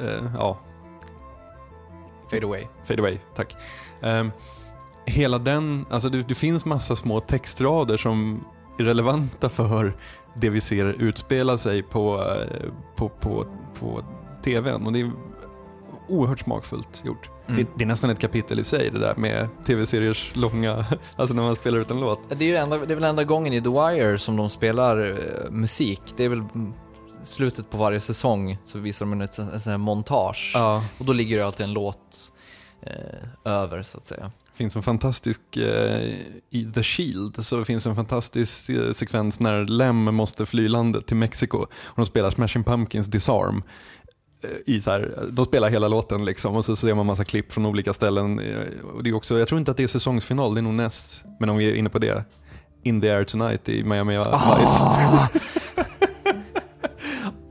Eh, 0.00 0.24
ja, 0.34 0.58
Fade 2.30 2.46
away. 2.46 2.66
fade 2.84 3.02
away, 3.02 3.18
tack. 3.34 3.56
Ehm, 4.02 4.30
hela 5.06 5.38
den, 5.38 5.86
alltså 5.90 6.08
det, 6.08 6.22
det 6.28 6.34
finns 6.34 6.64
massa 6.64 6.96
små 6.96 7.20
textrader 7.20 7.96
som 7.96 8.44
är 8.78 8.84
relevanta 8.84 9.48
för 9.48 9.96
det 10.34 10.50
vi 10.50 10.60
ser 10.60 10.84
utspela 10.84 11.58
sig 11.58 11.82
på, 11.82 12.24
eh, 12.24 12.70
på, 12.96 13.08
på, 13.08 13.46
på 13.80 14.04
tvn 14.44 14.86
och 14.86 14.92
det 14.92 15.00
är 15.00 15.12
oerhört 16.08 16.40
smakfullt 16.40 17.02
gjort. 17.04 17.30
Mm. 17.50 17.64
Det, 17.64 17.70
det 17.76 17.84
är 17.84 17.88
nästan 17.88 18.10
ett 18.10 18.18
kapitel 18.18 18.60
i 18.60 18.64
sig 18.64 18.90
det 18.90 18.98
där 18.98 19.14
med 19.14 19.48
tv-seriers 19.66 20.30
långa, 20.34 20.84
alltså 21.16 21.34
när 21.34 21.42
man 21.42 21.56
spelar 21.56 21.78
ut 21.78 21.90
en 21.90 22.00
låt. 22.00 22.20
Det 22.28 22.44
är, 22.44 22.48
ju 22.48 22.56
enda, 22.56 22.78
det 22.78 22.92
är 22.92 22.94
väl 22.94 23.04
enda 23.04 23.24
gången 23.24 23.52
i 23.52 23.62
The 23.62 23.68
Wire 23.68 24.18
som 24.18 24.36
de 24.36 24.50
spelar 24.50 25.10
eh, 25.10 25.50
musik. 25.50 26.00
Det 26.16 26.24
är 26.24 26.28
väl 26.28 26.42
slutet 27.22 27.70
på 27.70 27.76
varje 27.76 28.00
säsong 28.00 28.58
så 28.64 28.78
visar 28.78 29.06
de 29.06 29.12
en 29.12 29.20
ett, 29.20 29.34
sån 29.34 29.60
här 29.64 29.78
montage. 29.78 30.50
Ja. 30.54 30.84
Och 30.98 31.04
då 31.04 31.12
ligger 31.12 31.38
det 31.38 31.46
alltid 31.46 31.64
en 31.64 31.72
låt 31.72 32.32
eh, 32.82 33.52
över 33.52 33.82
så 33.82 33.98
att 33.98 34.06
säga. 34.06 34.30
finns 34.54 34.76
en 34.76 34.82
fantastisk, 34.82 35.56
eh, 35.56 36.14
i 36.50 36.72
The 36.74 36.82
Shield 36.82 37.44
så 37.44 37.64
finns 37.64 37.86
en 37.86 37.96
fantastisk 37.96 38.68
eh, 38.68 38.92
sekvens 38.92 39.40
när 39.40 39.64
Lem 39.64 39.96
måste 39.96 40.46
fly 40.46 40.68
landet 40.68 41.06
till 41.06 41.16
Mexiko 41.16 41.58
och 41.84 41.96
de 41.96 42.06
spelar 42.06 42.30
Smashing 42.30 42.64
Pumpkins 42.64 43.06
Disarm. 43.06 43.62
I 44.66 44.80
så 44.80 44.90
här, 44.90 45.14
de 45.30 45.44
spelar 45.44 45.68
hela 45.70 45.88
låten 45.88 46.24
liksom 46.24 46.56
och 46.56 46.64
så 46.64 46.76
ser 46.76 46.94
man 46.94 47.06
massa 47.06 47.24
klipp 47.24 47.52
från 47.52 47.66
olika 47.66 47.92
ställen. 47.92 48.40
Och 48.94 49.02
det 49.02 49.10
är 49.10 49.14
också, 49.14 49.38
jag 49.38 49.48
tror 49.48 49.58
inte 49.58 49.70
att 49.70 49.76
det 49.76 49.82
är 49.82 49.88
säsongsfinal, 49.88 50.54
det 50.54 50.60
är 50.60 50.62
nog 50.62 50.74
näst. 50.74 51.22
Men 51.40 51.48
om 51.50 51.56
vi 51.56 51.70
är 51.70 51.74
inne 51.74 51.88
på 51.88 51.98
det, 51.98 52.24
In 52.82 53.00
the 53.00 53.10
Air 53.10 53.24
Tonight 53.24 53.68
i 53.68 53.84
Miami 53.84 54.16
Vice. 54.18 54.28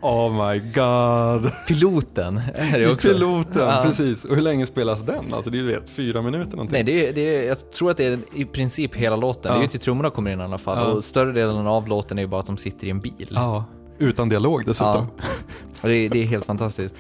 oh 0.02 0.32
my 0.52 0.60
god. 0.60 1.52
Piloten 1.68 2.42
är 2.56 2.78
det 2.80 2.84
I 2.84 2.94
också. 2.94 3.08
piloten, 3.08 3.62
Ja. 3.68 3.82
precis. 3.84 4.26
Och 4.26 4.36
hur 4.36 4.42
länge 4.42 4.66
spelas 4.66 5.02
den? 5.02 5.34
Alltså 5.34 5.50
det 5.52 5.60
är 5.60 5.64
vet, 5.64 5.90
fyra 5.90 6.22
minuter 6.22 6.52
någonting. 6.52 6.74
Nej, 6.74 6.84
det 6.84 7.08
är, 7.10 7.14
det 7.14 7.36
är, 7.36 7.48
jag 7.48 7.72
tror 7.72 7.92
att 7.92 7.98
det 7.98 8.04
är 8.06 8.20
i 8.36 8.46
princip 8.46 8.96
hela 8.96 9.16
låten. 9.16 9.42
Det 9.44 9.50
är 9.50 9.56
Ja. 9.56 9.62
ju 9.62 9.68
till 9.68 9.80
trummorna 9.80 10.10
kommer 10.10 10.32
in 10.32 10.40
i 10.40 10.44
alla 10.44 10.58
fall. 10.58 10.78
Ja. 10.78 10.86
Och 10.86 11.04
större 11.04 11.32
delen 11.32 11.68
av 11.68 11.88
låten 11.88 12.18
är 12.18 12.22
ju 12.22 12.28
bara 12.28 12.40
att 12.40 12.46
de 12.48 12.58
sitter 12.58 12.88
i 12.88 12.90
en 12.90 13.00
bil. 13.00 13.28
Ja, 13.32 13.66
utan 14.00 14.30
dialog 14.30 14.66
dessutom. 14.66 15.08
Ja. 15.82 15.88
Det, 15.88 15.94
är, 15.96 16.10
det 16.10 16.22
är 16.24 16.26
helt 16.26 16.46
fantastiskt. 16.46 16.96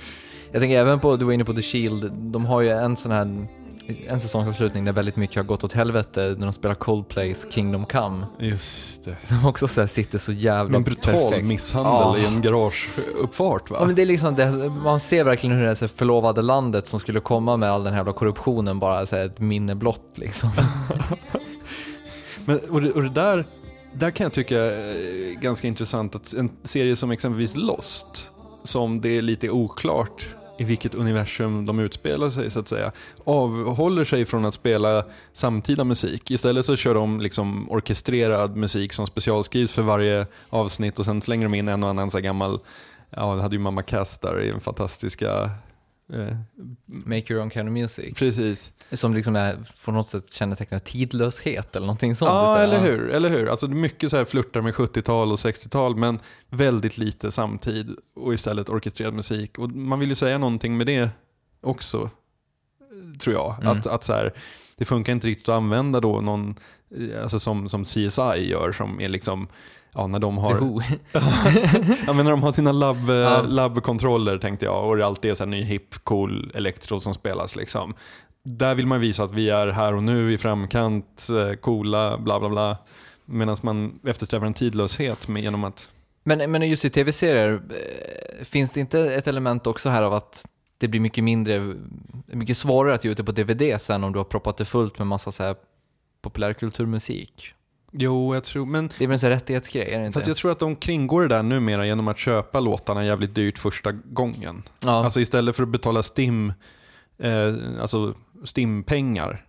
Jag 0.51 0.62
tänker 0.62 0.79
även 0.79 0.99
på, 0.99 1.15
du 1.15 1.25
var 1.25 1.33
inne 1.33 1.45
på 1.45 1.53
The 1.53 1.62
Shield, 1.62 2.12
de 2.13 2.45
har 2.45 2.62
ju 2.62 2.69
en 2.69 2.95
sån 2.97 3.12
här 3.12 3.45
en 4.07 4.19
säsongsavslutning 4.19 4.85
där 4.85 4.91
väldigt 4.93 5.15
mycket 5.15 5.35
har 5.35 5.43
gått 5.43 5.63
åt 5.63 5.73
helvete 5.73 6.35
när 6.38 6.45
de 6.45 6.53
spelar 6.53 6.75
Coldplays 6.75 7.45
Kingdom 7.49 7.85
Come. 7.85 8.25
Just 8.39 9.03
det. 9.03 9.15
Som 9.23 9.45
också 9.45 9.67
så 9.67 9.88
sitter 9.88 10.17
så 10.17 10.31
jävla 10.31 10.77
En 10.77 10.83
brutal 10.83 11.13
perfekt. 11.13 11.45
misshandel 11.45 11.93
Ja. 11.93 12.17
i 12.17 12.25
en 12.25 12.41
garageuppfart 12.41 13.69
va? 13.69 13.77
Ja, 13.79 13.85
men 13.85 13.95
det 13.95 14.01
är 14.01 14.05
liksom 14.05 14.35
det, 14.35 14.51
man 14.83 14.99
ser 14.99 15.23
verkligen 15.23 15.55
hur 15.55 15.63
det 15.65 15.71
är 15.71 15.81
här 15.81 15.88
förlovade 15.88 16.41
landet 16.41 16.88
som 16.88 16.99
skulle 16.99 17.19
komma 17.19 17.57
med 17.57 17.71
all 17.71 17.83
den 17.83 17.93
här 17.93 18.05
korruptionen 18.05 18.79
bara 18.79 19.05
så 19.05 19.15
här 19.15 19.25
ett 19.25 19.39
minne 19.39 19.75
blott 19.75 20.12
liksom. 20.15 20.49
Men, 22.45 22.59
och, 22.69 22.81
det, 22.81 22.91
och 22.91 23.03
det 23.03 23.09
där, 23.09 23.45
där 23.93 24.12
kan 24.12 24.23
jag 24.23 24.34
tycka 24.34 24.60
är 24.60 25.34
ganska 25.34 25.67
intressant 25.67 26.15
att 26.15 26.34
en 26.34 26.49
serie 26.63 26.95
som 26.95 27.12
exempelvis 27.12 27.56
Lost, 27.56 28.30
som 28.63 29.02
det 29.02 29.17
är 29.17 29.21
lite 29.21 29.49
oklart 29.49 30.36
i 30.60 30.63
vilket 30.63 30.95
universum 30.95 31.65
de 31.65 31.80
utspelar 31.80 32.30
sig 32.30 32.52
så 32.52 32.60
att 32.60 32.67
säga, 32.67 32.91
avhåller 33.23 34.06
sig 34.06 34.25
från 34.25 34.45
att 34.45 34.54
spela 34.54 35.06
samtida 35.34 35.84
musik. 35.84 36.32
Istället 36.32 36.65
så 36.65 36.75
kör 36.75 36.93
de 36.93 37.21
liksom 37.21 37.71
orkestrerad 37.71 38.56
musik 38.56 38.93
som 38.93 39.08
specialskrivs 39.08 39.71
för 39.71 39.82
varje 39.82 40.28
avsnitt 40.49 40.99
och 40.99 41.06
sen 41.06 41.21
slänger 41.21 41.45
de 41.45 41.54
in 41.54 41.67
en 41.67 41.84
och 41.84 41.89
annan 41.89 42.12
så 42.12 42.19
gammal, 42.19 42.60
ja 43.10 43.36
det 43.36 43.41
hade 43.41 43.56
ju 43.56 43.60
Mamma 43.60 43.82
Cass 43.82 44.17
där 44.17 44.41
i 44.41 44.52
den 44.52 44.60
fantastiska, 44.60 45.52
eh, 46.13 46.38
Make 46.86 47.34
your 47.34 47.43
own 47.43 47.50
kind 47.50 47.67
of 47.69 47.74
music. 47.74 48.17
precis. 48.17 48.72
Som 48.91 49.13
liksom 49.13 49.36
är, 49.36 49.58
på 49.86 49.91
något 49.91 50.10
sätt 50.10 50.34
kännetecknar 50.34 50.80
tidlöshet 50.80 51.76
eller 51.76 51.88
någonting 51.88 52.15
sånt. 52.15 52.30
Ja, 52.30 52.63
istället. 52.63 52.82
eller 52.82 52.91
hur? 52.91 53.10
eller 53.10 53.30
hur? 53.30 53.48
Alltså 53.50 53.67
mycket 53.67 54.10
så 54.10 54.17
här 54.17 54.26
flörtar 54.26 54.62
med 54.62 54.74
70-tal 54.74 55.32
och 55.32 55.38
60-tal 55.38 55.95
men 55.95 56.19
väldigt 56.50 56.98
lite 56.98 57.32
samtid 57.32 57.95
och 58.15 58.34
istället 58.34 58.70
orkestrerad 58.70 59.14
musik. 59.14 59.60
Och 59.60 59.70
man 59.70 59.99
vill 59.99 60.10
ju 60.10 60.16
säga 60.16 60.38
någonting 60.38 60.78
med 60.78 60.88
det 60.88 61.10
också, 61.62 62.10
tror 63.20 63.36
jag. 63.36 63.55
Mm. 63.62 63.78
Att, 63.78 63.88
att 63.88 64.03
så 64.03 64.14
här, 64.14 64.34
det 64.78 64.86
funkar 64.86 65.14
inte 65.14 65.28
riktigt 65.28 65.49
att 65.49 65.55
använda 65.55 65.99
då 65.99 66.22
någon, 66.22 66.55
eh, 66.95 67.22
alltså 67.22 67.39
som, 67.39 67.70
som 67.70 67.84
CSI 67.84 68.49
gör 68.49 68.72
som 68.72 69.01
är 69.01 69.10
liksom, 69.10 69.47
ja 69.93 70.07
när 70.07 70.19
de 70.19 70.35
The 70.35 70.41
har, 70.41 70.55
Who. 70.55 70.81
ja, 72.07 72.13
men 72.13 72.25
när 72.25 72.31
de 72.31 72.43
har 72.43 72.51
sina 72.51 72.71
labb, 72.71 73.09
Ja. 73.09 73.41
labbkontroller 73.41 74.37
tänkte 74.37 74.65
jag 74.65 74.87
och 74.89 74.97
det 74.97 75.05
alltid 75.05 75.31
är 75.31 75.35
så 75.35 75.43
här 75.43 75.49
ny 75.51 75.63
hip 75.63 75.95
cool 76.03 76.51
elektro 76.55 76.99
som 76.99 77.13
spelas 77.13 77.55
liksom. 77.55 77.93
Där 78.43 78.75
vill 78.75 78.87
man 78.87 78.99
visa 79.01 79.23
att 79.23 79.31
vi 79.31 79.49
är 79.49 79.67
här 79.67 79.93
och 79.93 80.03
nu 80.03 80.33
i 80.33 80.37
framkant, 80.37 81.27
eh, 81.29 81.55
coola, 81.55 82.17
bla 82.17 82.39
bla 82.39 82.49
bla. 82.49 82.77
Medan 83.25 83.57
man 83.63 83.99
eftersträvar 84.05 84.47
en 84.47 84.53
tidlöshet 84.53 85.27
med, 85.27 85.43
genom 85.43 85.63
att, 85.63 85.89
Men, 86.23 86.51
men 86.51 86.69
just 86.69 86.85
i 86.85 86.89
tv-serier, 86.89 87.53
eh, 87.53 88.45
finns 88.45 88.71
det 88.71 88.79
inte 88.79 88.99
ett 88.99 89.27
element 89.27 89.67
också 89.67 89.89
här 89.89 90.03
av 90.03 90.13
att 90.13 90.45
det 90.77 90.87
blir 90.87 90.99
mycket 91.01 91.23
mindre, 91.23 91.75
mycket 92.25 92.57
svårare 92.57 92.93
att 92.95 93.03
ge 93.03 93.11
ut 93.11 93.17
det 93.17 93.23
på 93.23 93.31
DVD 93.31 93.81
sen 93.81 94.03
om 94.03 94.11
du 94.13 94.19
har 94.19 94.23
proppat 94.23 94.57
det 94.57 94.65
fullt 94.65 94.97
med 94.97 95.07
massa 95.07 95.31
så 95.31 95.43
här 95.43 95.55
populärkulturmusik? 96.21 97.53
Jo 97.91 98.33
jag 98.33 98.43
tror, 98.43 98.65
men 98.65 98.89
Det 98.97 99.03
är 99.03 99.07
väl 99.07 99.13
en 99.13 99.19
sån 99.19 99.29
rättighetsgrej, 99.29 99.91
är 99.93 99.99
det 99.99 100.05
inte? 100.05 100.19
fast 100.19 100.27
jag 100.27 100.37
tror 100.37 100.51
att 100.51 100.59
de 100.59 100.75
kringgår 100.75 101.21
det 101.21 101.27
där 101.27 101.43
numera 101.43 101.85
genom 101.85 102.07
att 102.07 102.17
köpa 102.17 102.59
låtarna 102.59 103.05
jävligt 103.05 103.35
dyrt 103.35 103.57
första 103.57 103.91
gången. 103.91 104.63
ja. 104.85 105.03
Alltså 105.03 105.19
istället 105.19 105.55
för 105.55 105.63
att 105.63 105.69
betala 105.69 106.03
STIM, 106.03 106.53
eh, 107.19 107.53
alltså 107.81 108.13
STIM-pengar 108.43 109.45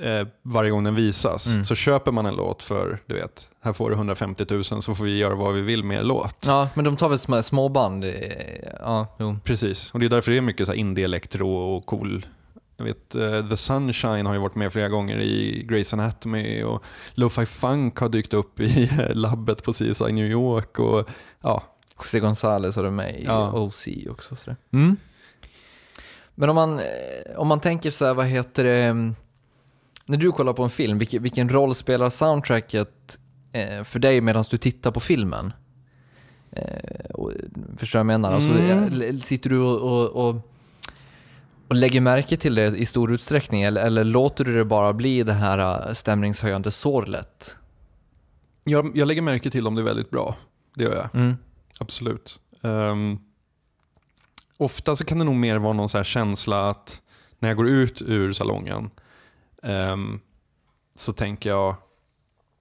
eh, 0.00 0.26
varje 0.42 0.70
gång 0.70 0.84
den 0.84 0.94
visas. 0.94 1.46
Mm. 1.46 1.64
Så 1.64 1.74
köper 1.74 2.12
man 2.12 2.26
en 2.26 2.34
låt 2.34 2.62
för, 2.62 2.98
du 3.06 3.14
vet, 3.14 3.48
här 3.62 3.72
får 3.72 3.90
du 3.90 3.96
150 3.96 4.44
000 4.50 4.64
så 4.64 4.94
får 4.94 5.04
vi 5.04 5.18
göra 5.18 5.34
vad 5.34 5.54
vi 5.54 5.60
vill 5.60 5.84
med 5.84 5.98
er 5.98 6.02
låt. 6.02 6.36
Ja, 6.46 6.68
men 6.74 6.84
de 6.84 6.96
tar 6.96 7.08
väl 7.08 7.18
små, 7.42 7.66
eh, 8.04 8.72
Ja, 8.80 9.16
jo. 9.18 9.36
Precis, 9.44 9.90
och 9.90 10.00
det 10.00 10.06
är 10.06 10.10
därför 10.10 10.30
det 10.30 10.36
är 10.36 10.42
mycket 10.42 10.66
så 10.66 10.74
indie-elektro 10.74 11.56
och 11.56 11.86
cool. 11.86 12.26
Jag 12.80 12.84
vet, 12.84 13.14
eh, 13.14 13.48
The 13.48 13.56
Sunshine 13.56 14.26
har 14.26 14.34
ju 14.34 14.40
varit 14.40 14.54
med 14.54 14.72
flera 14.72 14.88
gånger 14.88 15.18
i 15.20 15.66
Grey's 15.68 15.94
Anatomy 15.94 16.62
och 16.62 16.82
Lo-Fi 17.14 17.46
Funk 17.46 17.98
har 17.98 18.08
dykt 18.08 18.34
upp 18.34 18.60
i 18.60 18.90
labbet 19.14 19.62
på 19.64 19.72
CSI 19.72 20.12
New 20.12 20.26
York. 20.30 20.78
Och, 20.78 21.08
ja, 21.42 21.62
José 21.98 22.20
González 22.20 22.76
har 22.76 22.82
du 22.82 22.90
med 22.90 23.20
i 23.20 23.24
Ja. 23.24 23.52
OC 23.52 23.88
också. 24.10 24.36
Så. 24.36 24.56
Mm. 24.72 24.96
Men 26.34 26.48
om 26.48 26.54
man, 26.54 26.78
eh, 26.78 26.84
om 27.36 27.48
man 27.48 27.60
tänker 27.60 27.90
så 27.90 28.04
här, 28.04 28.14
vad 28.14 28.26
heter 28.26 28.64
det, 28.64 28.82
mm, 28.82 29.14
när 30.06 30.16
du 30.18 30.32
kollar 30.32 30.52
på 30.52 30.62
en 30.62 30.70
film, 30.70 30.98
vilken, 30.98 31.22
vilken 31.22 31.48
roll 31.48 31.74
spelar 31.74 32.10
soundtracket 32.10 33.18
eh, 33.52 33.82
för 33.84 33.98
dig 33.98 34.20
medan 34.20 34.44
du 34.50 34.56
tittar 34.58 34.90
på 34.90 35.00
filmen? 35.00 35.52
Eh, 36.52 37.10
och, 37.14 37.32
förstår 37.76 37.98
du 37.98 38.04
vad 38.04 38.12
jag 38.14 38.20
menar? 38.20 38.32
Alltså, 38.32 38.52
Mm. 38.52 38.84
l- 39.02 39.20
sitter 39.20 39.50
du 39.50 39.58
och, 39.58 39.80
och, 39.80 40.28
och, 40.28 40.49
och 41.70 41.76
lägger 41.76 42.00
märke 42.00 42.36
till 42.36 42.54
det 42.54 42.66
i 42.66 42.86
stor 42.86 43.12
utsträckning 43.12 43.62
eller, 43.62 43.84
eller 43.84 44.04
låter 44.04 44.44
du 44.44 44.54
det 44.54 44.64
bara 44.64 44.92
bli 44.92 45.22
det 45.22 45.32
här 45.32 45.88
eh, 45.88 45.92
stämningshöjande 45.92 46.70
sorlet? 46.70 47.56
jag, 48.64 48.96
jag 48.96 49.08
lägger 49.08 49.22
märke 49.22 49.50
till 49.50 49.66
om 49.66 49.74
det 49.74 49.82
är 49.82 49.84
väldigt 49.84 50.10
bra. 50.10 50.36
Det 50.74 50.84
gör 50.84 50.94
jag. 50.94 51.14
Mm. 51.14 51.36
Absolut. 51.80 52.40
Um, 52.60 53.18
ofta 54.56 54.96
så 54.96 55.04
kan 55.04 55.18
det 55.18 55.24
nog 55.24 55.34
mer 55.34 55.56
vara 55.56 55.72
någon 55.72 55.88
så 55.88 55.96
här 55.96 56.04
känsla 56.04 56.70
att 56.70 57.00
när 57.38 57.48
jag 57.48 57.56
går 57.56 57.68
ut 57.68 58.02
ur 58.02 58.32
salongen 58.32 58.90
ehm, 59.62 60.20
så 60.94 61.12
tänker 61.12 61.50
jag, 61.50 61.74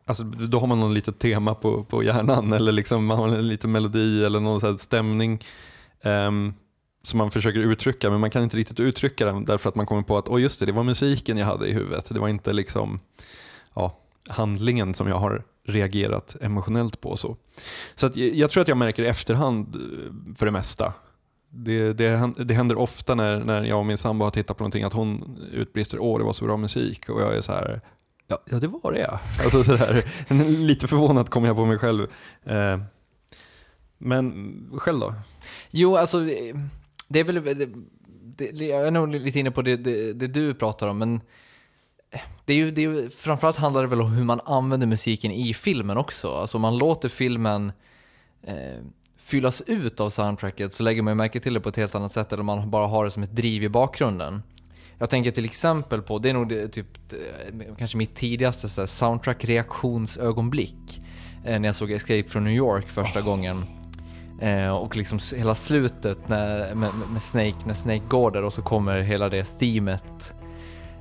alltså 0.05 0.24
då 0.24 0.60
har 0.60 0.68
man 0.68 0.80
någon 0.80 0.93
litet 0.93 1.20
tema 1.20 1.55
på, 1.55 1.84
på 1.84 2.03
hjärnan 2.03 2.53
eller 2.53 2.72
liksom 2.72 3.05
man 3.05 3.20
har 3.20 3.28
en 3.28 3.47
liten 3.47 3.72
melodi 3.72 4.26
eller 4.26 4.39
någon 4.39 4.62
så 4.62 4.78
stämning 4.78 5.43
ehm, 6.01 6.53
som 7.02 7.18
man 7.18 7.32
försöker 7.32 7.60
uttrycka 7.60 8.10
men 8.10 8.20
man 8.20 8.30
kan 8.30 8.43
inte 8.43 8.58
riktigt 8.58 8.80
uttrycka 8.80 9.26
den 9.26 9.45
därför 9.45 9.70
att 9.70 9.76
man 9.76 9.86
kommer 9.86 10.02
på 10.02 10.18
att 10.18 10.28
oh, 10.28 10.41
just 10.41 10.60
det, 10.60 10.66
det 10.66 10.72
var 10.72 10.84
musiken 10.84 11.38
jag 11.38 11.45
hade 11.45 11.68
i 11.68 11.74
huvudet. 11.74 12.10
Det 12.10 12.20
var 12.20 12.28
inte 12.28 12.54
liksom 12.54 13.00
ja, 13.74 13.97
handlingen 14.30 14.93
som 14.93 15.08
jag 15.08 15.16
har 15.16 15.43
reagerat 15.64 16.36
emotionellt 16.41 17.02
på. 17.02 17.18
Så, 17.18 17.38
så 17.95 18.06
att 18.06 18.18
jag, 18.18 18.36
jag 18.36 18.50
tror 18.50 18.62
att 18.62 18.68
jag 18.68 18.78
märker 18.78 19.04
i 19.04 19.08
efterhand 19.08 19.76
eh, 19.76 20.36
för 20.36 20.45
det 20.45 20.52
mesta. 20.52 20.93
Det, 21.50 21.93
det, 21.93 22.34
det 22.38 22.54
händer 22.54 22.78
ofta 22.78 23.16
när, 23.16 23.39
när 23.43 23.64
jag 23.64 23.80
och 23.80 23.86
min 23.86 23.97
sambo 23.97 24.26
har 24.26 24.32
tittat 24.32 24.58
på 24.58 24.64
någonting 24.64 24.84
att 24.84 24.93
hon 24.93 25.39
utbrister 25.52 26.00
åh 26.00 26.18
det 26.18 26.26
var 26.26 26.34
så 26.34 26.45
bra 26.45 26.58
musik 26.58 27.10
och 27.10 27.22
jag 27.22 27.36
är 27.36 27.41
så 27.41 27.52
här 27.52 27.82
ja, 28.28 28.39
ja 28.50 28.60
det 28.60 28.68
var 28.68 28.91
det 28.91 29.00
ja. 29.00 29.20
Alltså, 29.43 29.64
så 29.64 29.76
där, 29.76 30.04
lite 30.58 30.88
förvånad 30.88 31.30
kommer 31.30 31.47
jag 31.47 31.56
på 31.56 31.66
mig 31.66 31.78
själv. 31.78 32.08
Eh, 32.43 32.80
men 33.97 34.56
själv 34.78 35.00
då? 35.00 35.14
Jo, 35.72 35.97
alltså 35.97 36.30
eh, 36.30 36.56
det- 37.10 37.20
är 37.20 37.24
väl, 37.24 37.43
det, 37.43 37.66
det, 38.51 38.66
jag 38.66 38.88
är 38.88 38.91
nog 38.91 39.10
lite 39.10 39.39
inne 39.39 39.51
på 39.51 39.62
det, 39.62 39.78
det, 39.78 40.14
det 40.14 40.28
du 40.28 40.53
pratar 40.53 40.88
om, 40.88 40.97
men 40.97 41.22
det 42.45 42.53
är 42.53 42.57
ju, 42.57 42.72
det 42.72 42.82
är 42.82 42.89
ju, 42.89 43.10
framförallt 43.10 43.57
handlar 43.57 43.82
det 43.82 43.88
väl 43.88 44.01
om 44.01 44.12
hur 44.12 44.24
man 44.24 44.41
använder 44.45 44.88
musiken 44.88 45.32
i 45.32 45.53
filmen 45.53 45.97
också. 45.97 46.32
Alltså 46.34 46.57
om 46.57 46.62
man 46.62 46.78
låter 46.78 47.10
filmen 47.10 47.72
eh, 48.43 48.55
fyllas 49.18 49.62
ut 49.62 49.99
av 49.99 50.10
soundtracket 50.10 50.74
så 50.74 50.84
lägger 50.84 51.01
man 51.01 51.12
ju 51.12 51.16
märke 51.16 51.39
till 51.39 51.53
det 51.53 51.60
på 51.60 51.70
ett 51.70 51.76
helt 51.78 51.95
annat 51.95 52.12
sätt 52.12 52.34
om 52.34 52.45
man 52.45 52.70
bara 52.70 52.88
har 52.88 53.05
det 53.05 53.12
som 53.12 53.24
ett 53.24 53.36
driv 53.36 53.64
i 53.64 53.70
bakgrunden. 53.70 54.43
Jag 54.97 55.10
tänker 55.10 55.32
till 55.32 55.45
exempel 55.45 56.01
på, 56.01 56.20
det 56.20 56.30
är 56.30 56.34
nog 56.34 56.49
det, 56.49 56.68
typ, 56.68 57.14
eh, 57.14 57.18
kanske 57.78 57.97
mitt 57.97 58.16
tidigaste 58.16 58.88
soundtrack-reaktionsögonblick. 58.88 61.01
Eh, 61.45 61.60
när 61.60 61.68
jag 61.68 61.76
såg 61.76 61.91
Escape 61.91 62.24
from 62.24 62.43
New 62.43 62.53
York 62.53 62.88
första 62.89 63.22
gången. 63.22 63.64
Eh, 64.42 64.70
och 64.70 64.98
liksom 64.98 65.20
hela 65.36 65.56
slutet 65.56 66.30
när, 66.30 66.76
med, 66.76 66.90
med- 67.14 67.22
Snake, 67.22 67.56
när 67.66 67.74
Snake 67.74 68.02
går 68.08 68.32
där 68.32 68.44
och 68.44 68.54
så 68.54 68.62
kommer 68.62 69.00
hela 69.00 69.30
det 69.30 69.44
themet. 69.60 70.34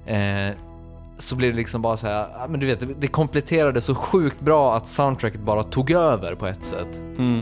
Eh, 0.07 0.51
så 1.19 1.37
blir 1.37 1.51
det 1.51 1.57
liksom 1.57 1.83
bara 1.83 1.97
så 1.97 2.07
här, 2.07 2.29
ja, 2.33 2.47
men 2.49 2.61
du 2.61 2.67
vet, 2.67 3.01
det, 3.01 3.07
kompletterade 3.07 3.81
så 3.81 3.95
sjukt 3.95 4.41
bra 4.41 4.77
att 4.77 4.89
soundtracket 4.89 5.41
bara 5.41 5.63
tog 5.63 5.91
över 5.91 6.35
på 6.35 6.47
ett 6.47 6.65
sätt. 6.65 6.97
Mm. 7.19 7.41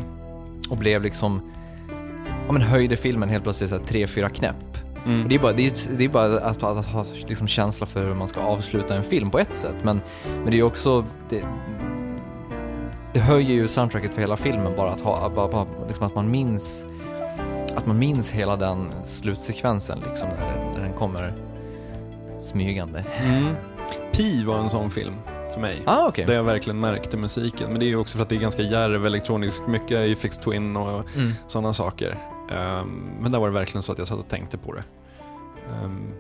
Och 0.71 0.77
blev 0.77 1.03
liksom, 1.03 1.53
ja 2.47 2.53
men 2.53 2.63
höjde 2.63 2.97
filmen 2.97 3.29
helt 3.29 3.45
plötsligt 3.45 3.71
så 3.71 3.77
här 3.77 3.85
tre, 3.85 4.07
fyra 4.07 4.29
knäpp. 4.29 4.79
Mm. 5.07 5.23
Och 5.23 5.29
det 5.29 5.35
är 5.35 5.39
bara, 5.39 5.53
det 5.53 5.67
är, 5.67 5.97
det 5.97 6.05
är 6.05 6.09
bara 6.09 6.37
att, 6.37 6.63
att, 6.63 6.79
att 6.79 6.87
ha 6.87 7.05
liksom 7.27 7.49
känsla 7.49 7.87
för 7.87 8.07
hur 8.07 8.15
man 8.15 8.29
ska 8.29 8.41
avsluta 8.41 8.97
en 8.97 9.05
film 9.05 9.31
på 9.31 9.39
ett 9.39 9.55
sätt. 9.55 9.77
Men, 9.83 10.01
men 10.43 10.51
det 10.51 10.59
är 10.59 10.63
också, 10.63 11.05
det, 11.29 11.45
det 13.17 13.21
höjer 13.23 13.51
ju 13.55 13.69
soundtracket 13.69 14.13
för 14.13 14.21
hela 14.21 14.37
filmen 14.37 14.73
bara 14.77 14.91
att 14.91 15.01
ha, 15.01 15.29
bara, 15.29 15.49
bara, 15.49 15.67
liksom 15.89 16.07
att 16.07 16.15
man 16.15 16.31
minns 16.31 16.85
att 17.77 17.87
man 17.87 17.99
minns 17.99 18.31
hela 18.31 18.57
den 18.57 18.93
slutsekvensen 19.05 19.99
liksom 20.11 20.29
när, 20.29 20.57
den- 20.57 20.73
när 20.75 20.81
den 20.83 20.93
kommer 20.93 21.33
smygande. 22.41 23.05
Mm. 23.25 23.55
Pi 24.13 24.45
var 24.45 24.59
en 24.59 24.71
sån 24.71 24.91
film 24.91 25.15
för 25.55 25.61
mig. 25.61 25.77
Ah, 25.85 26.09
okej. 26.09 26.25
Där 26.27 26.35
jag 26.35 26.43
verkligen 26.45 26.81
märkte 26.81 27.17
musiken. 27.17 27.71
Men 27.71 27.79
det 27.81 27.85
är 27.87 27.89
ju 27.89 27.97
också 27.97 28.17
för 28.17 28.23
att 28.23 28.29
det 28.29 28.35
är 28.37 28.41
ganska 28.41 28.63
djärv 28.63 29.07
elektronisk, 29.07 29.63
mycket 29.67 29.99
i 30.01 30.15
Fixed 30.15 30.43
Twin 30.43 30.77
och 30.77 30.89
Mm. 31.17 31.33
sådana 31.47 31.75
saker. 31.75 32.19
Ehm, 32.53 33.11
men 33.21 33.33
där 33.33 33.39
var 33.39 33.47
det 33.49 33.55
verkligen 33.55 33.83
så 33.83 33.93
att 33.93 33.99
jag 33.99 34.09
satt 34.09 34.19
och 34.19 34.29
tänkte 34.29 34.59
på 34.59 34.73
det. 34.73 34.83
Ehm, 35.73 36.13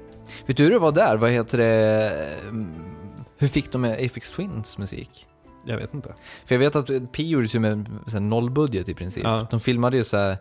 Vet 0.46 0.56
du 0.56 0.64
hur 0.64 0.70
det 0.70 0.78
var 0.78 0.92
där? 0.92 1.16
Vad 1.16 1.30
heter 1.30 1.58
det? 1.58 2.10
mm, 2.48 2.74
Hur 3.38 3.48
fick 3.48 3.72
de 3.72 3.80
med 3.80 3.92
Aphex 3.92 4.32
Twins 4.32 4.78
musik? 4.78 5.26
Jag 5.66 5.76
vet 5.76 5.94
inte. 5.94 6.14
För 6.46 6.54
jag 6.54 6.58
vet 6.60 6.76
att 6.76 7.12
Pi 7.12 7.28
gjordes 7.28 7.54
ju 7.54 7.58
med 7.60 7.86
så 8.06 8.12
här 8.12 8.20
nollbudget 8.20 8.88
i 8.88 8.94
princip. 8.94 9.24
Ja. 9.24 9.46
De 9.50 9.60
filmade 9.60 9.96
ju 9.96 10.04
så 10.04 10.16
här, 10.16 10.36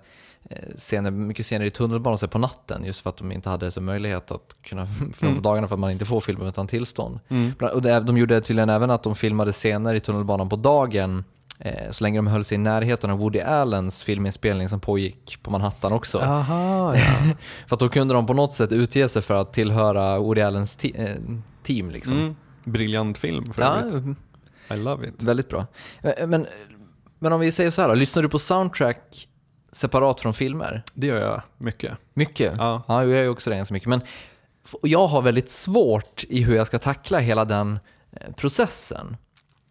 eh, 0.49 0.57
scener, 0.77 1.11
mycket 1.11 1.45
scener 1.45 1.65
i 1.65 1.71
tunnelbanan 1.71 2.17
så 2.17 2.25
här 2.25 2.31
på 2.31 2.37
natten 2.39 2.85
just 2.85 3.01
för 3.01 3.09
att 3.09 3.17
de 3.17 3.31
inte 3.31 3.49
hade 3.49 3.71
så 3.71 3.81
möjlighet 3.81 4.31
att 4.31 4.55
kunna 4.63 4.87
filma 5.13 5.13
Mm. 5.21 5.35
på 5.35 5.41
dagarna 5.49 5.67
för 5.67 5.75
att 5.75 5.79
man 5.79 5.91
inte 5.91 6.05
får 6.05 6.21
filma 6.21 6.47
utan 6.49 6.67
tillstånd. 6.67 7.19
Mm. 7.29 7.53
Och 7.73 7.81
det, 7.81 7.99
de 7.99 8.17
gjorde 8.17 8.41
tydligen 8.41 8.69
även 8.69 8.91
att 8.91 9.03
de 9.03 9.15
filmade 9.15 9.51
scener 9.51 9.93
i 9.93 9.99
tunnelbanan 9.99 10.49
på 10.49 10.55
dagen 10.55 11.23
eh, 11.59 11.91
så 11.91 12.03
länge 12.03 12.17
de 12.17 12.27
höll 12.27 12.45
sig 12.45 12.55
i 12.55 12.57
närheten 12.57 13.09
av 13.09 13.17
Woody 13.17 13.39
Allens 13.39 14.03
filminspelning 14.03 14.69
som 14.69 14.79
pågick 14.79 15.37
på 15.43 15.51
Manhattan 15.51 15.93
också. 15.93 16.19
Aha, 16.19 16.95
ja. 16.95 17.35
För 17.67 17.75
att 17.75 17.79
då 17.79 17.89
kunde 17.89 18.13
de 18.13 18.25
på 18.27 18.33
något 18.33 18.53
sätt 18.53 18.71
utge 18.71 19.09
sig 19.09 19.21
för 19.21 19.33
att 19.33 19.53
tillhöra 19.53 20.19
Woody 20.19 20.41
Allens 20.41 20.75
te- 20.75 21.03
eh, 21.03 21.15
team 21.63 21.89
liksom. 21.91 22.17
Mm. 22.19 22.35
Briljant 22.63 23.17
film 23.17 23.45
för 23.53 23.61
Ja, 23.61 23.75
övrigt. 23.77 24.17
I 24.71 24.77
love 24.77 25.07
it. 25.07 25.21
väldigt 25.21 25.49
bra. 25.49 25.67
Men, 26.01 26.29
men, 26.29 26.47
men 27.19 27.33
om 27.33 27.39
vi 27.39 27.51
säger 27.51 27.71
så 27.71 27.81
här 27.81 27.89
då, 27.89 27.95
lyssnar 27.95 28.23
du 28.23 28.29
på 28.29 28.39
soundtrack 28.39 29.27
separat 29.71 30.21
från 30.21 30.33
filmer? 30.33 30.83
Det 30.93 31.07
gör 31.07 31.21
jag 31.21 31.41
mycket. 31.57 31.97
Mycket? 32.13 32.53
Ja. 32.57 32.83
Ja, 32.87 33.03
jag 33.03 33.23
gör 33.23 33.29
också 33.29 33.49
det 33.49 33.55
ganska 33.55 33.73
mycket. 33.73 33.89
Men 33.89 34.01
jag 34.81 35.07
har 35.07 35.21
väldigt 35.21 35.49
svårt 35.49 36.23
i 36.29 36.43
hur 36.43 36.55
jag 36.55 36.67
ska 36.67 36.79
tackla 36.79 37.19
hela 37.19 37.45
den 37.45 37.79
eh, 38.11 38.33
processen. 38.33 39.17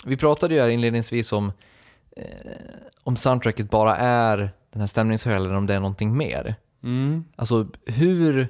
Vi 0.05 0.17
pratade 0.17 0.55
ju 0.55 0.61
här 0.61 0.69
inledningsvis 0.69 1.33
om 1.33 1.53
eh, 2.17 2.25
om 3.05 3.17
soundtracket 3.17 3.71
bara 3.71 3.97
är 3.97 4.37
den 4.73 4.81
här 4.81 4.87
stämningshöjaren 4.87 5.45
eller 5.45 5.55
om 5.55 5.67
det 5.67 5.75
är 5.75 5.81
någonting 5.81 6.17
mer. 6.17 6.55
Mm. 6.83 7.25
Alltså 7.37 7.67
hur, 7.87 8.49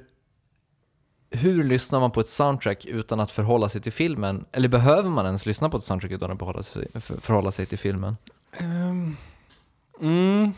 hur 1.35 1.63
lyssnar 1.63 1.99
man 1.99 2.11
på 2.11 2.19
ett 2.19 2.27
soundtrack 2.27 2.85
utan 2.85 3.19
att 3.19 3.31
förhålla 3.31 3.69
sig 3.69 3.81
till 3.81 3.91
filmen? 3.91 4.45
Eller 4.51 4.67
behöver 4.67 5.09
man 5.09 5.25
ens 5.25 5.45
lyssna 5.45 5.69
på 5.69 5.77
ett 5.77 5.83
soundtrack 5.83 6.11
utan 6.11 6.31
att 6.31 6.39
förhålla 6.39 6.63
sig, 6.63 6.87
för, 6.93 7.21
förhålla 7.21 7.51
sig 7.51 7.65
till 7.65 7.79
filmen? 7.79 8.17
Um, 8.61 9.17
mm. 10.01 10.51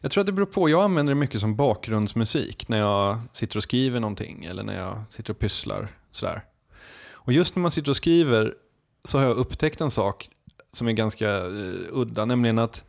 Jag 0.00 0.10
tror 0.10 0.20
att 0.20 0.26
det 0.26 0.32
beror 0.32 0.46
på. 0.46 0.68
Jag 0.68 0.84
använder 0.84 1.10
det 1.10 1.20
mycket 1.20 1.40
som 1.40 1.56
bakgrundsmusik 1.56 2.68
när 2.68 2.78
jag 2.78 3.18
sitter 3.32 3.56
och 3.56 3.62
skriver 3.62 4.00
någonting 4.00 4.44
eller 4.44 4.62
när 4.62 4.78
jag 4.78 5.02
sitter 5.10 5.30
och 5.32 5.38
pysslar. 5.38 5.88
Sådär. 6.10 6.44
Och 7.10 7.32
just 7.32 7.56
när 7.56 7.60
man 7.62 7.70
sitter 7.70 7.90
och 7.90 7.96
skriver 7.96 8.54
så 9.04 9.18
har 9.18 9.24
jag 9.24 9.36
upptäckt 9.36 9.80
en 9.80 9.90
sak 9.90 10.28
som 10.72 10.88
är 10.88 10.92
ganska 10.92 11.46
uh, 11.46 11.86
udda, 11.92 12.24
nämligen 12.24 12.58
att 12.58 12.84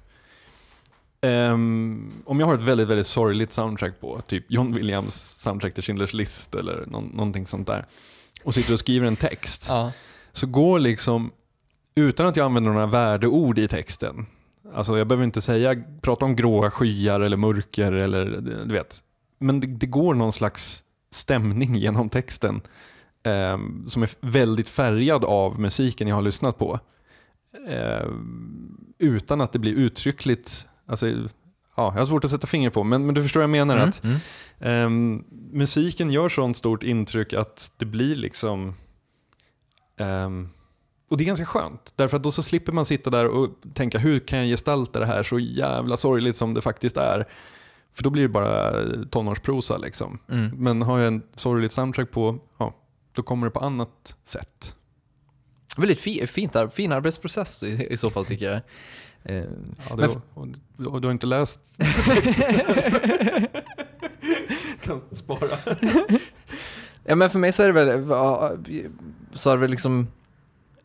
ehm, 1.22 2.12
om 2.26 2.40
jag 2.40 2.48
har 2.48 2.54
ett 2.56 2.62
väldigt, 2.62 2.88
väldigt 2.88 3.08
sorgligt 3.08 3.54
soundtrack 3.54 4.00
på, 4.00 4.22
typ 4.28 4.46
John 4.48 4.74
Williams 4.74 5.16
soundtrack 5.40 5.74
till 5.74 5.84
Schindler's 5.84 6.16
list 6.16 6.56
eller 6.56 6.86
någon, 6.88 7.04
någonting 7.06 7.46
sånt 7.46 7.68
där, 7.68 7.86
och 8.44 8.54
sitter 8.54 8.74
och 8.74 8.80
skriver 8.80 9.08
en 9.08 9.16
text, 9.16 9.66
Ja. 9.70 9.92
så 10.34 10.48
går 10.48 10.80
liksom, 10.80 11.32
utan 11.96 12.26
att 12.28 12.36
jag 12.36 12.46
använder 12.46 12.72
några 12.72 12.86
värdeord 12.88 13.60
i 13.60 13.68
texten, 13.68 14.26
alltså 14.74 14.98
jag 14.98 15.08
behöver 15.08 15.24
inte 15.26 15.42
säga, 15.42 15.76
prata 16.02 16.26
om 16.26 16.36
gråa 16.36 16.72
skyar 16.72 17.20
eller 17.20 17.38
mörker 17.38 17.92
eller 17.92 18.26
du 18.66 18.74
vet, 18.74 19.02
men 19.40 19.60
det, 19.60 19.68
det 19.68 19.88
går 19.88 20.14
någon 20.14 20.34
slags 20.34 20.84
stämning 21.12 21.76
genom 21.76 22.10
texten 22.10 22.62
eh, 23.24 23.58
som 23.88 24.04
är 24.04 24.10
väldigt 24.20 24.70
färgad 24.70 25.26
av 25.26 25.60
musiken 25.60 26.08
jag 26.08 26.16
har 26.16 26.22
lyssnat 26.22 26.58
på. 26.58 26.80
Eh, 27.68 28.08
utan 29.00 29.42
att 29.42 29.54
det 29.54 29.60
blir 29.60 29.74
uttryckligt, 29.74 30.66
alltså, 30.88 31.08
ja, 31.08 31.28
jag 31.76 31.92
har 31.92 32.06
svårt 32.06 32.26
att 32.26 32.32
sätta 32.32 32.48
finger 32.48 32.70
på, 32.70 32.84
men, 32.84 33.06
men 33.06 33.16
du 33.16 33.24
förstår 33.24 33.40
vad 33.40 33.44
jag 33.44 33.68
menar. 33.68 33.76
Mm, 33.76 33.90
att 33.90 34.04
mm. 34.04 34.18
Ehm, 34.60 35.24
musiken 35.52 36.12
gör 36.12 36.30
sånt 36.30 36.58
stort 36.58 36.84
intryck 36.84 37.34
att 37.34 37.72
det 37.78 37.86
blir 37.86 38.16
liksom 38.16 38.74
Ehm, 39.98 40.50
och 41.10 41.18
det 41.18 41.24
är 41.24 41.26
ganska 41.26 41.46
skönt, 41.46 41.94
därför 41.96 42.18
att 42.18 42.24
då 42.24 42.32
så 42.32 42.44
slipper 42.44 42.72
man 42.72 42.86
sitta 42.86 43.10
där 43.10 43.28
och 43.28 43.50
tänka 43.74 44.00
hur 44.00 44.20
kan 44.20 44.40
jag 44.40 44.48
gestalta 44.48 45.00
det 45.00 45.06
här 45.06 45.24
så 45.24 45.40
jävla 45.40 45.98
sorgligt 45.98 46.38
som 46.38 46.54
det 46.54 46.62
faktiskt 46.62 46.98
är. 46.98 47.28
För 47.94 48.04
då 48.04 48.10
blir 48.10 48.24
det 48.24 48.30
bara 48.30 48.74
tonårsprosa 49.10 49.78
liksom. 49.78 50.20
Mm. 50.30 50.52
Men 50.58 50.82
har 50.82 51.00
jag 51.00 51.08
en 51.08 51.24
sorgligt 51.36 51.72
soundtrack 51.72 52.12
på, 52.12 52.40
ja, 52.58 52.76
då 53.16 53.24
kommer 53.24 53.48
det 53.48 53.52
på 53.52 53.60
annat 53.60 54.16
sätt. 54.24 54.76
Väldigt 55.78 56.02
fi, 56.02 56.28
fint, 56.28 56.56
fin 56.74 56.92
arbetsprocess 56.92 57.64
i, 57.64 57.88
i 57.90 57.98
så 57.98 58.10
fall 58.10 58.26
tycker 58.26 58.52
jag. 58.52 58.62
Eh, 59.28 59.44
Ja, 59.90 59.96
det, 59.96 60.08
och, 60.34 60.48
och, 60.94 61.02
du 61.02 61.08
har 61.08 61.12
inte 61.12 61.28
läst 61.28 61.60
kan 64.82 65.02
spara. 65.12 65.58
Ja 67.04 67.16
men 67.16 67.30
för 67.30 67.40
mig 67.40 67.52
så 67.52 67.64
är 67.64 67.68
det 67.68 67.86
väl, 67.86 68.08
så 69.34 69.50
har 69.50 69.58
det 69.58 69.68
liksom, 69.68 70.08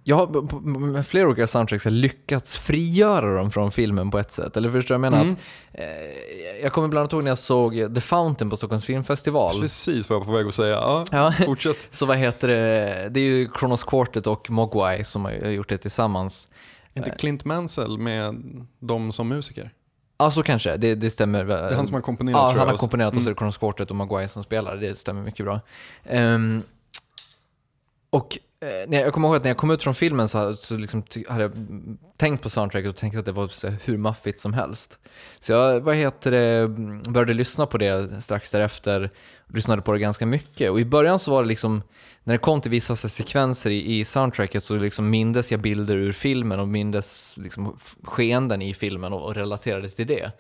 jag 0.04 0.16
har 0.16 0.60
med 0.78 1.06
flera 1.06 1.26
olika 1.26 1.46
soundtracks 1.46 1.84
lyckats 1.84 2.56
frigöra 2.56 3.36
dem 3.36 3.50
från 3.50 3.72
filmen 3.72 4.10
på 4.10 4.18
ett 4.18 4.30
sätt. 4.30 4.56
Eller 4.56 4.70
förstår 4.70 4.94
du 4.94 4.94
jag 4.94 5.00
menar? 5.00 5.22
Mm. 5.22 5.32
Att, 5.32 5.78
eh, 5.78 6.62
jag 6.62 6.72
kommer 6.72 6.88
bland 6.88 7.00
annat 7.02 7.12
ihåg 7.12 7.24
när 7.24 7.30
jag 7.30 7.38
såg 7.38 7.94
The 7.94 8.00
Fountain 8.00 8.50
på 8.50 8.56
Stockholms 8.56 8.84
filmfestival. 8.84 9.60
Precis 9.60 10.08
vad 10.10 10.16
jag 10.16 10.20
var 10.20 10.26
på 10.26 10.32
väg 10.32 10.46
att 10.46 10.54
säga. 10.54 10.74
Ja, 10.74 11.04
Ja, 11.12 11.34
fortsätt. 11.44 11.88
så 11.90 12.06
vad 12.06 12.16
heter 12.16 12.48
det, 12.48 13.08
det 13.10 13.20
är 13.20 13.24
ju 13.24 13.48
Kronos 13.48 13.84
Quartet 13.84 14.26
och 14.26 14.50
Mogwai 14.50 15.04
som 15.04 15.24
har 15.24 15.32
gjort 15.32 15.68
det 15.68 15.78
tillsammans. 15.78 16.48
Inte 16.94 17.10
Clint 17.10 17.44
Mansell 17.44 17.98
med 17.98 18.42
dem 18.78 19.12
som 19.12 19.28
musiker? 19.28 19.70
Ja, 20.18 20.30
så 20.30 20.42
kanske, 20.42 20.76
det, 20.76 20.94
det 20.94 21.10
stämmer. 21.10 21.44
Det 21.44 21.54
är 21.54 21.74
han 21.74 21.86
som 21.86 21.94
har 21.94 22.00
komponerat 22.00 22.36
Ja, 22.38 22.48
tror 22.48 22.58
han 22.58 22.66
jag. 22.66 22.72
har 22.72 22.78
komponerat 22.78 23.16
och 23.16 23.22
så 23.22 23.28
är 23.28 23.30
Mm. 23.30 23.34
det 23.34 23.38
Kronos 23.38 23.56
Quartet 23.58 23.90
och 23.90 23.96
Maguire 23.96 24.28
som 24.28 24.42
spelar, 24.42 24.76
det 24.76 24.94
stämmer 24.98 25.22
mycket 25.22 25.46
bra. 25.46 25.60
Ehm, 26.04 26.62
och 28.10 28.38
Eh, 28.62 28.88
när 28.88 29.00
jag, 29.00 29.12
kommer 29.12 29.28
ihåg 29.28 29.36
att 29.36 29.44
när 29.44 29.50
jag 29.50 29.56
kom 29.56 29.70
ut 29.70 29.82
från 29.82 29.94
filmen 29.94 30.28
så, 30.28 30.38
hade- 30.38 30.56
så 30.56 30.76
liksom, 30.76 31.02
hade 31.28 31.42
jag 31.42 31.52
tänkt 32.16 32.42
på 32.42 32.50
soundtracket 32.50 32.90
och 32.90 32.96
tänkt 32.96 33.16
att 33.16 33.24
det 33.24 33.32
var 33.32 33.48
så 33.48 33.68
här, 33.68 33.76
hur 33.84 33.96
maffigt 33.96 34.38
som 34.38 34.52
helst. 34.52 34.98
Så 35.40 35.52
jag 35.52 35.80
vad 35.80 35.96
heter 35.96 36.30
det, 36.30 36.68
började 37.10 37.34
lyssna 37.34 37.66
på 37.66 37.78
det 37.78 38.22
strax 38.22 38.50
därefter, 38.50 39.10
lyssnade 39.54 39.82
på 39.82 39.92
det 39.92 39.98
ganska 39.98 40.26
mycket. 40.26 40.70
Och 40.70 40.80
i 40.80 40.84
början 40.84 41.18
så 41.18 41.30
var 41.30 41.42
det 41.42 41.48
liksom, 41.48 41.82
när 42.24 42.34
det 42.34 42.38
kom 42.38 42.60
till 42.60 42.70
vissa 42.70 42.96
sekvenser 42.96 43.70
i, 43.70 43.98
i 43.98 44.04
soundtracket 44.04 44.64
så 44.64 44.74
liksom 44.76 45.10
mindes 45.10 45.50
jag 45.52 45.60
bilder 45.60 45.96
ur 45.96 46.12
filmen 46.12 46.60
och 46.60 46.68
mindes 46.68 47.36
liksom 47.36 47.76
skeenden 48.02 48.62
i 48.62 48.74
filmen 48.74 49.12
och, 49.12 49.24
och 49.24 49.34
relaterade 49.34 49.88
till 49.88 50.06
det. 50.06 50.32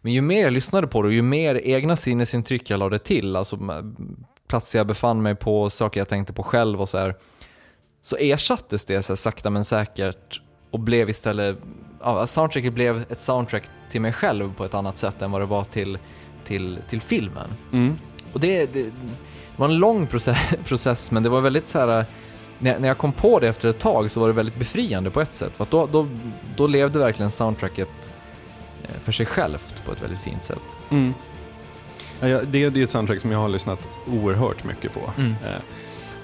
Men 0.00 0.12
ju 0.12 0.20
mer 0.20 0.42
jag 0.42 0.52
lyssnade 0.52 0.86
på 0.86 1.02
det 1.02 1.08
och 1.08 1.14
ju 1.14 1.22
mer 1.22 1.54
egna 1.64 1.96
sinnesintryck 1.96 2.70
jag 2.70 2.78
lade 2.80 2.98
till, 2.98 3.36
alltså 3.36 3.58
platser 4.48 4.78
jag 4.78 4.86
befann 4.86 5.22
mig 5.22 5.34
på, 5.34 5.70
saker 5.70 6.00
jag 6.00 6.08
tänkte 6.08 6.32
på 6.32 6.42
själv 6.42 6.80
och 6.80 6.88
så 6.88 6.98
här, 6.98 7.14
så 8.04 8.16
ersattes 8.16 8.84
det 8.84 9.02
så 9.02 9.12
här, 9.12 9.16
sakta 9.16 9.50
men 9.50 9.64
säkert 9.64 10.40
och 10.70 10.80
blev 10.80 11.10
istället, 11.10 11.58
ja, 12.00 12.26
soundtracket 12.26 12.74
blev 12.74 13.04
ett 13.08 13.18
soundtrack 13.18 13.64
till 13.90 14.00
mig 14.00 14.12
själv 14.12 14.54
på 14.54 14.64
ett 14.64 14.74
annat 14.74 14.98
sätt 14.98 15.22
än 15.22 15.30
vad 15.30 15.40
det 15.40 15.46
var 15.46 15.64
till, 15.64 15.98
till, 16.44 16.78
till 16.88 17.00
filmen. 17.00 17.54
Mm. 17.72 17.98
Och 18.32 18.40
det, 18.40 18.72
det, 18.72 18.82
det 18.82 18.90
var 19.56 19.68
en 19.68 19.76
lång 19.76 20.06
process, 20.06 20.38
process 20.64 21.10
men 21.10 21.22
det 21.22 21.28
var 21.28 21.40
väldigt 21.40 21.68
så 21.68 21.78
här. 21.78 22.04
När, 22.58 22.78
när 22.78 22.88
jag 22.88 22.98
kom 22.98 23.12
på 23.12 23.40
det 23.40 23.48
efter 23.48 23.68
ett 23.68 23.78
tag 23.78 24.10
så 24.10 24.20
var 24.20 24.26
det 24.26 24.34
väldigt 24.34 24.58
befriande 24.58 25.10
på 25.10 25.20
ett 25.20 25.34
sätt. 25.34 25.52
För 25.56 25.66
då, 25.70 25.86
då, 25.86 26.08
då 26.56 26.66
levde 26.66 26.98
verkligen 26.98 27.30
soundtracket 27.30 28.10
eh, 28.82 29.00
för 29.04 29.12
sig 29.12 29.26
självt 29.26 29.82
på 29.86 29.92
ett 29.92 30.02
väldigt 30.02 30.20
fint 30.20 30.44
sätt. 30.44 30.76
Mm. 30.90 31.14
Ja, 32.20 32.28
ja, 32.28 32.40
det, 32.42 32.68
det 32.68 32.80
är 32.80 32.84
ett 32.84 32.90
soundtrack 32.90 33.20
som 33.20 33.32
jag 33.32 33.38
har 33.38 33.48
lyssnat 33.48 33.88
oerhört 34.06 34.64
mycket 34.64 34.94
på. 34.94 35.00
Mm. 35.18 35.34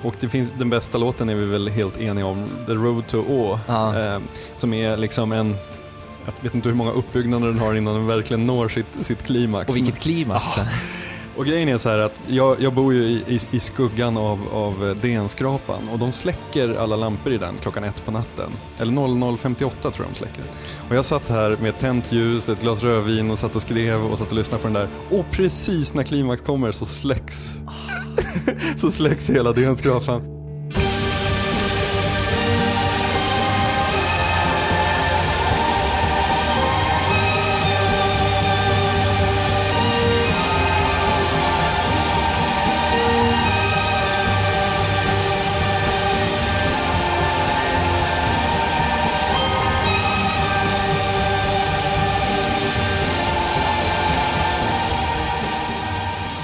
Och 0.02 0.14
det 0.20 0.28
finns, 0.28 0.52
den 0.58 0.70
bästa 0.70 0.98
låten 0.98 1.28
är 1.28 1.34
vi 1.34 1.44
väl 1.46 1.68
helt 1.68 2.00
eniga 2.00 2.26
om, 2.26 2.46
The 2.66 2.72
Road 2.72 3.06
to 3.06 3.18
Å, 3.28 3.60
Ja. 3.66 3.98
eh, 4.14 4.20
som 4.56 4.74
är 4.74 4.96
liksom 4.96 5.32
en, 5.32 5.56
jag 6.26 6.32
vet 6.42 6.54
inte 6.54 6.68
hur 6.68 6.76
många 6.76 6.90
uppbyggnader 6.92 7.46
den 7.46 7.58
har 7.58 7.74
innan 7.74 7.94
den 7.94 8.06
verkligen 8.06 8.46
når 8.46 8.68
sitt, 8.68 8.86
sitt 9.02 9.22
klimax. 9.22 9.68
Och 9.68 9.76
vilket 9.76 9.98
klimax. 9.98 10.44
Och 11.40 11.46
grejen 11.46 11.68
är 11.68 11.78
så 11.78 11.88
här 11.88 11.98
att 11.98 12.22
jag, 12.26 12.60
jag 12.60 12.74
bor 12.74 12.94
ju 12.94 13.04
i, 13.04 13.24
i, 13.26 13.40
i 13.50 13.60
skuggan 13.60 14.16
av, 14.16 14.48
av 14.52 14.88
eh, 14.88 14.96
DN-skrapan 14.96 15.88
och 15.88 15.98
de 15.98 16.12
släcker 16.12 16.78
alla 16.78 16.96
lampor 16.96 17.32
i 17.32 17.38
den 17.38 17.54
klockan 17.62 17.84
ett 17.84 18.04
på 18.04 18.10
natten. 18.10 18.50
Eller 18.78 18.92
00.58 18.92 19.56
tror 19.80 19.94
jag 19.96 20.06
de 20.08 20.14
släcker. 20.14 20.44
Och 20.88 20.96
jag 20.96 21.04
satt 21.04 21.28
här 21.28 21.56
med 21.62 21.78
tänt 21.78 22.12
ljus, 22.12 22.48
ett 22.48 22.60
glas 22.60 22.82
rödvin 22.82 23.30
och 23.30 23.38
satt 23.38 23.56
och 23.56 23.62
skrev 23.62 24.04
och 24.04 24.18
satt 24.18 24.30
och 24.30 24.36
lyssnade 24.36 24.62
på 24.62 24.68
den 24.68 24.74
där. 24.74 24.88
Och 25.10 25.24
precis 25.30 25.94
när 25.94 26.02
klimax 26.02 26.42
kommer 26.42 26.72
så 26.72 26.84
släcks, 26.84 27.58
så 28.76 28.90
släcks 28.90 29.30
hela 29.30 29.52
DN-skrapan. 29.52 30.39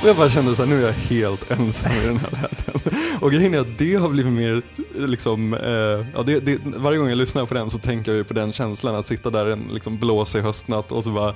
Och 0.07 0.11
jag 0.11 0.17
bara 0.17 0.31
kände 0.31 0.57
så 0.57 0.63
här, 0.63 0.69
nu 0.69 0.83
är 0.83 0.87
jag 0.87 0.93
helt 0.93 1.51
ensam 1.51 1.93
i 1.93 2.07
den 2.07 2.17
här 2.17 2.31
världen. 2.31 3.01
Och 3.21 3.33
grejen 3.33 3.55
är 3.55 3.61
att 3.61 3.79
det 3.79 3.95
har 3.95 4.09
blivit 4.09 4.33
mer, 4.33 4.63
liksom, 5.07 5.55
eh, 5.55 6.07
ja, 6.15 6.23
det, 6.27 6.41
det, 6.41 6.61
varje 6.65 6.99
gång 6.99 7.09
jag 7.09 7.19
lyssnar 7.19 7.47
på 7.47 7.55
den 7.55 7.71
så 7.71 7.79
tänker 7.79 8.13
jag 8.13 8.17
ju 8.17 8.25
på 8.25 8.35
den 8.35 8.53
känslan 8.53 8.95
att 8.95 9.07
sitta 9.07 9.31
där 9.31 9.47
en 9.47 9.69
liksom, 9.73 9.99
blåsig 9.99 10.41
höstnatt 10.41 10.93
och 10.93 11.05
så 11.05 11.11
bara, 11.11 11.35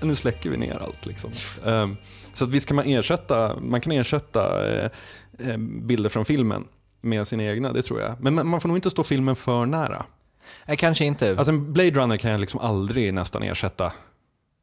nu 0.00 0.16
släcker 0.16 0.50
vi 0.50 0.56
ner 0.56 0.82
allt 0.82 1.06
liksom. 1.06 1.30
Ehm, 1.66 1.96
så 2.32 2.44
att 2.44 2.50
visst 2.50 2.68
kan 2.68 2.76
man 2.76 2.86
ersätta, 2.86 3.60
man 3.60 3.80
kan 3.80 3.92
ersätta 3.92 4.70
eh, 4.70 4.90
eh, 5.38 5.56
bilder 5.58 6.08
från 6.08 6.24
filmen 6.24 6.64
med 7.00 7.26
sina 7.26 7.42
egna, 7.42 7.72
det 7.72 7.82
tror 7.82 8.00
jag. 8.00 8.20
Men 8.20 8.34
man 8.34 8.46
man 8.46 8.60
får 8.60 8.68
nog 8.68 8.78
inte 8.78 8.90
stå 8.90 9.04
filmen 9.04 9.36
för 9.36 9.66
nära. 9.66 10.04
Nej, 10.66 10.76
kanske 10.76 11.04
inte. 11.04 11.30
Alltså 11.38 11.52
en 11.52 11.72
Blade 11.72 11.90
Runner 11.90 12.16
kan 12.16 12.30
jag 12.30 12.40
liksom 12.40 12.60
aldrig 12.60 13.14
nästan 13.14 13.42
ersätta 13.42 13.92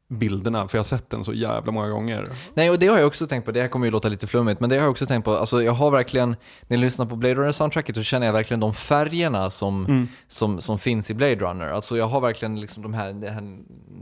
bilderna, 0.08 0.68
för 0.68 0.78
jag 0.78 0.80
har 0.80 0.84
sett 0.84 1.10
den 1.10 1.24
så 1.24 1.32
jävla 1.34 1.72
många 1.72 1.88
gånger. 1.88 2.28
Nej, 2.54 2.70
och 2.70 2.78
det 2.78 2.86
har 2.86 2.98
jag 2.98 3.06
också 3.06 3.26
tänkt 3.26 3.44
på. 3.44 3.52
Det 3.52 3.60
här 3.60 3.68
kommer 3.68 3.86
ju 3.86 3.90
låta 3.90 4.08
lite 4.08 4.26
flummigt, 4.26 4.60
men 4.60 4.70
det 4.70 4.76
har 4.76 4.82
jag 4.82 4.90
också 4.90 5.06
tänkt 5.06 5.24
på. 5.24 5.36
Alltså, 5.36 5.62
jag 5.62 5.72
har 5.72 5.90
verkligen, 5.90 6.28
när 6.28 6.76
jag 6.76 6.78
lyssnar 6.80 7.06
på 7.06 7.16
Blade 7.16 7.34
Runner-soundtracket 7.34 7.94
så 7.94 8.02
känner 8.02 8.26
jag 8.26 8.32
verkligen 8.32 8.60
de 8.60 8.74
färgerna 8.74 9.50
som, 9.50 9.84
Mm. 9.86 10.08
som, 10.28 10.60
som 10.60 10.78
finns 10.78 11.10
i 11.10 11.14
Blade 11.14 11.34
Runner. 11.36 11.68
Alltså 11.68 11.96
jag 11.96 12.06
har 12.06 12.20
verkligen 12.20 12.60
liksom 12.60 12.82
de 12.82 12.94
här, 12.94 13.12
det 13.12 13.30
här 13.30 13.58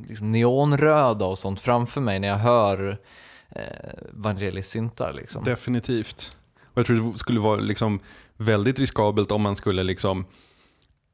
liksom 0.08 0.32
neonröda 0.32 1.24
och 1.26 1.38
sånt 1.38 1.60
framför 1.60 2.00
mig 2.00 2.18
när 2.18 2.28
jag 2.28 2.36
hör 2.38 2.98
eh, 3.50 3.62
Vangelis 4.10 4.68
syntar. 4.68 5.12
Liksom. 5.12 5.44
Definitivt. 5.44 6.36
Och 6.64 6.78
jag 6.78 6.86
tror 6.86 7.12
det 7.12 7.18
skulle 7.18 7.40
vara 7.40 7.56
liksom 7.60 8.00
väldigt 8.36 8.78
riskabelt 8.78 9.30
om 9.32 9.42
man 9.42 9.56
skulle 9.56 9.82
liksom, 9.82 10.24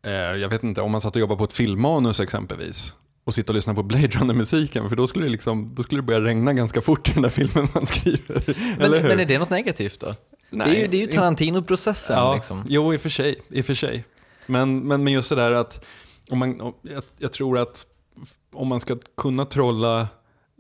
eh, 0.06 0.12
jag 0.12 0.48
vet 0.48 0.62
inte, 0.64 0.80
om 0.80 0.90
man 0.92 1.00
satt 1.00 1.14
och 1.16 1.20
jobbade 1.20 1.38
på 1.38 1.44
ett 1.44 1.52
filmmanus 1.52 2.20
exempelvis 2.20 2.92
och 3.24 3.34
sitta 3.34 3.52
och 3.52 3.54
lyssna 3.54 3.74
på 3.74 3.82
Blade 3.82 4.06
Runner-musiken, 4.06 4.88
för 4.88 4.96
då 4.96 5.06
skulle, 5.06 5.26
det 5.26 5.32
liksom, 5.32 5.74
då 5.74 5.82
skulle 5.82 5.98
det 6.00 6.06
börja 6.06 6.20
regna 6.20 6.52
ganska 6.52 6.80
fort 6.80 7.08
i 7.08 7.12
den 7.12 7.22
där 7.22 7.30
filmen 7.30 7.68
man 7.74 7.86
skriver. 7.86 8.56
men, 8.78 8.90
men 8.90 9.20
är 9.20 9.24
det 9.24 9.38
något 9.38 9.50
negativt 9.50 10.00
då? 10.00 10.14
Nej, 10.50 10.70
det 10.70 10.76
är 10.76 10.80
ju, 10.80 10.86
det 10.86 10.96
är 10.96 11.00
ju 11.00 11.06
Tarantino-processen 11.06 12.16
Ja, 12.16 12.34
liksom. 12.34 12.64
jo 12.68 12.94
i 12.94 12.96
och 12.96 13.00
för 13.00 13.08
sig. 13.08 13.36
I 13.48 13.62
för 13.62 13.74
sig. 13.74 14.04
Men, 14.46 14.78
men, 14.78 15.04
men 15.04 15.12
just 15.12 15.28
det 15.28 15.34
där 15.34 15.50
att, 15.50 15.84
om 16.30 16.38
man, 16.38 16.60
om, 16.60 16.74
jag, 16.82 17.02
jag 17.18 17.32
tror 17.32 17.58
att 17.58 17.86
om 18.52 18.68
man 18.68 18.80
ska 18.80 18.96
kunna 19.16 19.44
trolla 19.44 20.08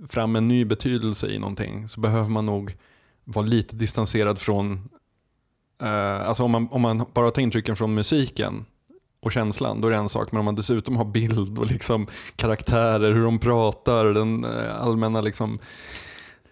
fram 0.08 0.36
en 0.36 0.48
ny 0.48 0.64
betydelse 0.64 1.26
i 1.26 1.38
någonting 1.38 1.88
så 1.88 2.00
behöver 2.00 2.28
man 2.28 2.46
nog 2.46 2.76
vara 3.24 3.46
lite 3.46 3.76
distanserad 3.76 4.38
från, 4.38 4.88
eh, 5.82 6.28
alltså 6.28 6.42
om 6.42 6.50
man, 6.50 6.68
om 6.70 6.80
man 6.80 7.06
bara 7.14 7.30
tar 7.30 7.42
intrycken 7.42 7.76
från 7.76 7.94
musiken 7.94 8.66
och 9.20 9.32
känslan, 9.32 9.80
då 9.80 9.86
är 9.86 9.90
det 9.90 9.96
en 9.96 10.08
sak. 10.08 10.32
Men 10.32 10.38
om 10.38 10.44
man 10.44 10.54
dessutom 10.54 10.96
har 10.96 11.04
bild 11.04 11.58
och 11.58 11.66
liksom 11.66 12.06
karaktärer, 12.36 13.12
hur 13.12 13.24
de 13.24 13.38
pratar, 13.38 14.04
den 14.04 14.44
eh, 14.44 14.80
allmänna 14.80 15.20
liksom 15.20 15.58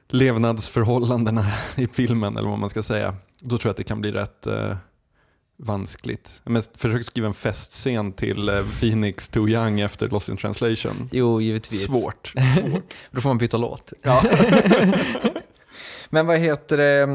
levnadsförhållandena 0.08 1.46
i 1.76 1.86
filmen, 1.86 2.36
eller 2.36 2.48
vad 2.48 2.58
man 2.58 2.70
ska 2.70 2.82
säga. 2.82 3.14
Då 3.40 3.58
tror 3.58 3.68
jag 3.68 3.70
att 3.70 3.76
det 3.76 3.84
kan 3.84 4.00
bli 4.00 4.12
rätt 4.12 4.46
eh, 4.46 4.76
vanskligt. 5.58 6.40
Men 6.44 6.62
försök 6.76 7.04
skriva 7.04 7.26
en 7.26 7.34
festscen 7.34 8.12
till 8.12 8.48
eh, 8.48 8.62
Phoenix 8.80 9.28
Too 9.28 9.48
Young 9.48 9.80
efter 9.80 10.08
Lost 10.08 10.28
in 10.28 10.36
translation. 10.36 11.08
Jo, 11.12 11.40
givetvis. 11.40 11.82
Svårt. 11.82 12.32
Då 13.10 13.20
får 13.20 13.30
man 13.30 13.38
byta 13.38 13.56
låt. 13.56 13.92
Ja. 14.02 14.24
Men 16.10 16.26
vad 16.26 16.38
heter 16.38 16.76
det, 16.76 17.06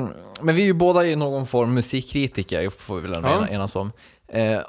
men 0.42 0.56
vi 0.56 0.62
är 0.62 0.66
ju 0.66 0.74
båda 0.74 1.06
i 1.06 1.16
någon 1.16 1.48
form 1.48 1.74
musikkritiker, 1.74 2.70
får 2.70 2.96
vi 2.96 3.08
väl 3.08 3.26
enas 3.50 3.76
om. 3.76 3.92
Eh, 4.28 4.60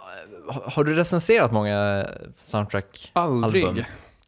har- 0.48 0.84
du 0.84 0.94
recenserat 0.94 1.52
många 1.52 2.06
soundtrack? 2.38 3.10
Aldrig. 3.12 3.84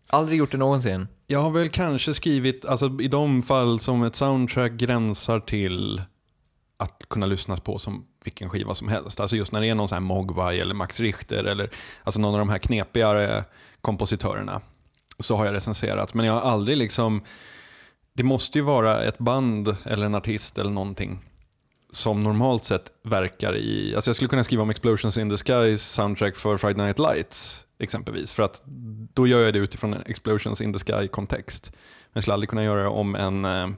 Aldrig 0.06 0.38
gjort 0.38 0.50
det 0.52 0.58
någonsin? 0.58 1.08
Jag 1.26 1.40
har 1.40 1.50
väl 1.50 1.68
kanske 1.68 2.14
skrivit, 2.14 2.64
alltså 2.64 2.96
i 3.00 3.08
de 3.08 3.42
fall 3.42 3.80
som 3.80 4.02
ett 4.02 4.16
soundtrack 4.16 4.72
gränsar 4.72 5.40
till 5.40 6.02
att 6.76 7.02
kunna 7.10 7.26
lyssnas 7.26 7.60
på 7.60 7.78
som 7.78 8.06
vilken 8.24 8.50
skiva 8.50 8.74
som 8.74 8.88
helst. 8.88 9.20
Alltså 9.20 9.36
just 9.36 9.52
när 9.52 9.60
det 9.60 9.66
är 9.68 9.74
någon 9.74 9.88
sån 9.88 9.96
här 9.96 10.00
Mogwai 10.00 10.60
eller 10.60 10.74
Max 10.74 11.00
Richter 11.00 11.44
eller 11.44 11.70
alltså 12.04 12.20
någon 12.20 12.34
av 12.34 12.38
de 12.38 12.48
här 12.48 12.58
knepigare 12.58 13.44
kompositörerna 13.80 14.60
så 15.18 15.36
har 15.36 15.44
jag 15.46 15.54
recenserat. 15.54 16.14
Men 16.14 16.26
jag 16.26 16.32
har 16.32 16.50
aldrig 16.50 16.76
liksom, 16.78 17.22
det 18.12 18.22
måste 18.22 18.58
ju 18.58 18.62
vara 18.64 19.02
ett 19.04 19.18
band 19.18 19.76
eller 19.84 20.06
en 20.06 20.14
artist 20.14 20.58
eller 20.58 20.70
någonting 20.70 21.18
som 21.96 22.20
normalt 22.20 22.64
sett 22.64 22.92
verkar 23.02 23.56
i, 23.56 23.94
alltså 23.94 24.08
jag 24.08 24.16
skulle 24.16 24.28
kunna 24.28 24.44
skriva 24.44 24.62
om 24.62 24.70
Explosions 24.70 25.18
in 25.18 25.30
the 25.30 25.36
Skies 25.36 25.82
soundtrack 25.82 26.36
för 26.36 26.56
Friday 26.56 26.84
Night 26.84 26.98
Lights 26.98 27.64
exempelvis. 27.78 28.32
För 28.32 28.42
att 28.42 28.62
då 29.14 29.26
gör 29.26 29.40
jag 29.40 29.52
det 29.52 29.58
utifrån 29.58 29.94
en 29.94 30.02
Explosions 30.06 30.60
in 30.60 30.72
the 30.72 30.78
Sky-kontext. 30.78 31.70
Men 31.72 32.10
jag 32.12 32.22
skulle 32.22 32.34
aldrig 32.34 32.50
kunna 32.50 32.64
göra 32.64 32.82
det 32.82 32.88
om 32.88 33.14
en 33.14 33.44
eh, 33.44 33.68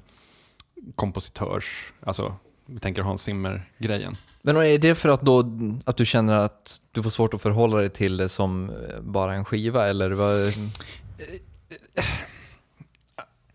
kompositörs, 0.95 1.93
alltså 2.01 2.35
vi 2.66 2.81
tänker 2.81 3.03
Hans 3.03 3.23
Zimmer-grejen. 3.23 4.16
Men 4.43 4.57
är 4.57 4.79
det 4.79 4.95
för 4.95 5.09
att, 5.09 5.23
då, 5.23 5.45
att 5.85 5.97
du 5.97 6.07
känner 6.07 6.37
att 6.39 6.81
du 6.93 7.03
får 7.03 7.11
svårt 7.11 7.35
att 7.35 7.43
förhålla 7.43 7.77
dig 7.77 7.91
till 7.91 8.16
det 8.16 8.29
som 8.29 8.71
eh, 8.71 9.01
bara 9.01 9.35
en 9.35 9.45
skiva 9.45 9.89
eller 9.89 10.11
vad? 10.11 10.53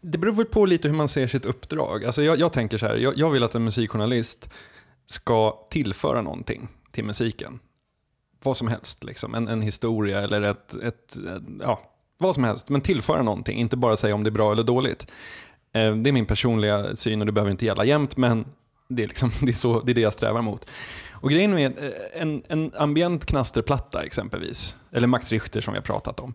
Det 0.06 0.18
beror 0.18 0.34
väl 0.34 0.46
på 0.46 0.66
lite 0.66 0.88
hur 0.88 0.96
man 0.96 1.10
ser 1.10 1.28
sitt 1.28 1.46
uppdrag. 1.46 2.06
Alltså 2.06 2.24
jag, 2.24 2.40
jag 2.40 2.54
tänker 2.54 2.78
så 2.78 2.86
här, 2.86 2.96
jag, 2.96 3.18
jag, 3.18 3.32
vill 3.32 3.44
att 3.44 3.56
en 3.56 3.64
musikjournalist 3.64 4.50
ska 5.06 5.68
tillföra 5.70 6.22
någonting 6.22 6.68
till 6.92 7.04
musiken. 7.04 7.60
Vad 8.44 8.58
som 8.58 8.68
helst, 8.68 9.04
liksom. 9.04 9.36
en, 9.36 9.48
en 9.48 9.62
historia 9.62 10.22
eller 10.22 10.42
ett, 10.42 10.74
ett, 10.74 11.16
ett, 11.16 11.18
ja, 11.62 11.82
vad 12.18 12.36
som 12.36 12.44
helst. 12.44 12.70
Men 12.70 12.82
tillföra 12.82 13.22
någonting, 13.22 13.60
inte 13.60 13.78
bara 13.78 13.98
säga 13.98 14.16
om 14.16 14.24
det 14.24 14.30
är 14.30 14.32
bra 14.32 14.52
eller 14.52 14.64
dåligt. 14.64 15.08
Eh, 15.74 15.96
det 15.96 16.10
är 16.10 16.12
min 16.12 16.26
personliga 16.26 16.96
syn 16.96 17.20
och 17.20 17.26
det 17.26 17.32
behöver 17.32 17.52
inte 17.52 17.66
gälla 17.66 17.86
jämt, 17.86 18.18
men 18.18 18.46
det 18.88 19.04
är, 19.04 19.08
liksom, 19.08 19.32
det 19.42 19.52
är, 19.52 19.54
så, 19.54 19.82
det, 19.82 19.92
är 19.92 19.96
det 19.96 20.02
jag 20.02 20.14
strävar 20.14 20.42
mot. 20.42 20.66
Och 21.12 21.30
grejen 21.30 21.52
med 21.52 21.80
eh, 21.80 22.22
en, 22.22 22.44
en 22.48 22.72
ambient 22.76 23.26
knasterplatta 23.26 24.04
exempelvis, 24.04 24.76
eller 24.92 25.08
Max 25.08 25.32
Richter 25.32 25.62
som 25.62 25.74
vi 25.74 25.78
har 25.78 25.84
pratat 25.84 26.20
om. 26.20 26.34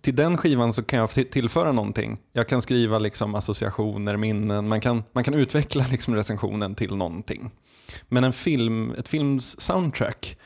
Till 0.00 0.16
den 0.16 0.36
skivan 0.36 0.72
så 0.72 0.82
kan 0.82 0.98
jag 0.98 1.30
tillföra 1.30 1.72
någonting. 1.72 2.18
Jag 2.32 2.48
kan 2.48 2.62
skriva 2.62 2.98
liksom 2.98 3.34
associationer, 3.34 4.16
minnen, 4.16 4.68
man 4.68 4.80
kan, 4.80 5.04
man 5.12 5.24
kan 5.24 5.34
utveckla 5.34 5.86
liksom 5.90 6.14
recensionen 6.14 6.74
till 6.74 6.96
någonting. 6.96 7.50
Men 8.08 8.24
en 8.24 8.32
film, 8.32 8.94
ett 8.98 9.08
films 9.08 9.60
soundtrack, 9.60 10.36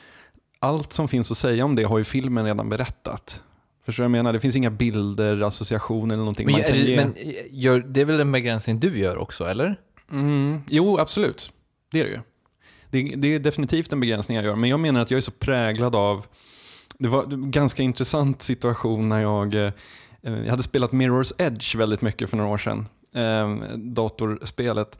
allt 0.58 0.92
som 0.92 1.08
finns 1.08 1.30
att 1.30 1.38
säga 1.38 1.64
om 1.64 1.76
det 1.76 1.84
har 1.84 1.98
ju 1.98 2.04
filmen 2.04 2.44
redan 2.44 2.68
berättat. 2.68 3.42
Förstår 3.84 4.02
du 4.02 4.08
vad 4.08 4.18
jag 4.18 4.24
menar? 4.24 4.32
Det 4.32 4.40
finns 4.40 4.56
inga 4.56 4.70
bilder, 4.70 5.40
associationer 5.40 6.14
eller 6.14 6.24
någonting 6.24 6.46
men, 6.46 6.52
man 6.52 6.62
kan 6.62 6.78
ge. 6.78 6.96
Men 6.96 7.14
gör, 7.50 7.80
det 7.80 8.00
är 8.00 8.04
väl 8.04 8.20
en 8.20 8.32
begränsning 8.32 8.80
du 8.80 8.98
gör 8.98 9.16
också, 9.16 9.44
eller? 9.44 9.80
Mm, 10.10 10.60
jo, 10.68 10.98
absolut. 10.98 11.52
Det 11.90 12.00
är 12.00 12.04
det 12.04 12.10
ju. 12.10 12.20
Det, 12.90 13.14
det, 13.16 13.34
är 13.34 13.38
definitivt 13.38 13.92
en 13.92 14.00
begränsning 14.00 14.36
jag 14.36 14.44
gör, 14.44 14.56
men 14.56 14.70
jag 14.70 14.80
menar 14.80 15.00
att 15.00 15.10
jag 15.10 15.18
är 15.18 15.22
så 15.22 15.30
präglad 15.30 15.96
av... 15.96 16.26
Det 16.98 17.08
var 17.08 17.22
en 17.22 17.50
ganska 17.50 17.82
intressant 17.82 18.42
situation 18.42 19.08
när 19.08 19.20
jag... 19.20 19.54
Eh, 19.54 19.72
jag 20.20 20.50
hade 20.50 20.62
spelat 20.62 20.90
Mirror's 20.90 21.32
Edge 21.38 21.76
väldigt 21.76 22.02
mycket 22.02 22.30
för 22.30 22.36
några 22.36 22.50
år 22.50 22.58
sedan. 22.58 22.88
Eh, 23.14 23.76
datorspelet. 23.76 24.98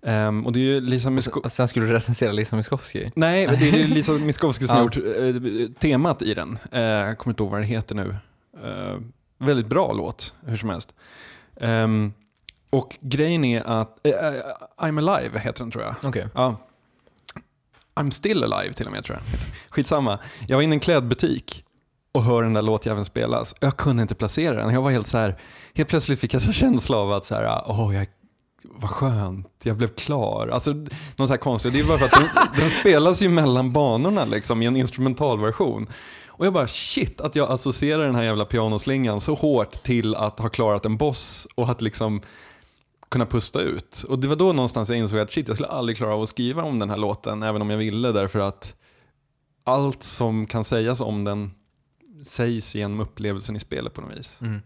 Um, 0.00 0.46
och 0.46 0.52
det 0.52 0.58
är 0.58 0.62
ju 0.62 0.80
Lisa 0.80 1.10
Misko 1.10 1.40
och 1.40 1.52
sen 1.52 1.68
skulle 1.68 1.86
du 1.86 1.92
recensera 1.92 2.32
Lisa 2.32 2.56
Miskovsky? 2.56 3.10
Nej, 3.14 3.46
det 3.46 3.68
är 3.68 3.88
Lisa 3.88 4.12
Miskovsky 4.12 4.66
som 4.66 4.76
har 4.76 4.82
gjort 4.82 4.96
uh, 4.96 5.68
temat 5.78 6.22
i 6.22 6.34
den. 6.34 6.58
Uh, 6.74 6.80
jag 6.80 7.18
kommer 7.18 7.32
inte 7.32 7.42
ihåg 7.42 7.52
vad 7.52 7.60
det 7.60 7.66
heter 7.66 7.94
nu. 7.94 8.16
Uh, 8.64 9.00
väldigt 9.38 9.66
bra 9.66 9.92
låt, 9.92 10.34
hur 10.46 10.56
som 10.56 10.68
helst. 10.68 10.94
Um, 11.54 12.12
och 12.70 12.96
grejen 13.00 13.44
är 13.44 13.62
att, 13.66 13.98
I'm 14.76 15.10
alive 15.10 15.38
heter 15.38 15.64
den 15.64 15.70
tror 15.70 15.84
jag. 15.84 16.08
Okay. 16.08 16.26
Ja. 16.34 16.56
I'm 17.98 18.10
still 18.10 18.44
alive 18.44 18.74
till 18.74 18.86
och 18.86 18.92
med 18.92 19.04
tror 19.04 19.18
jag. 19.18 19.40
Skitsamma. 19.70 20.18
Jag 20.48 20.56
var 20.56 20.62
inne 20.62 20.74
i 20.74 20.76
en 20.76 20.80
klädbutik 20.80 21.64
och 22.12 22.24
hör 22.24 22.42
den 22.42 22.52
där 22.52 22.62
låtjäveln 22.62 23.04
spelas. 23.04 23.54
Jag 23.60 23.76
kunde 23.76 24.02
inte 24.02 24.14
placera 24.14 24.54
den. 24.54 24.74
Jag 24.74 24.82
var 24.82 24.90
helt 24.90 25.06
så 25.06 25.18
här, 25.18 25.38
helt 25.74 25.88
plötsligt 25.88 26.20
fick 26.20 26.34
jag 26.34 26.42
så 26.42 26.52
känsla 26.52 26.96
av 26.96 27.12
att 27.12 27.24
så 27.24 27.34
här, 27.34 27.62
oh, 27.66 27.94
jag, 27.94 28.06
vad 28.62 28.90
skönt, 28.90 29.46
jag 29.62 29.76
blev 29.76 29.88
klar. 29.88 30.48
Alltså, 30.52 30.72
någon 31.16 31.28
så 31.28 31.32
här 31.32 31.36
konstig, 31.36 31.72
Det 31.72 31.80
är 31.80 31.84
bara 31.84 31.98
för 31.98 32.06
att 32.06 32.12
den, 32.12 32.28
den 32.56 32.70
spelas 32.70 33.22
ju 33.22 33.28
mellan 33.28 33.72
banorna 33.72 34.24
liksom, 34.24 34.62
i 34.62 34.66
en 34.66 34.76
instrumentalversion. 34.76 35.86
Och 36.26 36.46
jag 36.46 36.52
bara 36.52 36.68
shit 36.68 37.20
att 37.20 37.36
jag 37.36 37.50
associerar 37.50 38.06
den 38.06 38.14
här 38.14 38.22
jävla 38.22 38.44
pianoslingan 38.44 39.20
så 39.20 39.34
hårt 39.34 39.82
till 39.82 40.14
att 40.14 40.38
ha 40.38 40.48
klarat 40.48 40.84
en 40.84 40.96
boss 40.96 41.46
och 41.54 41.70
att 41.70 41.82
liksom 41.82 42.20
kunna 43.08 43.26
pusta 43.26 43.60
ut. 43.60 44.02
Och 44.08 44.18
det 44.18 44.28
var 44.28 44.36
då 44.36 44.52
någonstans 44.52 44.88
jag 44.88 44.98
insåg 44.98 45.18
att 45.18 45.32
shit, 45.32 45.48
jag 45.48 45.56
skulle 45.56 45.68
aldrig 45.68 45.96
klara 45.96 46.14
av 46.14 46.22
att 46.22 46.28
skriva 46.28 46.62
om 46.62 46.78
den 46.78 46.90
här 46.90 46.96
låten, 46.96 47.42
även 47.42 47.62
om 47.62 47.70
jag 47.70 47.78
ville, 47.78 48.12
därför 48.12 48.38
att 48.38 48.74
allt 49.64 50.02
som 50.02 50.46
kan 50.46 50.64
sägas 50.64 51.00
om 51.00 51.24
den 51.24 51.50
sägs 52.22 52.74
genom 52.74 53.00
upplevelsen 53.00 53.56
i 53.56 53.60
spelet 53.60 53.94
på 53.94 54.00
något 54.00 54.18
vis. 54.18 54.38
Mm. 54.40 54.60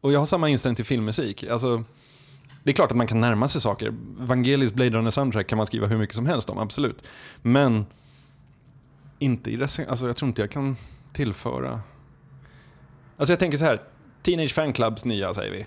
Och 0.00 0.12
jag 0.12 0.18
har 0.18 0.26
samma 0.26 0.48
inställning 0.48 0.76
till 0.76 0.84
filmmusik. 0.84 1.44
Alltså, 1.44 1.84
det 2.64 2.70
är 2.70 2.74
klart 2.74 2.90
att 2.90 2.96
man 2.96 3.06
kan 3.06 3.20
närma 3.20 3.48
sig 3.48 3.60
saker. 3.60 3.94
Vangelis 4.18 4.72
Blade 4.72 4.90
Runner 4.90 5.10
soundtrack 5.10 5.46
kan 5.46 5.56
man 5.56 5.66
skriva 5.66 5.86
hur 5.86 5.98
mycket 5.98 6.16
som 6.16 6.26
helst 6.26 6.50
om, 6.50 6.58
absolut. 6.58 7.02
Men 7.42 7.86
inte 9.18 9.50
i 9.50 9.62
alltså 9.62 10.06
jag 10.06 10.16
tror 10.16 10.28
inte 10.28 10.42
jag 10.42 10.50
kan 10.50 10.76
tillföra... 11.12 11.80
Alltså 13.16 13.32
jag 13.32 13.38
tänker 13.38 13.58
så 13.58 13.64
här, 13.64 13.82
Teenage 14.22 14.54
Fan 14.54 14.72
Clubs 14.72 15.04
nya 15.04 15.34
säger 15.34 15.52
vi. 15.52 15.66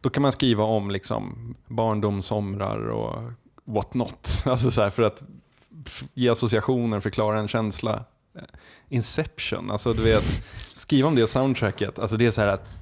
Då 0.00 0.10
kan 0.10 0.22
man 0.22 0.32
skriva 0.32 0.64
om 0.64 0.90
liksom 0.90 1.54
barndomsomrar 1.68 2.88
och 2.88 3.32
what 3.64 3.94
not. 3.94 4.42
Alltså 4.46 4.70
så 4.70 4.90
för 4.90 5.02
att 5.02 5.22
ge 6.14 6.28
associationer, 6.28 7.00
förklara 7.00 7.38
en 7.38 7.48
känsla. 7.48 8.04
Eh, 8.36 8.42
inception, 8.88 9.70
alltså 9.70 9.92
du 9.92 10.02
vet, 10.02 10.42
skriva 10.72 11.08
om 11.08 11.14
det 11.14 11.26
soundtracket. 11.26 11.98
Alltså 11.98 12.16
det 12.16 12.26
är 12.26 12.30
så 12.30 12.40
här 12.40 12.48
att 12.48 12.80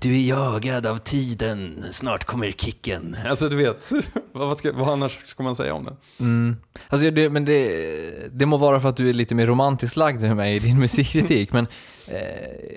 du 0.00 0.14
är 0.14 0.28
jagad 0.28 0.86
av 0.86 0.98
tiden, 0.98 1.84
snart 1.92 2.24
kommer 2.24 2.50
kicken. 2.50 3.16
Alltså 3.26 3.48
du 3.48 3.56
vet, 3.56 3.92
vad, 4.32 4.58
ska, 4.58 4.72
vad 4.72 4.88
annars 4.88 5.18
ska 5.26 5.42
man 5.42 5.56
säga 5.56 5.74
om 5.74 5.84
den? 5.84 5.96
Mm. 6.20 6.56
Alltså, 6.88 7.10
det, 7.10 7.30
men 7.30 7.44
det, 7.44 8.38
det 8.38 8.46
må 8.46 8.56
vara 8.56 8.80
för 8.80 8.88
att 8.88 8.96
du 8.96 9.08
är 9.08 9.12
lite 9.12 9.34
mer 9.34 9.46
romantiskt 9.46 9.96
lagd 9.96 10.24
än 10.24 10.36
mig 10.36 10.56
i 10.56 10.58
din 10.58 10.78
musikkritik, 10.78 11.52
men, 11.52 11.66
eh, 12.06 12.18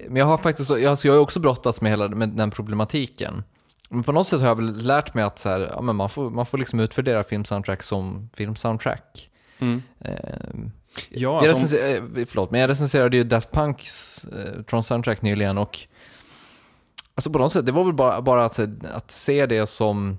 men 0.08 0.16
jag 0.16 0.26
har 0.26 0.38
faktiskt 0.38 0.70
jag, 0.70 0.86
alltså, 0.86 1.08
jag 1.08 1.16
har 1.16 1.22
också 1.22 1.40
brottats 1.40 1.82
med 1.82 1.92
hela 1.92 2.08
med 2.08 2.30
den 2.30 2.52
problematiken. 2.52 3.44
Men 3.90 4.04
på 4.04 4.12
något 4.12 4.28
sätt 4.28 4.40
har 4.40 4.48
jag 4.48 4.56
väl 4.56 4.86
lärt 4.86 5.14
mig 5.14 5.24
att 5.24 5.40
så 5.40 5.50
här, 5.50 5.72
ja, 5.76 5.82
men 5.82 5.96
man, 5.96 6.10
får, 6.10 6.30
man 6.30 6.46
får 6.46 6.58
liksom 6.58 6.80
utvärdera 6.80 7.24
filmsoundtrack 7.24 7.84
som 7.84 8.30
filmsoundtrack. 8.36 9.30
Mm. 9.60 9.82
Eh, 10.00 10.14
ja, 11.10 11.10
jag, 11.10 11.36
alltså, 11.36 11.54
recenser, 11.54 11.96
eh, 11.96 12.26
förlåt, 12.26 12.52
men 12.52 12.62
jag 12.62 12.70
recenserade 12.70 13.18
ju 13.18 13.24
Daft 13.24 13.52
Punks 13.52 14.24
eh, 14.26 14.62
Tron 14.62 14.84
Soundtrack 14.84 15.22
nyligen 15.22 15.58
och 15.58 15.80
alltså 17.16 17.32
på 17.32 17.40
något 17.40 17.54
sätt, 17.54 17.66
det 17.66 17.72
var 17.72 17.84
väl 17.84 17.94
bara, 17.94 18.22
bara 18.22 18.46
att, 18.46 18.60
att 18.84 19.12
se 19.12 19.46
det 19.46 19.68
som, 19.68 20.18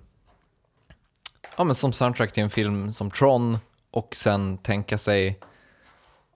ja, 1.56 1.64
men 1.64 1.74
som 1.74 1.92
soundtrack 1.92 2.32
till 2.32 2.42
en 2.42 2.50
film 2.50 2.92
som 2.92 3.10
Tron 3.10 3.58
och 3.90 4.16
sen 4.16 4.58
tänka 4.58 4.98
sig 4.98 5.40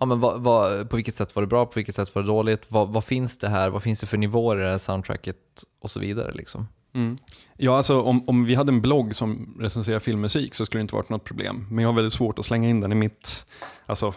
Ja, 0.03 0.07
men 0.07 0.21
vad, 0.21 0.41
vad, 0.41 0.91
på 0.91 0.97
vilket 0.97 1.15
sätt 1.15 1.37
var 1.37 1.43
det 1.43 1.47
bra, 1.47 1.67
på 1.67 1.73
vilket 1.75 1.95
sätt 1.95 2.15
var 2.15 2.23
det 2.23 2.29
dåligt, 2.29 2.67
vad, 2.69 2.89
vad, 2.89 3.05
finns 3.05 3.39
det 3.39 3.49
här, 3.49 3.71
vad 3.71 3.83
finns 3.83 4.01
det 4.01 4.07
för 4.07 4.17
nivåer 4.17 4.57
i 4.61 4.63
det 4.63 4.71
här 4.71 4.79
soundtracket 4.79 5.37
och 5.81 5.91
så 5.91 6.01
vidare. 6.01 6.33
Liksom. 6.33 6.69
Mm. 6.95 7.19
Ja, 7.57 7.77
alltså 7.77 8.03
om, 8.03 8.29
om 8.29 8.45
vi 8.45 8.55
hade 8.55 8.73
en 8.73 8.81
blogg 8.81 9.15
som 9.15 9.57
recenserar 9.61 10.01
filmmusik 10.01 10.55
så 10.55 10.67
skulle 10.67 10.79
det 10.79 10.83
inte 10.83 10.95
varit 10.95 11.09
något 11.09 11.25
problem. 11.25 11.67
Men 11.71 11.83
jag 11.83 11.89
har 11.89 11.97
väldigt 11.97 12.15
svårt 12.15 12.39
att 12.39 12.47
slänga 12.47 12.69
in 12.69 12.81
den 12.81 12.93
i 12.93 12.95
mitt 12.95 13.47
alltså, 13.87 14.15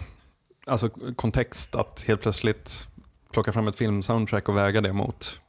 alltså 0.66 0.90
kontext, 1.16 1.76
att 1.76 2.04
helt 2.08 2.22
plötsligt 2.22 2.88
plocka 3.32 3.52
fram 3.52 3.68
ett 3.68 3.76
filmsoundtrack 3.76 4.50
och 4.50 4.58
väga 4.58 4.82
det 4.82 4.94
mot 4.94 5.40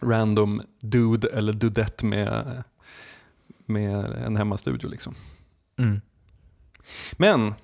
random 0.00 0.62
dude 0.80 1.28
eller 1.28 1.52
dudette 1.52 2.06
med, 2.06 2.62
med 3.66 4.04
en 4.04 4.36
hemmastudio. 4.36 4.88
Liksom. 4.88 5.14
Mm. 5.78 6.00
Men, 7.12 7.54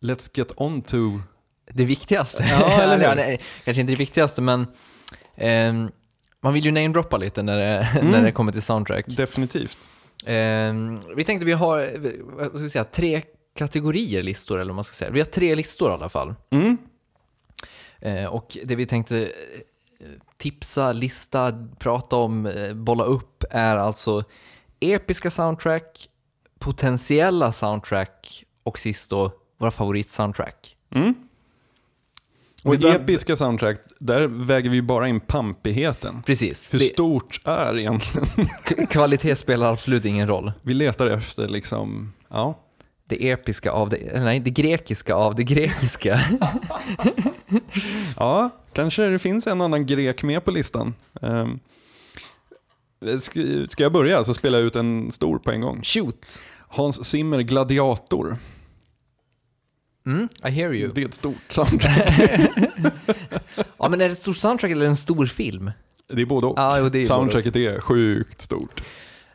let's 0.00 0.30
get 0.34 0.52
on 0.56 0.82
to... 0.82 1.20
Det 1.72 1.84
viktigaste. 1.84 2.46
Ja, 2.50 2.82
eller 2.82 2.98
hur? 3.30 3.38
Kanske 3.64 3.80
inte 3.80 3.92
det 3.92 3.98
viktigaste, 3.98 4.42
men 4.42 4.66
eh, 5.34 5.90
man 6.40 6.54
vill 6.54 6.64
ju 6.64 6.70
namedroppa 6.70 7.16
lite 7.16 7.42
när 7.42 7.58
det, 7.58 7.88
mm. 8.00 8.10
när 8.10 8.22
det 8.22 8.32
kommer 8.32 8.52
till 8.52 8.62
soundtrack. 8.62 9.04
Definitivt. 9.06 9.78
Eh, 10.26 10.74
vi 11.16 11.24
tänkte 11.26 11.44
vi 11.44 11.52
har 11.52 11.88
vad 12.36 12.46
ska 12.46 12.58
vi 12.58 12.70
säga, 12.70 12.84
tre 12.84 13.22
kategorier 13.56 14.22
listor, 14.22 14.58
eller 14.58 14.70
vad 14.70 14.74
man 14.74 14.84
ska 14.84 14.94
säga. 14.94 15.10
Vi 15.10 15.20
har 15.20 15.26
tre 15.26 15.54
listor 15.54 15.90
i 15.90 15.94
alla 15.94 16.08
fall. 16.08 16.34
Mm. 16.50 16.78
Eh, 18.00 18.24
och 18.24 18.58
det 18.64 18.76
vi 18.76 18.86
tänkte 18.86 19.18
eh, 19.20 20.06
tipsa, 20.36 20.92
lista, 20.92 21.66
prata 21.78 22.16
om, 22.16 22.46
eh, 22.46 22.74
bolla 22.74 23.04
upp 23.04 23.44
är 23.50 23.76
alltså 23.76 24.24
episka 24.80 25.30
soundtrack, 25.30 26.08
potentiella 26.58 27.52
soundtrack 27.52 28.44
och 28.62 28.78
sist 28.78 29.10
då 29.10 29.32
våra 29.58 29.70
favoritsoundtrack. 29.70 30.76
Mm. 30.94 31.14
Och 32.62 32.74
i 32.74 32.86
episka 32.88 33.36
soundtrack, 33.36 33.78
där 33.98 34.26
väger 34.26 34.70
vi 34.70 34.82
bara 34.82 35.08
in 35.08 35.20
pampigheten. 35.20 36.22
Precis. 36.26 36.74
Hur 36.74 36.78
det... 36.78 36.84
stort 36.84 37.40
är 37.44 37.78
egentligen? 37.78 38.26
Kvalitet 38.90 39.36
spelar 39.36 39.72
absolut 39.72 40.04
ingen 40.04 40.28
roll. 40.28 40.52
Vi 40.62 40.74
letar 40.74 41.06
efter 41.06 41.48
liksom, 41.48 42.12
ja. 42.28 42.58
Det 43.06 43.30
episka 43.30 43.70
av 43.70 43.88
det, 43.88 44.22
nej, 44.22 44.40
det 44.40 44.50
grekiska 44.50 45.14
av 45.14 45.34
det 45.34 45.44
grekiska. 45.44 46.20
Ja, 48.16 48.50
kanske 48.72 49.06
det 49.06 49.18
finns 49.18 49.46
en 49.46 49.60
annan 49.60 49.86
grek 49.86 50.22
med 50.22 50.44
på 50.44 50.50
listan. 50.50 50.94
Um, 51.20 51.60
ska, 53.20 53.40
ska 53.68 53.82
jag 53.82 53.92
börja 53.92 54.24
så 54.24 54.34
spelar 54.34 54.58
jag 54.58 54.66
ut 54.66 54.76
en 54.76 55.12
stor 55.12 55.38
på 55.38 55.50
en 55.50 55.60
gång. 55.60 55.80
Shoot! 55.82 56.40
Hans 56.68 57.04
Zimmer 57.04 57.40
Gladiator. 57.40 58.36
Mm, 60.06 60.28
I 60.44 60.50
hear 60.50 60.74
you. 60.74 60.92
Det 60.94 61.02
är 61.02 61.06
ett 61.06 61.14
stort 61.14 61.36
soundtrack. 61.48 62.10
Ja, 63.78 63.88
men 63.88 64.00
är 64.00 64.04
det 64.08 64.12
ett 64.12 64.18
stort 64.18 64.36
soundtrack 64.36 64.70
eller 64.72 64.86
en 64.86 64.96
stor 64.96 65.26
film? 65.26 65.70
Det 66.12 66.22
är 66.22 66.26
både 66.26 66.46
och. 66.46 66.58
Ja, 66.58 66.78
jo, 66.78 66.88
det 66.88 66.98
är 66.98 67.04
Soundtracket 67.04 67.56
är 67.56 67.80
sjukt 67.80 68.42
stort. 68.42 68.82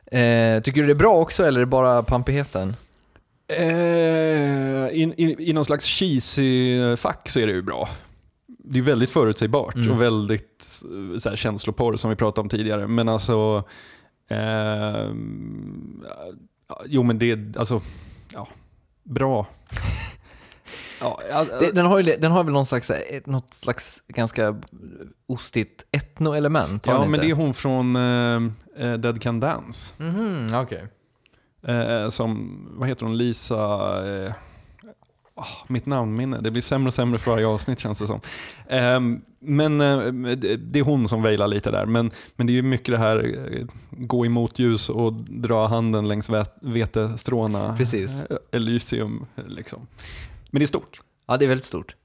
Eh, 0.05 0.61
tycker 0.61 0.81
du 0.81 0.87
det 0.87 0.93
är 0.93 0.95
bra 0.95 1.17
också 1.17 1.43
eller 1.45 1.59
är 1.59 1.65
det 1.65 1.69
bara 1.69 2.03
pampigheten? 2.03 2.75
Eh, 3.47 3.65
i, 4.91 5.13
i, 5.17 5.49
I 5.49 5.53
någon 5.53 5.65
slags 5.65 5.85
cheesy-fack 5.87 7.29
så 7.29 7.39
är 7.39 7.47
det 7.47 7.53
ju 7.53 7.61
bra. 7.61 7.89
Det 8.47 8.77
är 8.77 8.81
väldigt 8.83 9.09
förutsägbart 9.09 9.75
Mm. 9.75 9.91
och 9.91 10.01
väldigt 10.01 10.81
eh, 11.13 11.17
så 11.19 11.29
här, 11.29 11.35
känsloporr 11.35 11.97
som 11.97 12.09
vi 12.09 12.15
pratade 12.15 12.41
om 12.41 12.49
tidigare. 12.49 12.87
Men 12.87 13.09
alltså, 13.09 13.63
eh, 14.29 15.09
jo 16.85 17.03
men 17.03 17.19
det 17.19 17.31
är 17.31 17.53
alltså, 17.57 17.81
ja, 18.33 18.47
bra. 19.03 19.47
ja, 20.99 21.21
ja, 21.29 21.45
Det, 21.59 21.71
den, 21.71 21.85
har 21.85 21.99
ju, 21.99 22.15
den 22.17 22.31
har 22.31 22.43
väl 22.43 22.53
någon 22.53 22.65
slags, 22.65 22.89
eh, 22.89 23.21
något 23.25 23.53
slags 23.53 24.03
ganska 24.07 24.55
ostigt 25.27 25.85
etno-element? 25.91 26.85
ja 26.87 26.99
men 26.99 27.09
inte? 27.09 27.21
det 27.21 27.29
är 27.31 27.35
hon 27.35 27.53
från 27.53 27.95
eh, 27.95 28.93
Dead 28.97 29.21
Can 29.21 29.39
Dance. 29.39 29.93
Mhm, 29.97 30.47
okej. 30.53 30.87
Eh, 31.67 32.09
som, 32.09 32.59
vad 32.71 32.89
heter 32.89 33.05
hon, 33.05 33.17
Lisa... 33.17 33.55
Eh, 34.25 34.33
ah, 35.35 35.45
mitt 35.67 35.85
namnminne, 35.85 36.39
det 36.41 36.51
blir 36.51 36.61
sämre 36.61 36.87
och 36.87 36.93
sämre 36.93 37.19
för 37.19 37.31
varje 37.31 37.47
avsnitt 37.47 37.79
känns 37.79 37.99
det 37.99 38.07
som. 38.07 38.19
Eh, 38.67 38.99
men 39.39 39.81
eh, 39.81 39.97
det- 40.37 40.79
är 40.79 40.83
hon 40.83 41.07
som 41.07 41.21
veilar 41.21 41.47
lite 41.47 41.71
där. 41.71 41.85
Men, 41.85 42.11
men 42.35 42.47
det 42.47 42.53
är 42.53 42.55
ju 42.55 42.61
mycket 42.61 42.91
det 42.93 42.97
här, 42.97 43.47
eh, 43.57 43.65
gå 43.89 44.25
emot 44.25 44.59
ljus 44.59 44.89
och 44.89 45.13
dra 45.13 45.67
handen 45.67 46.07
längs 46.07 46.29
vet- 46.29 46.55
vetestråna. 46.61 47.77
Precis. 47.77 48.11
Eh, 48.29 48.37
Elysium, 48.51 49.25
liksom. 49.47 49.87
Men 50.55 50.59
det 50.59 50.63
är 50.63 50.67
stort. 50.67 51.01
Ja, 51.27 51.37
det 51.37 51.45
är 51.45 51.49
väldigt 51.49 51.65
stort. 51.65 51.95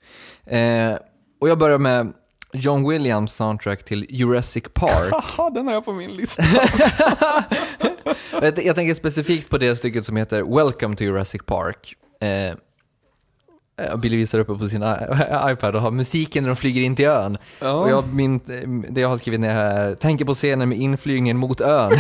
Eh, 0.47 0.95
och 1.41 1.49
jag 1.49 1.59
börjar 1.59 1.79
med 1.79 2.13
John 2.53 2.89
Williams 2.89 3.35
soundtrack 3.35 3.85
till 3.85 4.07
Jurassic 4.09 4.65
Park. 4.75 5.13
Haha, 5.37 5.51
den 5.51 5.67
har 5.67 5.75
jag 5.75 5.85
på 5.85 5.93
min 5.93 6.11
lista. 6.11 6.43
jag, 8.43 8.65
jag 8.65 8.77
tänker 8.77 8.95
specifikt 8.95 9.51
på 9.51 9.59
det 9.59 9.77
stycket 9.77 10.07
som 10.07 10.17
heter 10.17 10.43
Welcome 10.43 10.97
to 10.97 11.05
Jurassic 11.05 11.43
Park. 11.47 11.95
Eh, 12.21 13.97
Billy 13.97 14.17
visar 14.17 14.39
uppe 14.39 14.55
på 14.55 14.69
sin 14.69 14.83
iPad 15.51 15.75
och 15.75 15.83
har 15.83 15.91
musiken 15.91 16.45
när 16.45 16.51
de 16.51 16.57
flyger 16.57 16.83
in 16.83 16.97
till 16.97 17.07
ön. 17.07 17.39
Ja. 17.61 17.73
Och 17.73 17.91
jag, 17.91 18.15
min, 18.15 18.41
det 18.89 19.01
jag 19.01 19.09
har 19.09 19.19
skrivit 19.19 19.41
ner 19.41 19.53
här 19.53 19.81
är 19.81 19.95
tänker 19.95 20.25
på 20.25 20.35
scenen 20.35 20.69
med 20.69 20.79
inflygningen 20.79 21.37
mot 21.37 21.61
ön. 21.61 21.93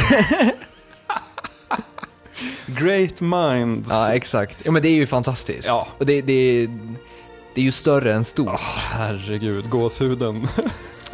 Great 2.80 3.20
minds. 3.20 3.88
ja, 3.90 4.12
exakt. 4.12 4.58
Ja, 4.62 4.70
men 4.70 4.82
det 4.82 4.88
är 4.88 4.94
ju 4.94 5.06
fantastiskt. 5.06 5.68
Ja. 5.68 5.88
Och 5.98 6.06
det, 6.06 6.22
det, 6.22 6.66
det 7.54 7.60
är 7.60 7.64
ju 7.64 7.72
större 7.72 8.12
än 8.12 8.24
stort. 8.24 8.60
Herregud, 8.90 9.70
gåshuden. 9.70 10.48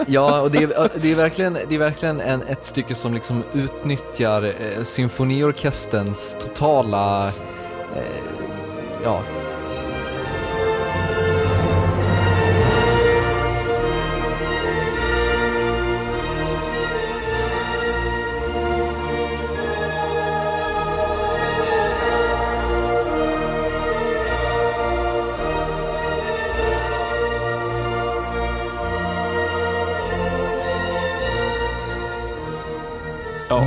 Ja, 0.06 0.40
och 0.40 0.50
det 0.50 0.62
är, 0.62 0.90
det 1.00 1.12
är 1.12 1.16
verkligen, 1.16 1.58
det 1.68 1.74
är 1.74 1.78
verkligen 1.78 2.20
en, 2.20 2.42
ett 2.42 2.64
stycke 2.64 2.94
som 2.94 3.14
liksom 3.14 3.42
utnyttjar 3.54 4.42
eh, 4.42 4.82
symfoniorkesterns 4.82 6.36
totala, 6.40 7.26
eh, 7.96 8.02
ja, 9.04 9.22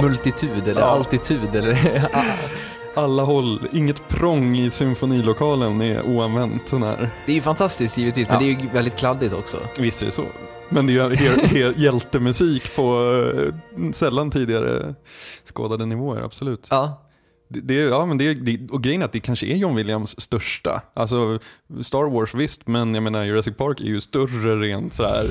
multitud 0.02 0.68
eller 0.68 0.82
Ja. 0.82 0.88
altitud 0.88 1.56
eller 1.56 2.08
Alla 2.96 3.24
håll, 3.24 3.62
inget 3.72 4.10
prång 4.10 4.56
i 4.58 4.72
symfonilokalen 4.72 5.82
är 5.82 6.02
oanvänt. 6.02 6.72
Här. 6.72 7.10
Det 7.26 7.32
är 7.32 7.36
ju 7.36 7.42
fantastiskt 7.42 7.98
givetvis, 7.98 8.28
Ja. 8.28 8.34
men 8.34 8.44
det 8.44 8.52
är 8.52 8.62
ju 8.62 8.70
väldigt 8.74 8.96
kladdigt 8.96 9.34
också. 9.34 9.58
Visst 9.80 10.02
är 10.02 10.06
det 10.06 10.12
så. 10.12 10.24
Men 10.70 10.88
det 10.88 10.94
är 10.98 11.56
ju 11.56 11.74
hjältemusik 11.78 12.76
på 12.76 13.12
eh, 13.78 13.92
sällan 13.92 14.32
tidigare 14.32 14.96
skådade 15.54 15.86
nivåer, 15.86 16.22
absolut. 16.26 16.68
Ja, 16.70 17.06
Det, 17.50 17.60
det, 17.60 17.74
ja, 17.74 18.06
men 18.06 18.18
det, 18.18 18.34
det, 18.34 18.72
och 18.72 18.84
grejen 18.84 19.02
är 19.02 19.06
att 19.06 19.12
det 19.12 19.20
kanske 19.20 19.46
är 19.46 19.56
John 19.56 19.76
Williams 19.76 20.22
största. 20.22 20.82
Alltså 20.94 21.40
Star 21.82 22.10
Wars 22.10 22.34
visst, 22.34 22.68
men 22.68 22.94
jag 22.96 23.04
menar 23.04 23.24
Jurassic 23.24 23.58
Park 23.58 23.80
är 23.82 23.86
ju 23.86 24.02
större 24.02 24.56
rent 24.56 24.94
så 24.94 25.04
här. 25.04 25.26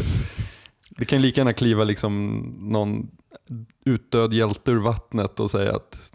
Det 0.90 1.04
kan 1.04 1.22
lika 1.22 1.40
gärna 1.40 1.52
kliva 1.52 1.84
liksom 1.84 2.38
någon 2.60 3.06
utdöd 3.84 4.32
hjälte 4.32 4.70
ur 4.70 4.76
vattnet 4.78 5.40
och 5.40 5.50
säga 5.50 5.76
att 5.76 6.12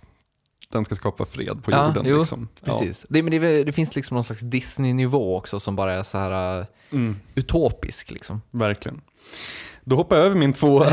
den 0.72 0.86
ska 0.86 0.96
skapa 0.96 1.26
fred 1.26 1.64
på 1.64 1.72
Ja, 1.72 1.88
jorden. 1.88 2.04
jo, 2.08 2.18
liksom. 2.20 2.48
Ja. 2.64 2.66
precis. 2.80 3.06
Det, 3.10 3.24
men 3.24 3.32
det, 3.32 3.64
det 3.64 3.72
finns 3.72 3.96
liksom 3.96 4.16
någon 4.16 4.24
slags 4.24 4.42
Disney-nivå 4.42 5.38
också 5.38 5.60
som 5.60 5.76
bara 5.76 5.94
är 5.94 6.04
så 6.04 6.18
här 6.18 6.60
uh, 6.60 6.66
Mm. 6.92 7.16
utopisk 7.36 8.12
liksom. 8.12 8.42
Verkligen. 8.52 9.02
Då 9.84 9.96
hoppar 9.96 10.16
jag 10.16 10.26
över 10.26 10.36
min 10.36 10.54
två 10.54 10.86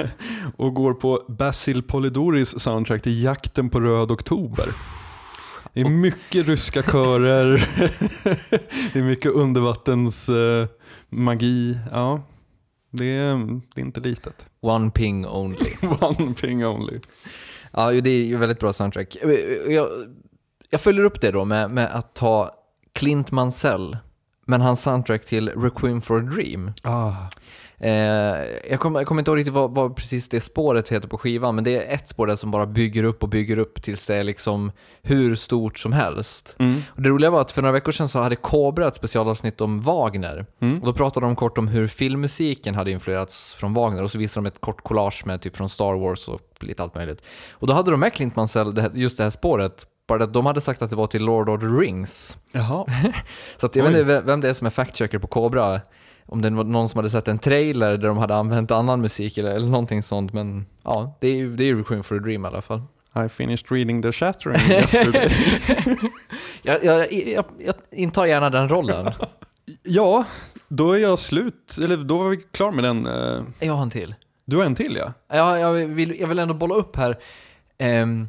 och 0.56 0.74
går 0.74 0.94
på 0.94 1.22
Basil 1.28 1.82
Polidoris 1.82 2.60
soundtrack 2.62 3.02
till 3.02 3.22
Jakten 3.22 3.70
på 3.70 3.80
röd 3.80 4.10
oktober. 4.10 4.64
Det 5.72 5.80
är 5.80 5.88
mycket 5.88 6.46
ryska 6.46 6.82
körer, 6.82 7.68
det 8.92 8.98
är 8.98 9.02
mycket 9.02 9.32
undervattens 9.32 10.28
eh, 10.28 10.66
magi. 11.08 11.78
Ja, 11.92 12.22
det 12.90 13.04
är, 13.04 13.60
det 13.74 13.80
är 13.80 13.84
inte 13.84 14.00
litet. 14.00 14.46
One 14.60 14.90
ping 14.90 15.26
only. 15.26 15.70
One 16.00 16.34
thing 16.34 16.66
only. 16.66 17.00
Ja, 17.72 17.90
det 17.90 18.10
är 18.10 18.24
ju 18.24 18.36
väldigt 18.36 18.60
bra 18.60 18.72
soundtrack. 18.72 19.16
Jag, 19.68 19.88
jag 20.70 20.80
följer 20.80 21.04
upp 21.04 21.20
det 21.20 21.30
då 21.30 21.44
med, 21.44 21.70
med 21.70 21.94
att 21.96 22.14
ta 22.14 22.50
Clint 22.92 23.30
Mansell, 23.30 23.96
men 24.46 24.60
hans 24.60 24.82
soundtrack 24.82 25.24
till 25.24 25.48
Requiem 25.48 26.00
for 26.00 26.18
a 26.18 26.22
Dream. 26.22 26.72
Ah. 26.82 27.12
Eh, 27.82 27.90
jag, 28.70 28.80
kommer, 28.80 29.04
kommer 29.04 29.20
inte 29.20 29.30
ihåg 29.30 29.38
riktigt 29.38 29.54
vad, 29.54 29.74
vad 29.74 29.96
precis 29.96 30.28
det 30.28 30.40
spåret 30.40 30.88
heter 30.88 31.08
på 31.08 31.18
skivan, 31.18 31.54
men 31.54 31.64
det 31.64 31.76
är 31.76 31.94
ett 31.94 32.08
spår 32.08 32.26
där 32.26 32.36
som 32.36 32.50
bara 32.50 32.66
bygger 32.66 33.04
upp 33.04 33.22
och 33.22 33.28
bygger 33.28 33.58
upp 33.58 33.82
tills 33.82 34.06
det 34.06 34.16
är 34.16 34.22
liksom 34.22 34.72
hur 35.02 35.34
stort 35.34 35.78
som 35.78 35.92
helst. 35.92 36.54
Mm. 36.58 36.82
Och 36.88 37.02
det 37.02 37.08
roliga 37.08 37.30
var 37.30 37.40
att 37.40 37.52
för 37.52 37.62
några 37.62 37.72
veckor 37.72 37.92
sedan 37.92 38.08
så 38.08 38.22
hade 38.22 38.36
Cobra 38.36 38.86
ett 38.86 38.94
specialavsnitt 38.94 39.60
om 39.60 39.80
Wagner. 39.80 40.46
Mm. 40.60 40.80
Och 40.80 40.86
då 40.86 40.92
pratade 40.92 41.26
de 41.26 41.36
kort 41.36 41.58
om 41.58 41.68
hur 41.68 41.86
filmmusiken 41.88 42.74
hade 42.74 42.90
influerats 42.90 43.54
från 43.54 43.74
Wagner 43.74 44.02
och 44.02 44.10
så 44.10 44.18
visade 44.18 44.44
de 44.46 44.48
ett 44.48 44.60
kort 44.60 44.82
collage 44.84 45.26
med 45.26 45.42
typ 45.42 45.56
från 45.56 45.68
Star 45.68 45.94
Wars 45.94 46.28
och 46.28 46.40
lite 46.60 46.82
allt 46.82 46.94
möjligt. 46.94 47.22
Och 47.52 47.66
då 47.66 47.74
hade 47.74 47.90
de 47.90 48.00
med 48.00 48.12
Clint 48.12 48.36
Mansell 48.36 48.90
just 48.94 49.16
det 49.16 49.22
här 49.22 49.30
spåret, 49.30 49.86
bara 50.08 50.24
att 50.24 50.32
de 50.32 50.46
hade 50.46 50.60
sagt 50.60 50.82
att 50.82 50.90
det 50.90 50.96
var 50.96 51.06
till 51.06 51.24
Lord 51.24 51.48
of 51.48 51.60
the 51.60 51.66
Rings. 51.66 52.38
Så 53.60 53.66
att 53.66 53.76
jag 53.76 53.86
Oj. 53.86 53.92
vet 53.92 54.00
inte 54.00 54.04
vem- 54.04 54.26
vem 54.26 54.40
det 54.40 54.48
är 54.48 54.54
som 54.54 54.66
är 54.66 54.70
fact-checker 54.70 55.18
på 55.18 55.26
Cobra, 55.26 55.80
om 56.30 56.42
det 56.42 56.50
var 56.50 56.64
någon 56.64 56.88
som 56.88 56.98
hade 56.98 57.10
sett 57.10 57.28
en 57.28 57.38
trailer 57.38 57.96
där 57.96 58.08
de 58.08 58.18
hade 58.18 58.34
använt 58.34 58.70
annan 58.70 59.00
musik 59.00 59.38
eller, 59.38 59.50
eller 59.50 59.68
någonting 59.68 60.02
sånt, 60.02 60.32
men 60.32 60.66
ja, 60.84 61.16
det 61.20 61.28
är 61.28 61.34
ju 61.34 61.56
det 61.56 61.64
är 61.64 61.74
Requiem 61.74 62.02
for 62.02 62.16
a 62.16 62.18
Dream 62.18 62.44
i 62.44 62.48
alla 62.48 62.62
fall. 62.62 62.82
I 63.26 63.28
finished 63.28 63.72
reading 63.72 64.02
the 64.02 64.12
shattering 64.12 64.60
yesterday. 64.70 65.28
Jag, 66.62 66.84
jag, 66.84 67.12
jag, 67.12 67.44
jag 67.58 67.74
intar 67.92 68.26
gärna 68.26 68.50
den 68.50 68.68
rollen. 68.68 69.06
ja, 69.82 70.24
då 70.68 70.92
är 70.92 70.98
jag 70.98 71.18
slut. 71.18 71.78
Eller 71.84 71.96
då 71.96 72.18
var 72.18 72.28
vi 72.28 72.36
klar 72.36 72.70
med 72.72 72.84
den. 72.84 73.06
eh. 73.06 73.42
Jag 73.60 73.72
har 73.74 73.82
en 73.82 73.90
till. 73.90 74.14
Du 74.44 74.56
har 74.56 74.64
en 74.64 74.74
till 74.74 74.96
ja? 74.96 75.12
Ja, 75.28 75.58
jag, 75.58 75.72
vill, 75.72 76.20
jag 76.20 76.28
vill 76.28 76.38
ändå 76.38 76.54
bolla 76.54 76.74
upp 76.74 76.96
här 76.96 77.18
ehm, 77.78 78.28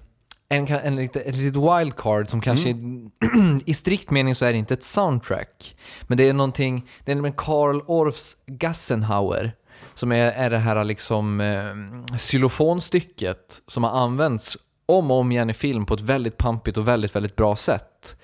en, 0.51 0.67
en, 0.67 0.99
ett 0.99 1.15
litet 1.15 1.55
wildcard 1.55 2.29
som 2.29 2.41
kanske 2.41 2.69
i 3.65 3.73
strikt 3.73 4.09
mening 4.09 4.35
så 4.35 4.45
är 4.45 4.51
det 4.51 4.57
inte 4.57 4.73
ett 4.73 4.83
soundtrack. 4.83 5.75
Men 6.01 6.17
det 6.17 6.29
är 6.29 6.33
någonting, 6.33 6.89
det 7.05 7.11
är 7.11 7.15
nämligen 7.15 7.35
Karl 7.37 7.81
Orffs 7.87 8.37
Gassenhauer 8.45 9.55
som 9.93 10.11
är, 10.11 10.31
är 10.31 10.49
det 10.49 10.57
här 10.57 10.83
liksom 10.83 11.41
eh, 11.41 12.17
xylofonstycket 12.17 13.61
som 13.67 13.83
har 13.83 13.91
använts 13.91 14.57
om 14.85 15.11
och 15.11 15.17
om 15.17 15.31
igen 15.31 15.49
i 15.49 15.53
film 15.53 15.85
på 15.85 15.93
ett 15.93 16.01
väldigt 16.01 16.37
pampigt 16.37 16.77
och 16.77 16.87
väldigt, 16.87 17.15
väldigt 17.15 17.35
bra 17.35 17.55
sätt. 17.55 18.15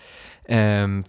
Är 0.50 1.04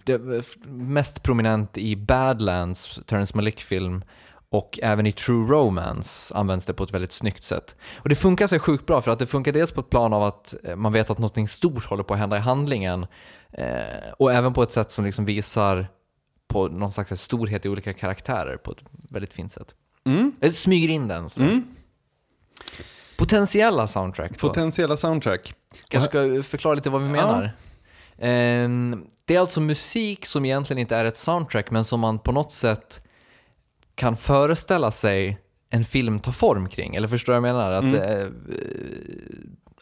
mest 0.69 1.23
prominent 1.23 1.77
i 1.77 1.95
Badlands, 1.95 2.99
Terrence 3.05 3.35
Malick-film, 3.35 4.03
Och 4.51 4.79
även 4.83 5.05
i 5.07 5.11
True 5.11 5.47
Romance 5.47 6.35
används 6.35 6.65
det 6.65 6.73
på 6.73 6.83
ett 6.83 6.93
väldigt 6.93 7.11
snyggt 7.11 7.43
sätt. 7.43 7.75
Och 7.97 8.09
det 8.09 8.15
funkar 8.15 8.47
så 8.47 8.59
sjukt 8.59 8.85
bra 8.85 9.01
för 9.01 9.11
att 9.11 9.19
det 9.19 9.27
funkar 9.27 9.51
dels 9.51 9.71
på 9.71 9.81
ett 9.81 9.89
plan 9.89 10.13
av 10.13 10.23
att 10.23 10.55
eh, 10.63 10.75
man 10.75 10.93
vet 10.93 11.09
att 11.09 11.17
något 11.17 11.49
stort 11.49 11.85
håller 11.85 12.03
på 12.03 12.13
att 12.13 12.19
hända 12.19 12.37
i 12.37 12.39
handlingen 12.39 13.05
eh, 13.51 14.11
och 14.17 14.33
även 14.33 14.53
på 14.53 14.63
ett 14.63 14.71
sätt 14.71 14.91
som 14.91 15.05
liksom 15.05 15.25
visar 15.25 15.87
på 16.47 16.67
någon 16.67 16.91
slags 16.91 17.21
storhet 17.21 17.65
i 17.65 17.69
olika 17.69 17.93
karaktärer 17.93 18.57
på 18.57 18.71
ett 18.71 18.77
väldigt 19.09 19.33
fint 19.33 19.51
sätt. 19.51 19.75
Mm. 20.05 20.31
Det 20.39 20.49
smyger 20.49 20.89
in 20.89 21.07
den. 21.07 21.29
Så. 21.29 21.41
Mm. 21.41 21.63
Potentiella 23.17 23.87
soundtrack 23.87 24.31
då. 24.39 24.47
Potentiella 24.47 24.97
soundtrack. 24.97 25.53
Kanske 25.87 26.09
ska 26.09 26.43
förklara 26.43 26.75
lite 26.75 26.89
vad 26.89 27.01
vi 27.01 27.09
menar. 27.09 27.51
Ehm, 28.17 29.05
Det 29.25 29.35
är 29.35 29.39
alltså 29.39 29.61
musik 29.61 30.25
som 30.25 30.45
egentligen 30.45 30.79
inte 30.79 30.95
är 30.95 31.05
ett 31.05 31.17
soundtrack 31.17 31.71
men 31.71 31.85
som 31.85 31.99
man 31.99 32.19
på 32.19 32.31
något 32.31 32.51
sätt 32.51 33.01
kan 33.99 34.15
föreställa 34.17 34.91
sig 34.91 35.37
en 35.69 35.85
film 35.85 36.19
ta 36.19 36.31
form 36.31 36.69
kring. 36.69 36.95
Eller 36.95 37.07
förstår 37.07 37.33
du 37.33 37.39
vad 37.39 37.49
jag 37.49 37.55
menar? 37.55 37.71
Att, 37.71 37.83
Mm. 37.83 37.95
eh, 37.95 38.27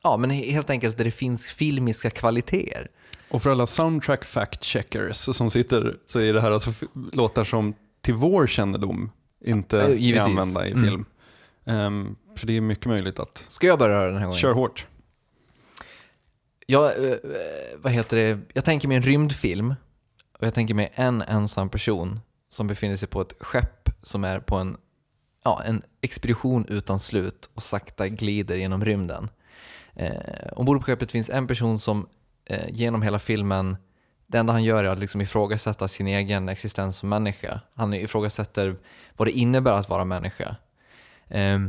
ja, 0.03 0.17
men 0.17 0.29
helt 0.29 0.69
enkelt 0.69 0.97
där 0.97 1.05
det 1.05 1.11
finns 1.11 1.47
filmiska 1.47 2.09
kvaliteter. 2.09 2.87
Och 3.29 3.41
för 3.43 3.49
alla 3.49 3.67
soundtrack 3.67 4.25
fact-checkers 4.25 5.31
som 5.33 5.51
sitter 5.51 5.95
så 6.05 6.19
är 6.19 6.33
det 6.33 6.41
här 6.41 6.51
alltså 6.51 6.73
låtar 7.13 7.43
som 7.43 7.73
till 8.01 8.13
vår 8.13 8.47
kännedom 8.47 9.11
inte 9.45 9.75
Ja, 9.77 9.83
är 9.83 9.89
givetvis. 9.95 10.27
använda 10.27 10.67
i 10.67 10.71
Mm. 10.71 10.83
film. 10.83 11.05
Ehm, 11.65 12.15
för 12.37 12.47
det 12.47 12.57
är 12.57 12.61
mycket 12.61 12.85
möjligt 12.85 13.19
att... 13.19 13.45
Ska 13.47 13.67
jag 13.67 13.79
börja 13.79 13.99
den 14.05 14.15
här 14.17 14.23
gången? 14.25 14.37
Kör 14.39 14.53
hårt. 14.53 14.87
Jag, 16.65 16.85
eh, 17.05 17.11
eh, 17.11 17.17
vad 17.77 17.91
heter 17.91 18.17
det? 18.17 18.39
jag 18.53 18.65
tänker 18.65 18.87
mig 18.87 18.97
en 18.97 19.03
rymdfilm 19.03 19.75
och 20.39 20.45
jag 20.45 20.53
tänker 20.53 20.73
mig 20.73 20.91
en 20.95 21.21
ensam 21.21 21.69
person 21.69 22.19
som 22.49 22.67
befinner 22.67 22.95
sig 22.95 23.07
på 23.07 23.21
ett 23.21 23.33
skepp 23.39 23.89
som 24.03 24.23
är 24.23 24.39
på 24.39 24.55
en, 24.55 24.77
ja, 25.43 25.63
en 25.63 25.81
expedition 26.01 26.65
utan 26.69 26.99
slut 26.99 27.49
och 27.53 27.63
sakta 27.63 28.07
glider 28.07 28.55
genom 28.55 28.85
rymden. 28.85 29.29
Eh, 29.93 30.47
ombord 30.51 30.77
på 30.77 30.83
skeppet 30.83 31.11
finns 31.11 31.29
en 31.29 31.47
person 31.47 31.79
som 31.79 32.07
eh, 32.45 32.69
genom 32.69 33.01
hela 33.01 33.19
filmen, 33.19 33.77
det 34.27 34.37
enda 34.37 34.53
han 34.53 34.63
gör 34.63 34.83
är 34.83 34.87
att 34.87 34.99
liksom 34.99 35.21
ifrågasätta 35.21 35.87
sin 35.87 36.07
egen 36.07 36.49
existens 36.49 36.97
som 36.97 37.09
människa. 37.09 37.61
Han 37.73 37.93
ifrågasätter 37.93 38.77
vad 39.17 39.27
det 39.27 39.31
innebär 39.31 39.71
att 39.71 39.89
vara 39.89 40.05
människa. 40.05 40.55
Eh, 41.27 41.59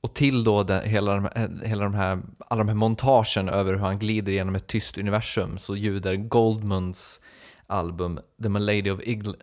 och 0.00 0.14
till 0.14 0.44
då 0.44 0.62
den, 0.62 0.88
hela, 0.88 1.14
de, 1.14 1.28
hela 1.64 1.84
de 1.84 1.94
här, 1.94 2.22
alla 2.48 2.58
de 2.58 2.68
här 2.68 2.74
montagen 2.74 3.48
över 3.48 3.72
hur 3.72 3.80
han 3.80 3.98
glider 3.98 4.32
genom 4.32 4.54
ett 4.54 4.66
tyst 4.66 4.98
universum 4.98 5.58
så 5.58 5.76
ljuder 5.76 6.16
Goldmans 6.16 7.20
album 7.66 8.20
The 8.42 8.48
Malady 8.48 8.90
of, 8.90 9.00
Igl- 9.00 9.40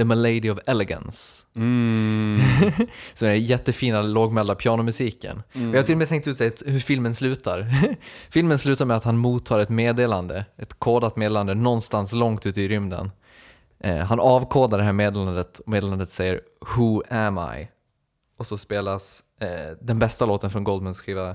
The 0.00 0.04
Malady 0.04 0.50
of 0.50 0.58
Elegance. 0.66 1.46
Mm. 1.56 2.40
Som 3.14 3.28
är 3.28 3.32
den 3.32 3.40
jättefina 3.40 4.02
lågmälda 4.02 4.54
pianomusiken. 4.54 5.42
Och 5.52 5.60
jag 5.60 5.76
har 5.76 5.82
till 5.82 5.94
och 5.94 5.98
med 5.98 6.08
tänkt 6.08 6.28
ut 6.28 6.62
hur 6.66 6.78
filmen 6.78 7.14
slutar. 7.14 7.66
filmen 8.30 8.58
slutar 8.58 8.84
med 8.84 8.96
att 8.96 9.04
han 9.04 9.16
mottar 9.16 9.58
ett 9.58 9.68
meddelande, 9.68 10.44
ett 10.56 10.74
kodat 10.78 11.16
meddelande 11.16 11.54
någonstans 11.54 12.12
långt 12.12 12.46
ute 12.46 12.60
i 12.60 12.68
rymden. 12.68 13.10
Eh, 13.80 13.96
han 13.96 14.20
avkodar 14.20 14.78
det 14.78 14.84
här 14.84 14.92
meddelandet 14.92 15.58
och 15.58 15.68
meddelandet 15.68 16.10
säger 16.10 16.40
“Who 16.76 17.02
am 17.10 17.38
I?” 17.38 17.68
och 18.38 18.46
så 18.46 18.58
spelas 18.58 19.22
eh, 19.40 19.76
den 19.80 19.98
bästa 19.98 20.26
låten 20.26 20.50
från 20.50 20.64
Goldmans 20.64 21.00
skiva 21.00 21.34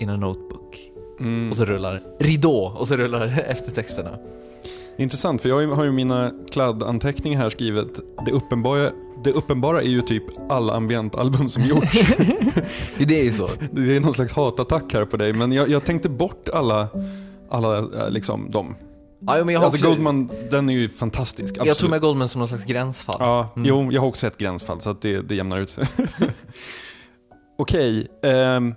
“In 0.00 0.08
a 0.08 0.16
notebook” 0.16 0.88
Mm. 1.20 1.50
och 1.50 1.56
så 1.56 1.64
rullar 1.64 2.02
ridå 2.18 2.64
och 2.78 2.88
så 2.88 2.96
rullar 2.96 3.26
eftertexterna. 3.46 4.18
Intressant, 4.98 5.42
för 5.42 5.48
jag 5.48 5.66
har 5.68 5.84
ju- 5.84 5.92
mina 5.92 6.32
kladdanteckningar 6.50 7.40
här 7.40 7.50
skrivet. 7.50 7.88
Det 8.26 8.32
uppenbara, 8.32 8.90
det 9.24 9.30
uppenbara 9.30 9.82
är 9.82 9.86
ju 9.88 10.02
typ 10.02 10.24
alla 10.48 10.74
ambientalbum 10.74 11.48
som 11.48 11.62
gjorts. 11.64 12.00
Det 12.98 13.20
är 13.20 13.24
ju 13.24 13.32
så. 13.32 13.48
det 13.72 13.96
är 13.96 14.00
någon 14.00 14.14
slags 14.14 14.32
hatattack 14.32 14.92
här 14.94 15.04
på 15.04 15.16
dig, 15.16 15.32
men 15.32 15.52
jag, 15.52 15.68
jag 15.68 15.84
tänkte 15.84 16.08
bort 16.08 16.48
alla, 16.48 16.88
alla 17.50 17.78
eh, 17.78 18.10
liksom 18.10 18.50
dem. 18.50 18.74
Ja, 19.26 19.44
men 19.44 19.48
jag, 19.54 19.60
har 19.60 19.64
Alltså 19.66 19.78
också, 19.78 19.88
Goldman, 19.88 20.30
den 20.50 20.68
är 20.68 20.72
ju 20.74 20.88
fantastisk. 20.88 21.54
jag 21.56 21.64
tog 21.64 21.70
absolut. 21.70 21.90
med 21.90 22.00
Goldman 22.00 22.28
som 22.28 22.38
någon 22.38 22.48
slags 22.48 22.64
gränsfall. 22.66 23.16
Ja, 23.18 23.52
Mm. 23.56 23.68
jo, 23.68 23.92
jag 23.92 24.00
har 24.00 24.08
också 24.08 24.26
ett 24.26 24.38
gränsfall 24.38 24.80
så 24.80 24.90
att 24.90 25.00
det, 25.02 25.22
det 25.22 25.34
jämnar 25.34 25.58
ut 25.60 25.70
sig. 25.70 25.84
Okej, 27.58 28.08
ehm, 28.22 28.74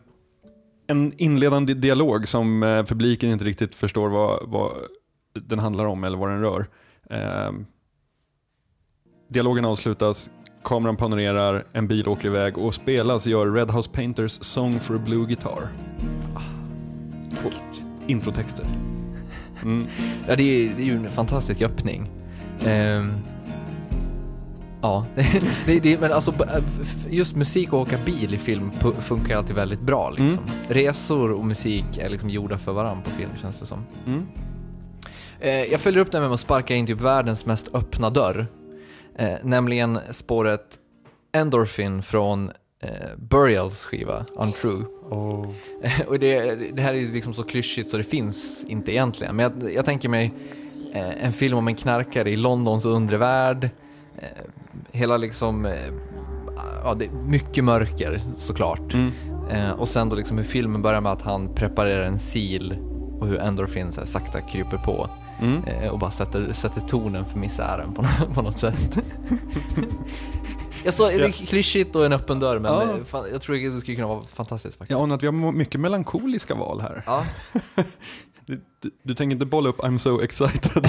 en 0.88 1.13
inledande 1.18 1.74
dialog 1.74 2.28
som 2.28 2.63
eh, 2.63 2.84
publiken 2.84 3.30
inte 3.30 3.45
riktigt 3.45 3.76
förstår 3.76 4.09
vad, 4.09 4.49
vad 4.49 4.72
den 5.41 5.59
handlar 5.59 5.86
om 5.86 6.03
eller 6.03 6.17
vad 6.17 6.29
den 6.29 6.41
rör. 6.41 6.67
Ehm, 7.09 7.65
dialogen 9.29 9.65
avslutas, 9.65 10.29
kameran 10.63 10.95
panorerar, 10.97 11.65
en 11.73 11.88
bil 11.88 12.07
åker 12.07 12.25
iväg 12.27 12.57
och 12.57 12.73
spelas 12.73 13.25
gör 13.27 13.51
Red 13.51 13.71
House 13.71 13.89
Painters 13.89 14.31
Song 14.31 14.79
for 14.79 14.95
a 14.95 14.99
Blue 15.05 15.25
Guitar. 15.25 15.67
Och 17.45 17.77
introtexter. 18.07 18.65
Mm. 19.63 19.88
Ja, 20.27 20.36
det 20.36 20.43
är, 20.43 20.69
det 20.77 20.81
är 20.81 20.86
ju 20.86 20.95
en 20.95 21.11
fantastisk 21.11 21.61
öppning. 21.61 22.09
Ehm, 22.65 23.13
ja, 24.81 25.05
det, 25.65 25.79
det, 25.79 25.99
men 26.01 26.11
alltså 26.13 26.33
f- 26.81 27.05
just 27.09 27.36
musik 27.36 27.73
och 27.73 27.79
åka 27.79 27.97
bil 28.05 28.33
i 28.33 28.38
film 28.38 28.71
funkar 28.99 29.38
alltid 29.38 29.55
väldigt 29.55 29.81
bra. 29.81 30.09
Liksom. 30.09 30.43
Resor 30.69 31.31
och 31.31 31.45
musik 31.45 31.97
är 31.97 32.09
liksom 32.09 32.29
gjorda 32.29 32.57
för 32.57 32.73
varandra 32.73 33.03
på 33.03 33.09
film 33.09 33.29
känns 33.41 33.59
det 33.59 33.65
som. 33.65 33.79
Mm. 34.05 34.25
Eh, 35.39 35.71
jag 35.71 35.79
följer 35.79 36.01
upp 36.01 36.11
det 36.11 36.19
med 36.19 36.31
att 36.31 36.39
sparka 36.39 36.75
in 36.75 36.88
typ 36.88 37.01
världens 37.01 37.45
mest 37.45 37.75
öppna 37.75 38.09
dörr. 38.09 38.47
Eh, 39.17 39.36
nämligen 39.43 39.99
spåret 40.11 40.79
Endorphin 41.33 42.03
från 42.03 42.51
eh, 42.81 42.89
Burials 43.17 43.86
skiva 43.86 44.25
Untrue. 44.36 44.86
Oh. 45.09 45.49
och 46.07 46.19
det, 46.19 46.55
det 46.73 46.81
här 46.81 46.93
är 46.93 47.13
liksom 47.13 47.33
så 47.33 47.43
klyschigt 47.43 47.89
så 47.89 47.97
det 47.97 48.03
finns 48.03 48.65
inte 48.67 48.91
egentligen. 48.91 49.36
Men 49.36 49.43
jag, 49.43 49.73
jag 49.73 49.86
tänker 49.86 50.09
mig 50.09 50.33
eh, 50.93 51.25
en 51.25 51.33
film 51.33 51.57
om 51.57 51.67
en 51.67 51.75
knarkare 51.75 52.29
i 52.29 52.36
Londons 52.36 52.86
undre 52.86 53.17
värld. 53.17 53.69
Eh, 54.17 54.45
hela 54.91 55.17
liksom, 55.17 55.65
eh, 55.65 55.73
ja, 56.83 56.93
det 56.93 57.05
är 57.05 57.11
mycket 57.11 57.63
mörker 57.63 58.21
såklart. 58.36 58.93
Mm. 58.93 59.11
Eh, 59.51 59.71
och 59.71 59.89
sen 59.89 60.09
då 60.09 60.15
liksom 60.15 60.38
hur 60.38 60.45
filmen 60.45 60.81
börjar 60.81 61.01
med 61.01 61.11
att 61.11 61.21
han 61.21 61.53
preparerar 61.55 62.03
en 62.03 62.19
sil 62.29 62.65
och 63.19 63.27
hur 63.27 63.39
Endorphin 63.39 63.91
så 63.91 63.99
här 63.99 64.07
sakta 64.07 64.41
kryper 64.41 64.77
på. 64.77 65.09
Mm. 65.41 65.63
Eh, 65.63 65.89
och 65.89 65.99
bara 65.99 66.11
sätter, 66.11 66.53
sätter 66.53 66.81
tonen 66.81 67.25
för 67.25 67.39
misären 67.39 67.93
på, 67.93 68.05
på 68.33 68.41
något 68.41 68.59
sätt. 68.59 68.97
jag 70.83 70.93
sa, 70.93 71.11
Ja. 71.11 71.31
klyschigt 71.31 71.95
och 71.95 72.05
en 72.05 72.13
öppen 72.13 72.39
dörr 72.39 72.59
men 72.59 72.71
Ja. 72.73 72.88
fan, 73.07 73.25
jag 73.31 73.41
tror 73.41 73.55
det 73.55 73.79
skulle 73.79 73.95
kunna 73.95 74.07
vara 74.07 74.23
fantastiskt 74.33 74.77
faktiskt. 74.77 74.91
Jag 74.91 75.03
anar 75.03 75.15
att 75.15 75.23
vi 75.23 75.27
har 75.27 75.51
mycket 75.51 75.81
melankoliska 75.81 76.55
val 76.55 76.81
här. 76.81 77.03
Ja. 77.05 77.25
Du, 78.47 78.61
du, 78.81 78.91
du 79.03 79.15
tänker 79.15 79.33
inte 79.33 79.45
bolla 79.45 79.69
upp 79.69 79.79
I'm 79.79 79.97
so 79.97 80.21
excited? 80.21 80.86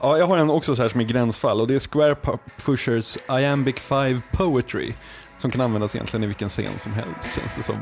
ja, 0.00 0.18
jag 0.18 0.26
har 0.26 0.38
en 0.38 0.50
också 0.50 0.76
så 0.76 0.82
här 0.82 0.88
som 0.88 1.00
är 1.00 1.04
gränsfall 1.04 1.60
och 1.60 1.66
det 1.66 1.74
är 1.74 1.78
Square 1.92 2.14
Pu- 2.14 2.38
Pushers 2.64 3.18
Iambic 3.30 3.74
5 3.76 4.22
Poetry 4.32 4.92
som 5.38 5.50
kan 5.50 5.60
användas 5.60 5.94
egentligen 5.94 6.24
i 6.24 6.26
vilken 6.26 6.48
scen 6.48 6.78
som 6.78 6.92
helst 6.92 7.34
känns 7.40 7.56
det 7.56 7.62
som. 7.62 7.76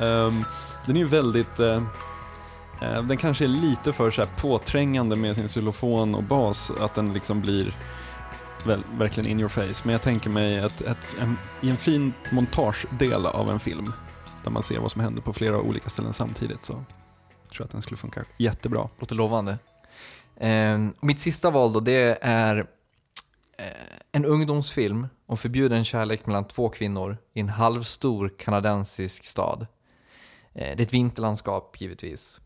Ehm, 0.00 0.44
den 0.86 0.96
är 0.96 1.00
ju 1.00 1.06
väldigt, 1.06 1.58
eh, 1.58 1.82
eh, 2.82 3.02
den 3.02 3.16
kanske 3.16 3.44
är 3.44 3.48
lite 3.48 3.92
för 3.92 4.10
så 4.10 4.22
här 4.22 4.30
påträngande 4.36 5.16
med 5.16 5.34
sin 5.34 5.48
xylofon 5.48 6.14
och 6.14 6.22
bas, 6.22 6.72
att 6.80 6.94
den 6.94 7.12
liksom 7.12 7.40
blir 7.40 7.76
väl, 8.66 8.82
verkligen 8.98 9.30
in 9.30 9.40
your 9.40 9.48
face. 9.48 9.82
Men 9.82 9.92
jag 9.92 10.02
tänker 10.02 10.30
mig 10.30 10.60
att 10.60 10.80
ett, 10.80 11.06
en, 11.20 11.36
i 11.62 11.70
en 11.70 11.76
fin 11.76 12.12
montagedel 12.30 13.26
av 13.26 13.50
en 13.50 13.60
film, 13.60 13.92
där 14.44 14.50
man 14.50 14.62
ser 14.62 14.78
vad 14.78 14.92
som 14.92 15.00
händer 15.00 15.22
på 15.22 15.32
flera 15.32 15.60
olika 15.60 15.90
ställen 15.90 16.12
samtidigt, 16.12 16.64
så 16.64 16.72
tror 16.72 16.84
jag 17.58 17.64
att 17.64 17.70
den 17.70 17.82
skulle 17.82 17.98
funka 17.98 18.24
jättebra. 18.36 18.88
Låter 18.98 19.14
lovande. 19.14 19.58
Eh, 20.36 20.78
mitt 21.00 21.20
sista 21.20 21.50
val 21.50 21.72
då, 21.72 21.80
det 21.80 22.18
är 22.20 22.56
eh, 23.58 23.64
en 24.12 24.24
ungdomsfilm 24.24 25.06
om 25.26 25.36
förbjuden 25.36 25.84
kärlek 25.84 26.26
mellan 26.26 26.44
två 26.44 26.68
kvinnor 26.68 27.16
i 27.34 27.40
en 27.40 27.48
halvstor 27.48 28.32
kanadensisk 28.38 29.24
stad. 29.24 29.66
Eh, 30.56 30.76
det 30.76 30.82
är 30.82 30.86
ett 30.86 30.94
vinterlandskap 30.94 31.80
givetvis. 31.80 32.40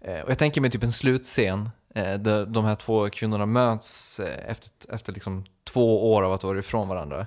Eh, 0.00 0.20
och 0.20 0.30
jag 0.30 0.38
tänker 0.38 0.60
mig 0.60 0.70
typ 0.70 0.82
en 0.82 0.92
slutscen 0.92 1.70
eh, 1.94 2.14
där 2.18 2.46
de 2.46 2.64
här 2.64 2.74
två 2.74 3.10
kvinnorna 3.10 3.46
möts 3.46 4.20
efter, 4.20 4.94
efter 4.94 5.12
liksom 5.12 5.44
två 5.64 6.12
år 6.12 6.22
av 6.22 6.32
att 6.32 6.44
vara 6.44 6.58
ifrån 6.58 6.88
varandra. 6.88 7.26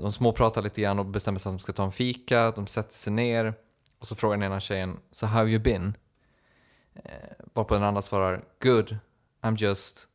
De 0.00 0.12
småpratar 0.12 0.62
lite 0.62 0.80
grann 0.80 0.98
och 0.98 1.06
bestämmer 1.06 1.38
sig 1.38 1.50
att 1.50 1.58
de 1.58 1.58
ska 1.58 1.72
ta 1.72 1.84
en 1.84 1.92
fika, 1.92 2.50
de 2.50 2.66
sätter 2.66 2.94
sig 2.94 3.12
ner 3.12 3.54
och 3.98 4.06
så 4.06 4.14
frågar 4.14 4.36
den 4.36 4.46
ena 4.46 4.60
tjejen 4.60 5.00
“So 5.10 5.26
how 5.26 5.38
have 5.38 5.50
you 5.50 5.58
been?” 5.58 5.96
Varpå 7.52 7.74
den 7.74 7.82
andra 7.82 8.02
svarar 8.02 8.44
“Good, 8.60 8.96
I'm 9.42 9.56
just...” 9.56 10.08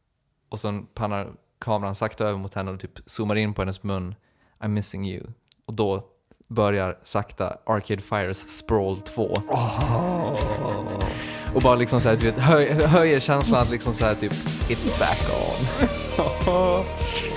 och 0.50 0.60
sen 0.60 0.86
pannar 0.86 1.34
kameran 1.60 1.96
sakta 1.96 2.28
över 2.28 2.40
mot 2.40 2.54
henne 2.54 2.72
och 2.72 2.80
typ 2.80 3.00
zoomar 3.06 3.36
in 3.36 3.54
på 3.54 3.62
hennes 3.62 3.84
mun. 3.84 4.16
I'm 4.60 4.68
missing 4.68 5.08
you. 5.08 5.28
Och 5.66 5.74
då 5.74 6.17
börjar 6.48 6.98
sakta 7.04 7.58
Arcade 7.66 8.02
Fires 8.02 8.38
Sprawl 8.38 9.02
2. 9.02 9.38
Och 11.56 11.62
bara 11.62 11.76
liksom 11.76 12.02
såhär, 12.02 12.16
du 12.16 12.26
vet, 12.26 12.38
höj, 12.38 12.66
höjer 12.72 13.20
känslan 13.20 13.62
att 13.62 13.72
liksom 13.72 13.94
såhär 13.94 14.16
typ 14.16 14.32
it's 14.70 15.00
back 15.00 15.20
on. 15.30 16.86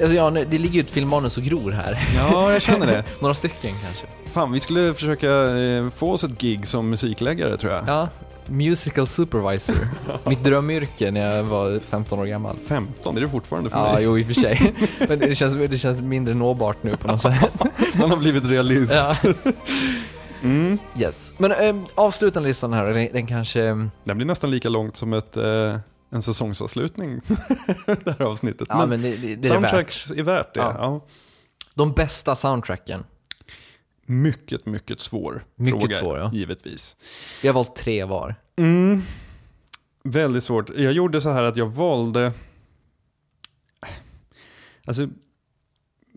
Alltså 0.00 0.14
ja, 0.16 0.30
det 0.30 0.58
ligger 0.58 0.74
ju 0.74 0.80
ett 0.80 0.90
filmmanus 0.90 1.36
och 1.36 1.42
gror 1.42 1.70
här. 1.70 2.08
Ja, 2.16 2.52
jag 2.52 2.62
känner 2.62 2.86
det. 2.86 3.04
Några 3.20 3.34
stycken 3.34 3.74
kanske. 3.84 4.06
Fan, 4.32 4.52
vi 4.52 4.60
skulle 4.60 4.94
försöka 4.94 5.30
eh, 5.58 5.90
få 5.90 6.12
oss 6.12 6.24
ett 6.24 6.38
gig 6.40 6.66
som 6.66 6.90
musikläggare 6.90 7.56
tror 7.56 7.72
jag. 7.72 7.82
Ja, 7.86 8.08
musical 8.46 9.06
supervisor. 9.06 9.76
Mitt 10.28 10.44
drömyrke 10.44 11.10
när 11.10 11.36
jag 11.36 11.44
var 11.44 11.80
15 11.80 12.18
år 12.18 12.26
gammal. 12.26 12.56
15, 12.68 13.14
det 13.14 13.20
är 13.20 13.22
det 13.22 13.28
fortfarande 13.28 13.70
för 13.70 13.78
Ja, 13.78 13.92
mig. 13.92 14.04
jo 14.04 14.18
i 14.18 14.22
och 14.22 14.26
för 14.26 14.34
sig. 14.34 14.74
Men 15.08 15.18
det 15.18 15.34
känns, 15.34 15.54
det 15.70 15.78
känns 15.78 16.00
mindre 16.00 16.34
nåbart 16.34 16.82
nu 16.82 16.96
på 16.96 17.08
något 17.08 17.20
sätt. 17.22 17.64
Man 17.98 18.10
har 18.10 18.16
blivit 18.16 18.44
realist. 18.44 18.92
Ja. 18.94 19.14
Mm. 20.42 20.78
Yes. 20.98 21.32
Men 21.38 21.52
ähm, 21.52 21.86
avslutande 21.94 22.48
listan 22.48 22.72
här, 22.72 22.84
den, 22.86 23.08
den 23.12 23.26
kanske... 23.26 23.62
Den 24.04 24.16
blir 24.16 24.24
nästan 24.26 24.50
lika 24.50 24.68
långt 24.68 24.96
som 24.96 25.12
ett, 25.12 25.36
eh, 25.36 25.76
en 26.12 26.22
säsongsavslutning, 26.22 27.20
det 27.86 28.16
här 28.18 28.22
avsnittet. 28.22 28.68
Ja, 28.70 28.86
men, 28.86 29.02
det, 29.02 29.16
det, 29.16 29.16
det 29.16 29.32
är 29.32 29.36
värt. 29.36 29.46
soundtracks 29.46 30.10
är 30.10 30.22
värt 30.22 30.54
det. 30.54 30.60
Ja. 30.60 30.74
Ja. 30.78 31.06
De 31.74 31.92
bästa 31.92 32.34
soundtracken. 32.34 33.04
Mycket, 34.06 34.66
mycket 34.66 35.00
svår 35.00 35.44
Mycket 35.54 35.80
fråga, 35.80 35.98
svår, 35.98 36.18
ja. 36.18 36.30
givetvis. 36.32 36.96
Vi 37.42 37.48
har 37.48 37.54
valt 37.54 37.76
tre 37.76 38.04
var. 38.04 38.34
Mm. 38.56 39.02
Väldigt 40.04 40.44
svårt. 40.44 40.70
Jag 40.76 40.92
gjorde 40.92 41.20
så 41.20 41.30
här 41.30 41.42
att 41.42 41.56
jag 41.56 41.66
valde... 41.66 42.32
Alltså, 44.86 45.08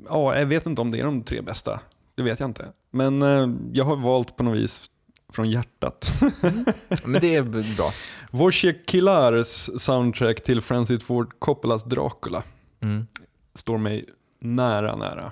ja, 0.09 0.39
jag 0.39 0.45
vet 0.45 0.65
inte 0.65 0.81
om 0.81 0.91
det 0.91 0.99
är 0.99 1.05
de 1.05 1.23
tre 1.23 1.41
bästa. 1.41 1.79
Det 2.15 2.23
vet 2.23 2.39
jag 2.39 2.49
inte. 2.49 2.71
Men 2.91 3.21
eh, 3.21 3.49
jag 3.73 3.85
har 3.85 3.95
valt 3.95 4.37
på 4.37 4.43
något 4.43 4.57
vis 4.57 4.89
från 5.35 5.49
hjärtat. 5.49 6.11
Men 7.05 7.21
det 7.21 7.35
är 7.35 7.43
bra. 7.77 7.91
Wojciech 8.31 8.75
Kilares 8.87 9.83
soundtrack 9.83 10.43
till 10.43 10.61
Francis 10.61 11.03
Ford 11.03 11.33
Coppolas 11.39 11.83
Dracula 11.83 12.43
Mm. 12.81 13.07
står 13.55 13.77
mig 13.77 14.05
nära, 14.39 14.95
nära. 14.95 15.31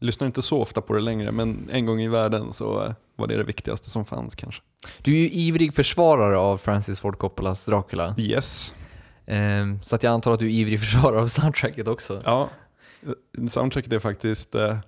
Lyssnar 0.00 0.26
inte 0.26 0.42
så 0.42 0.60
ofta 0.62 0.80
på 0.80 0.92
det 0.94 1.00
längre, 1.00 1.32
men 1.32 1.68
en 1.72 1.86
gång 1.86 2.00
i 2.00 2.08
världen 2.08 2.52
så 2.52 2.84
eh, 2.84 2.92
var 3.16 3.26
det 3.26 3.36
det 3.36 3.44
viktigaste 3.44 3.90
som 3.90 4.04
fanns 4.04 4.34
kanske. 4.34 4.62
Du 5.02 5.12
är 5.12 5.18
ju 5.18 5.30
ivrig 5.30 5.74
försvarare 5.74 6.38
av 6.38 6.58
Francis 6.58 7.00
Ford 7.00 7.18
Coppolas 7.18 7.64
Dracula. 7.66 8.14
Yes. 8.18 8.74
Ehm, 9.26 9.82
så 9.82 9.94
att 9.96 10.02
jag 10.02 10.12
antar 10.12 10.32
att 10.32 10.40
du 10.40 10.46
är 10.46 10.50
ivrig 10.50 10.80
försvarare 10.80 11.20
av 11.20 11.26
soundtracket 11.26 11.88
också. 11.88 12.22
Ja, 12.24 12.48
soundtracket 13.48 13.92
är 13.92 13.98
faktiskt 13.98 14.54
eh, 14.54 14.78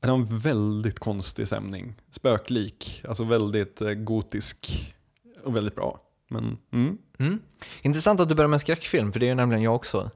den 0.00 0.10
har 0.10 0.16
en 0.16 0.38
väldigt 0.38 0.98
konstig 0.98 1.46
stämning. 1.46 1.94
Spöklik, 2.10 3.02
alltså 3.08 3.24
väldigt 3.24 3.80
eh, 3.80 3.90
gotisk 3.90 4.92
och 5.44 5.56
väldigt 5.56 5.74
bra. 5.74 6.00
Men 6.28 6.58
mm. 6.72 6.98
Mm. 7.18 7.38
Intressant 7.82 8.20
att 8.20 8.28
du 8.28 8.34
börjar 8.34 8.48
med 8.48 8.56
en 8.56 8.60
skräckfilm, 8.60 9.12
för 9.12 9.20
det 9.20 9.26
är 9.26 9.28
ju 9.28 9.34
nämligen 9.34 9.62
jag 9.62 9.74
också. 9.74 10.10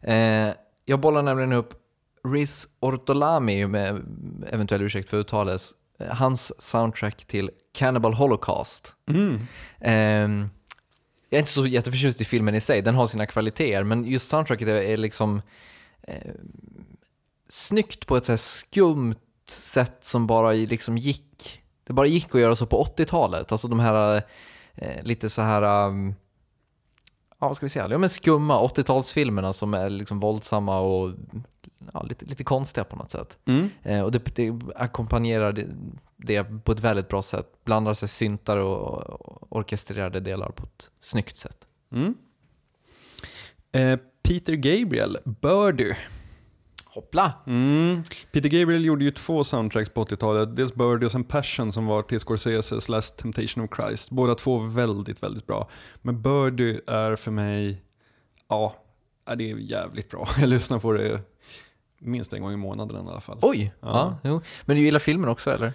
Eh, 0.00 0.48
jag 0.84 1.00
bollar 1.00 1.22
nämligen 1.22 1.52
upp 1.52 1.74
Riz 2.24 2.68
Ortolami, 2.80 3.66
med 3.66 4.02
eventuell 4.50 4.82
ursäkt 4.82 5.10
för 5.10 5.16
uttalet, 5.16 5.62
eh, 5.98 6.14
hans 6.14 6.62
soundtrack 6.62 7.24
till 7.24 7.50
Cannibal 7.74 8.14
Holocaust. 8.14 8.92
Mm. 9.08 9.40
Ehm, 9.80 10.50
jag 11.28 11.36
är 11.36 11.40
inte 11.40 11.52
så 11.52 11.66
jätteförtjust 11.66 12.20
i 12.20 12.24
filmen 12.24 12.54
i 12.54 12.60
sig, 12.60 12.82
den 12.82 12.94
har 12.94 13.06
sina 13.06 13.26
kvaliteter, 13.26 13.84
men 13.84 14.04
just 14.04 14.30
soundtracket 14.30 14.68
är, 14.68 14.74
är 14.74 14.96
liksom 14.96 15.42
eh, 16.02 16.32
snyggt 17.52 18.06
på 18.06 18.16
ett 18.16 18.24
så 18.24 18.36
skumt 18.36 19.14
sätt 19.48 20.04
som 20.04 20.26
bara 20.26 20.52
liksom 20.52 20.98
gick. 20.98 21.62
Det 21.84 21.92
bara 21.92 22.06
gick 22.06 22.34
att 22.34 22.40
göra 22.40 22.56
så 22.56 22.66
på 22.66 22.84
80-talet, 22.84 23.52
alltså 23.52 23.68
de 23.68 23.80
här 23.80 24.22
eh, 24.74 25.02
lite 25.02 25.30
så 25.30 25.42
här 25.42 25.88
um, 25.88 26.14
ja 27.40 27.48
vad 27.48 27.56
ska 27.56 27.66
vi 27.66 27.70
säga, 27.70 27.88
ja, 27.90 27.98
men 27.98 28.10
skumma 28.10 28.60
80-talsfilmerna 28.60 29.52
som 29.52 29.74
är 29.74 29.90
liksom 29.90 30.20
våldsamma 30.20 30.80
och 30.80 31.12
ja, 31.92 32.02
lite, 32.02 32.24
lite 32.24 32.44
konstiga 32.44 32.84
på 32.84 32.96
något 32.96 33.10
sätt. 33.10 33.38
Mm. 33.44 33.70
Eh, 33.82 34.00
och 34.00 34.12
det, 34.12 34.36
det 34.36 34.52
ackompanjerar 34.76 35.52
det, 35.52 35.66
det 36.16 36.44
på 36.64 36.72
ett 36.72 36.80
väldigt 36.80 37.08
bra 37.08 37.22
sätt. 37.22 37.64
Blandar 37.64 37.94
sig 37.94 38.08
syntar 38.08 38.56
och, 38.56 38.98
och 38.98 39.56
orkestrerade 39.56 40.20
delar 40.20 40.50
på 40.50 40.62
ett 40.62 40.90
snyggt 41.00 41.36
sätt. 41.36 41.66
Mm. 41.92 42.14
Eh, 43.72 43.98
Peter 44.22 44.54
Gabriel, 44.54 45.18
Birdie. 45.24 45.96
Hoppla! 46.94 47.32
Mm. 47.46 48.02
Peter 48.32 48.48
Gabriel 48.48 48.84
gjorde 48.84 49.04
ju 49.04 49.10
två 49.10 49.44
soundtracks 49.44 49.90
på 49.90 50.04
80-talet. 50.04 50.56
Dels 50.56 50.74
Birdie 50.74 51.06
och 51.06 51.12
sen 51.12 51.24
Passion 51.24 51.72
som 51.72 51.86
var 51.86 52.02
till 52.02 52.20
Scorseses 52.20 52.88
Last 52.88 53.16
Temptation 53.16 53.64
of 53.64 53.70
Christ. 53.76 54.10
Båda 54.10 54.34
två 54.34 54.58
väldigt, 54.58 55.22
väldigt 55.22 55.46
bra. 55.46 55.68
Men 56.02 56.22
Birdie 56.22 56.80
är 56.86 57.16
för 57.16 57.30
mig, 57.30 57.82
ja, 58.48 58.74
det 59.36 59.50
är 59.50 59.56
jävligt 59.56 60.10
bra. 60.10 60.28
Jag 60.40 60.48
lyssnar 60.48 60.78
på 60.78 60.92
det 60.92 61.20
minst 61.98 62.34
en 62.34 62.42
gång 62.42 62.52
i 62.52 62.56
månaden 62.56 63.06
i 63.06 63.10
alla 63.10 63.20
fall. 63.20 63.38
Oj! 63.42 63.72
Ja. 63.80 64.18
Ja. 64.22 64.40
Men 64.64 64.76
du 64.76 64.82
gillar 64.82 64.98
filmen 64.98 65.28
också 65.28 65.50
eller? 65.50 65.72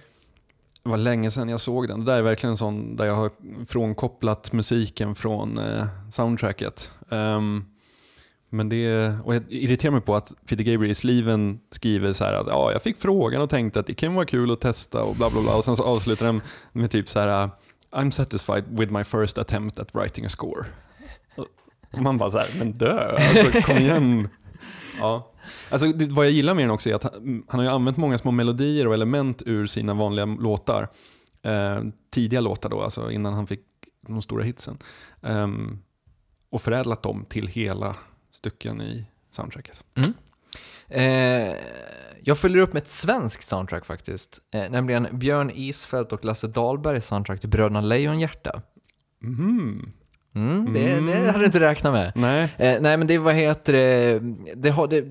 Det 0.84 0.90
var 0.90 0.98
länge 0.98 1.32
sedan 1.32 1.50
jag 1.50 1.60
såg 1.60 1.88
den. 1.88 2.00
Det 2.00 2.12
där 2.12 2.18
är 2.18 2.22
verkligen 2.22 2.52
en 2.52 2.58
sån 2.58 2.96
där 2.96 3.06
jag 3.06 3.16
har 3.16 3.32
frånkopplat 3.66 4.54
musiken 4.54 5.16
från 5.16 5.58
eh, 5.58 5.86
soundtracket. 6.12 6.92
Ehm, 7.10 7.66
men 8.50 8.70
det, 8.70 9.14
och 9.24 9.36
jag 9.36 9.44
irriterar 9.50 9.92
mig 9.92 10.02
på 10.02 10.16
att 10.16 10.34
Peter 10.46 10.64
Gabriel 10.64 10.92
i 10.92 10.96
Sliven 10.96 11.60
skriver 11.72 12.14
så 12.14 12.24
här 12.24 12.34
att 12.34 12.48
ja, 12.48 12.72
jag 12.72 12.82
fick 12.82 12.98
frågan 12.98 13.42
och 13.42 13.50
tänkte 13.50 13.80
att 13.80 13.88
det 13.88 13.94
kan 13.94 14.14
vara 14.14 14.26
kul 14.26 14.52
att 14.52 14.62
testa 14.62 15.04
och 15.04 15.16
bla 15.16 15.30
bla 15.30 15.42
bla. 15.42 15.56
Och 15.56 15.64
sen 15.64 15.76
så 15.76 15.84
avslutar 15.84 16.26
den 16.26 16.42
med 16.72 16.92
typ 16.92 17.10
så 17.10 17.20
här 17.20 17.50
I'm 17.92 18.12
satisfied 18.12 18.64
with 18.70 18.94
my 18.94 19.04
first 19.04 19.38
attempt 19.38 19.80
at 19.80 19.96
writing 19.96 20.26
a 20.26 20.30
score. 20.30 20.66
Och 21.94 22.02
man 22.02 22.18
bara 22.18 22.32
så 22.32 22.38
här, 22.38 22.50
men 22.58 22.72
dö, 22.72 23.18
alltså 23.18 23.62
kom 23.62 23.78
igen. 23.78 24.30
Ja. 25.00 25.32
Alltså, 25.70 25.88
det, 25.88 26.06
vad 26.06 26.26
jag 26.26 26.32
gillar 26.32 26.54
med 26.54 26.64
den 26.64 26.72
också 26.72 26.90
är 26.90 26.94
att 26.94 27.04
han, 27.04 27.44
han 27.48 27.60
har 27.60 27.72
använt 27.72 27.98
många 27.98 28.18
små 28.18 28.32
melodier 28.32 28.88
och 28.88 28.94
element 28.94 29.42
ur 29.46 29.68
sina 29.68 29.94
vanliga 29.94 30.26
låtar. 30.26 30.88
Eh, 31.42 31.84
tidiga 32.10 32.42
låtar 32.42 32.70
då, 32.70 32.82
alltså 32.82 33.12
innan 33.12 33.34
han 33.34 33.48
fick 33.48 33.62
de 34.02 34.22
stora 34.22 34.44
hitsen. 34.44 34.78
Ehm, 35.22 35.80
och 36.50 36.62
förädlat 36.62 37.04
dem 37.04 37.26
till 37.30 37.48
hela 37.48 37.96
stycken 38.38 38.82
i 38.82 39.06
soundtracket. 39.32 39.84
Eh, 40.90 41.54
jag 42.24 42.38
följer 42.38 42.62
upp 42.62 42.74
med 42.74 42.82
ett 42.82 42.88
svenskt 42.88 43.48
soundtrack 43.48 43.86
faktiskt. 43.86 44.40
Eh, 44.54 44.70
nämligen 44.70 45.08
Björn 45.12 45.52
Isfält 45.56 46.14
och 46.14 46.26
Lasse 46.26 46.48
Dahlbergs 46.48 47.06
soundtrack 47.08 47.40
till 47.40 47.50
Bröderna 47.50 47.82
Lejonhjärta. 47.82 48.62
Mhm. 49.22 49.92
Mm, 50.36 50.74
det, 50.74 50.92
Mm. 50.94 51.06
det 51.06 51.26
hade 51.32 51.40
du 51.40 51.46
inte 51.46 51.60
räknat 51.60 51.94
med. 51.94 52.12
Nej. 52.16 52.44
Eh, 52.58 52.82
nej 52.82 52.98
men 52.98 53.08
det, 53.08 53.18
vad 53.18 53.36
heter 53.36 53.74
det, 53.74 54.20
det, 54.56 54.70
har, 54.70 54.88
det, 54.88 55.02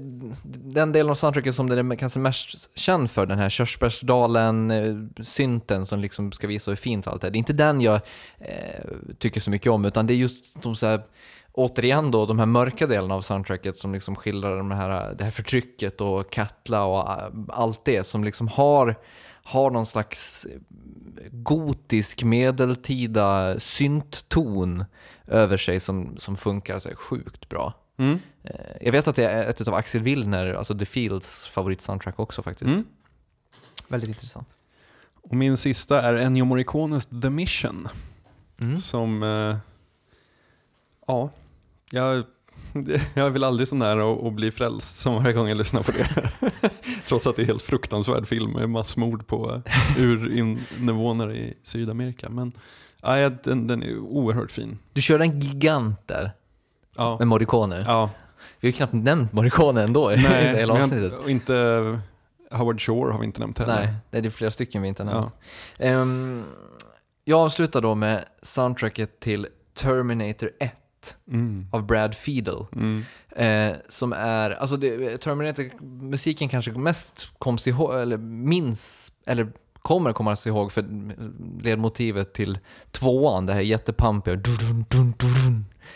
den 0.72 0.92
delen 0.92 1.10
av 1.10 1.14
soundtracket 1.14 1.54
som 1.54 1.68
den 1.68 1.92
är 1.92 1.96
kanske 1.96 2.18
mest 2.18 2.78
känd 2.78 3.10
för, 3.10 3.26
den 3.26 3.38
här 3.38 3.48
Körsbärsdalen-synten 3.48 5.86
som 5.86 6.00
liksom 6.00 6.32
ska 6.32 6.46
visa 6.46 6.70
hur 6.70 6.76
fint 6.76 7.06
allt 7.06 7.24
är. 7.24 7.30
Det 7.30 7.36
är 7.36 7.38
inte 7.38 7.52
den 7.52 7.80
jag 7.80 8.00
eh, 8.38 8.84
tycker 9.18 9.40
så 9.40 9.50
mycket 9.50 9.72
om, 9.72 9.84
utan 9.84 10.06
det 10.06 10.14
är 10.14 10.16
just 10.16 10.62
de 10.62 10.76
så 10.76 10.86
här, 10.86 11.02
återigen 11.56 12.10
då, 12.10 12.26
de 12.26 12.38
här 12.38 12.46
mörka 12.46 12.86
delarna 12.86 13.14
av 13.14 13.22
soundtracket 13.22 13.76
som 13.76 13.92
liksom 13.92 14.16
skildrar 14.16 14.56
de 14.56 14.70
här, 14.70 15.14
det 15.14 15.24
här 15.24 15.30
förtrycket 15.30 16.00
och 16.00 16.32
Katla 16.32 16.84
och 16.84 17.10
eh, 17.10 17.28
allt 17.48 17.84
det 17.84 18.04
som 18.04 18.24
liksom 18.24 18.48
har, 18.48 18.96
har 19.42 19.70
någon 19.70 19.86
slags 19.86 20.46
gotisk 21.30 22.22
medeltida 22.22 23.60
syntton 23.60 24.84
över 25.26 25.56
sig 25.56 25.80
som, 25.80 26.16
som 26.16 26.36
funkar 26.36 26.78
så 26.78 26.88
här 26.88 26.96
sjukt 26.96 27.48
bra. 27.48 27.72
Mm. 27.96 28.18
Eh, 28.42 28.54
Jag 28.80 28.92
vet 28.92 29.08
att 29.08 29.16
det 29.16 29.28
är 29.28 29.48
ett 29.48 29.68
av 29.68 29.74
Axel 29.74 30.02
Willner, 30.02 30.54
alltså 30.54 30.78
The 30.78 30.86
Fields 30.86 31.46
favoritsoundtrack 31.46 32.18
också 32.20 32.42
faktiskt. 32.42 32.68
Mm. 32.70 32.84
Väldigt 33.88 34.08
intressant. 34.08 34.48
Och 35.22 35.34
min 35.36 35.56
sista 35.56 36.02
är 36.02 36.14
Ennio 36.14 36.44
Morricones 36.44 37.06
The 37.06 37.30
Mission. 37.30 37.88
Mm. 38.60 38.76
Som, 38.76 39.22
eh, 39.22 39.56
ja, 41.06 41.30
jag, 41.90 42.16
jag 43.14 43.26
är 43.26 43.30
väl 43.30 43.44
aldrig 43.44 43.68
så 43.68 43.76
nära 43.76 44.28
att, 44.28 44.32
bli 44.32 44.50
frälst 44.50 45.00
som 45.00 45.14
varje 45.14 45.32
gång 45.32 45.48
jag 45.48 45.58
lyssnar 45.58 45.82
på 45.82 45.92
det. 45.92 46.30
Trots 47.06 47.26
att 47.26 47.36
det 47.36 47.40
är 47.42 47.44
en 47.44 47.48
helt 47.48 47.62
fruktansvärd 47.62 48.26
film 48.26 48.52
med 48.52 48.70
massmord 48.70 49.26
på 49.26 49.62
eh, 49.66 50.02
urinvånare 50.02 51.36
i 51.36 51.54
Sydamerika. 51.62 52.28
Men 52.28 52.52
ja, 53.02 53.30
den, 53.30 53.66
den 53.66 53.82
är 53.82 53.98
oerhört 53.98 54.50
fin. 54.50 54.78
Du 54.92 55.02
körde 55.02 55.24
en 55.24 55.40
gigant 55.40 56.08
där 56.08 56.32
Ja, 56.96 57.18
med 57.18 57.28
Morricone. 57.28 57.82
ja 57.86 58.10
Vi 58.60 58.68
har 58.68 58.72
ju 58.72 58.72
knappt 58.72 58.92
nämnt 58.92 59.32
Morricone 59.32 59.82
ändå 59.82 60.12
i 60.12 60.16
nej, 60.16 60.56
hela 60.56 60.74
avsnittet. 60.74 61.12
och 61.12 61.30
inte, 61.30 61.54
Howard 62.50 62.80
Shore 62.80 63.12
har 63.12 63.18
vi 63.18 63.24
inte 63.26 63.40
nämnt 63.40 63.58
heller. 63.58 63.74
Nej, 63.82 63.94
det 64.22 64.28
är 64.28 64.30
flera 64.30 64.50
stycken 64.50 64.82
vi 64.82 64.88
inte 64.88 65.04
har 65.04 65.12
nämnt. 65.12 65.32
Ehm, 65.78 66.44
jag 67.24 67.40
avslutar 67.40 67.82
då 67.82 67.94
med 67.94 68.24
soundtracket 68.42 69.20
till 69.20 69.46
Terminator 69.74 70.50
1 70.60 70.72
Mm. 71.28 71.66
av 71.72 71.86
Brad 71.86 72.14
Fiedel. 72.14 72.66
Mm. 72.72 73.04
Eh, 73.30 73.76
som 73.88 74.12
är, 74.12 74.50
alltså 74.50 74.76
det, 74.76 75.18
Terminator-musiken 75.18 76.48
kanske 76.48 76.72
mest 76.72 77.30
koms 77.38 77.66
ihåg, 77.66 77.94
eller 77.94 78.16
minns, 78.16 79.12
eller 79.26 79.52
kommer 79.82 80.12
komma 80.12 80.36
sig 80.36 80.50
ihåg 80.50 80.72
för 80.72 80.84
ledmotivet 81.62 82.34
till 82.34 82.58
tvåan, 82.90 83.46
det 83.46 83.52
här 83.52 83.60
jättepampiga 83.60 84.40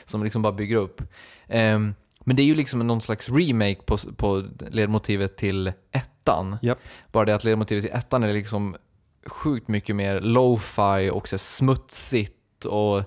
som 0.05 0.25
liksom 0.25 0.43
bara 0.43 0.53
bygger 0.53 0.77
upp. 0.77 1.03
Ehm, 1.49 1.95
men 2.25 2.37
det 2.37 2.43
är 2.43 2.45
ju 2.45 2.55
liksom 2.55 2.87
någon 2.87 3.01
slags 3.01 3.29
remake 3.29 3.81
på, 3.87 3.99
på 4.17 4.45
ledmotivet 4.71 5.37
till 5.37 5.73
ettan. 5.93 6.57
Japp. 6.63 6.79
Bara 7.13 7.25
det 7.25 7.35
att 7.35 7.45
ledmotivet 7.45 7.85
till 7.85 7.95
ettan 7.95 8.23
är 8.23 8.33
liksom 8.33 8.77
sjukt 9.27 9.69
mycket 9.69 9.97
mer 9.97 10.21
lo-fi 10.21 11.11
och 11.13 11.29
så 11.29 11.39
smutsigt 11.39 12.65
och 12.65 12.99
eh, 12.99 13.05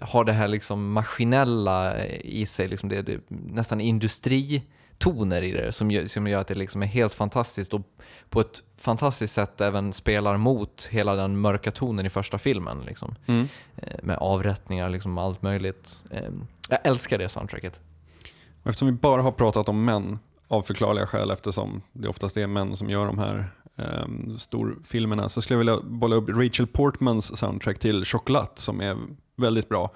har 0.00 0.24
det 0.24 0.32
här 0.32 0.48
liksom 0.48 0.92
maskinella 0.92 1.96
eh, 1.96 2.20
i 2.24 2.46
sig, 2.46 2.68
liksom 2.68 2.88
det, 2.88 3.02
det, 3.02 3.20
nästan 3.28 3.80
industritoner 3.80 5.42
i 5.42 5.50
det 5.50 5.72
som 5.72 5.90
gör, 5.90 6.06
som 6.06 6.26
gör 6.26 6.40
att 6.40 6.46
det 6.46 6.54
liksom 6.54 6.82
är 6.82 6.86
helt 6.86 7.14
fantastiskt 7.14 7.74
och 7.74 7.80
på 8.30 8.40
ett 8.40 8.62
fantastiskt 8.76 9.34
sätt 9.34 9.60
även 9.60 9.92
spelar 9.92 10.36
mot 10.36 10.88
hela 10.90 11.14
den 11.14 11.40
mörka 11.40 11.70
tonen 11.70 12.06
i 12.06 12.10
första 12.10 12.38
filmen. 12.38 12.82
Liksom. 12.86 13.14
Mm. 13.26 13.48
Eh, 13.76 13.96
med 14.02 14.16
avrättningar, 14.16 14.88
liksom 14.88 15.18
allt 15.18 15.42
möjligt. 15.42 16.04
Eh, 16.10 16.30
jag 16.68 16.78
älskar 16.84 17.18
det 17.18 17.28
soundtracket. 17.28 17.80
Och 18.62 18.68
eftersom 18.68 18.88
vi 18.88 18.92
bara 18.92 19.22
har 19.22 19.32
pratat 19.32 19.68
om 19.68 19.84
män, 19.84 20.18
av 20.48 20.62
förklarliga 20.62 21.06
skäl 21.06 21.30
eftersom 21.30 21.82
det 21.92 22.08
oftast 22.08 22.36
är 22.36 22.46
män 22.46 22.76
som 22.76 22.90
gör 22.90 23.06
de 23.06 23.18
här 23.18 23.50
um, 23.76 24.38
storfilmerna, 24.38 25.28
så 25.28 25.42
skulle 25.42 25.54
jag 25.54 25.58
vilja 25.58 25.80
bolla 25.82 26.16
upp 26.16 26.28
Rachel 26.28 26.66
Portmans 26.66 27.36
soundtrack 27.36 27.78
till 27.78 28.04
Chocolat 28.04 28.58
som 28.58 28.80
är 28.80 28.96
väldigt 29.42 29.68
bra. 29.68 29.90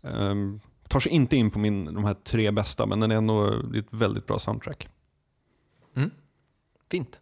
Um, 0.00 0.60
tar 0.88 1.00
sig 1.00 1.12
inte 1.12 1.36
in 1.36 1.50
på 1.50 1.58
min, 1.58 1.84
de 1.84 2.04
här 2.04 2.14
tre 2.14 2.50
bästa, 2.50 2.86
men 2.86 3.00
den 3.00 3.10
är 3.10 3.16
ändå 3.16 3.50
det 3.50 3.78
är 3.78 3.82
ett 3.82 3.86
väldigt 3.90 4.26
bra 4.26 4.38
soundtrack. 4.38 4.88
Fint. 6.90 7.20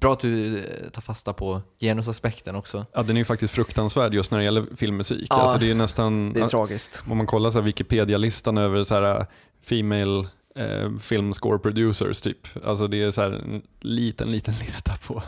Bra 0.00 0.12
att 0.12 0.20
du 0.20 0.58
eh, 0.58 0.90
tar 0.90 1.02
fasta 1.02 1.32
på 1.32 1.62
genusaspekten 1.80 2.56
också. 2.56 2.86
Ja, 2.92 3.02
den 3.02 3.16
är 3.16 3.20
ju 3.20 3.24
faktiskt 3.24 3.54
fruktansvärd 3.54 4.14
just 4.14 4.30
när 4.30 4.38
det 4.38 4.44
gäller 4.44 4.66
filmmusik. 4.76 5.26
Ja, 5.30 5.36
alltså 5.36 5.58
det 5.58 5.70
är 5.70 5.74
nästan, 5.74 6.32
Det 6.32 6.40
är 6.40 6.48
tragiskt. 6.48 7.02
om 7.08 7.16
man 7.16 7.26
kollar 7.26 7.50
så 7.50 7.60
Wikipedia-listan 7.60 8.58
över 8.58 8.84
så 8.84 8.94
här, 8.94 9.20
uh, 9.20 9.26
Female 9.62 10.28
eh, 10.54 10.96
Film 10.96 11.32
Score 11.32 11.58
Producers 11.58 12.20
typ. 12.20 12.48
Alltså 12.64 12.86
det 12.86 13.02
är 13.02 13.10
så 13.10 13.20
här 13.20 13.30
en 13.30 13.62
liten, 13.80 14.32
liten 14.32 14.54
lista 14.60 14.92
på 15.06 15.22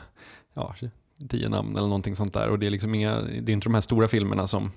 ja, 0.54 0.74
tio 1.28 1.48
namn 1.48 1.76
eller 1.76 1.88
någonting 1.88 2.16
sånt 2.16 2.34
där. 2.34 2.48
Och 2.48 2.58
det 2.58 2.66
är 2.66 2.70
liksom 2.70 2.94
inga, 2.94 3.20
det 3.20 3.52
är 3.52 3.54
inte 3.54 3.66
de 3.66 3.74
här 3.74 3.80
stora 3.80 4.08
filmerna 4.08 4.46
som, 4.46 4.72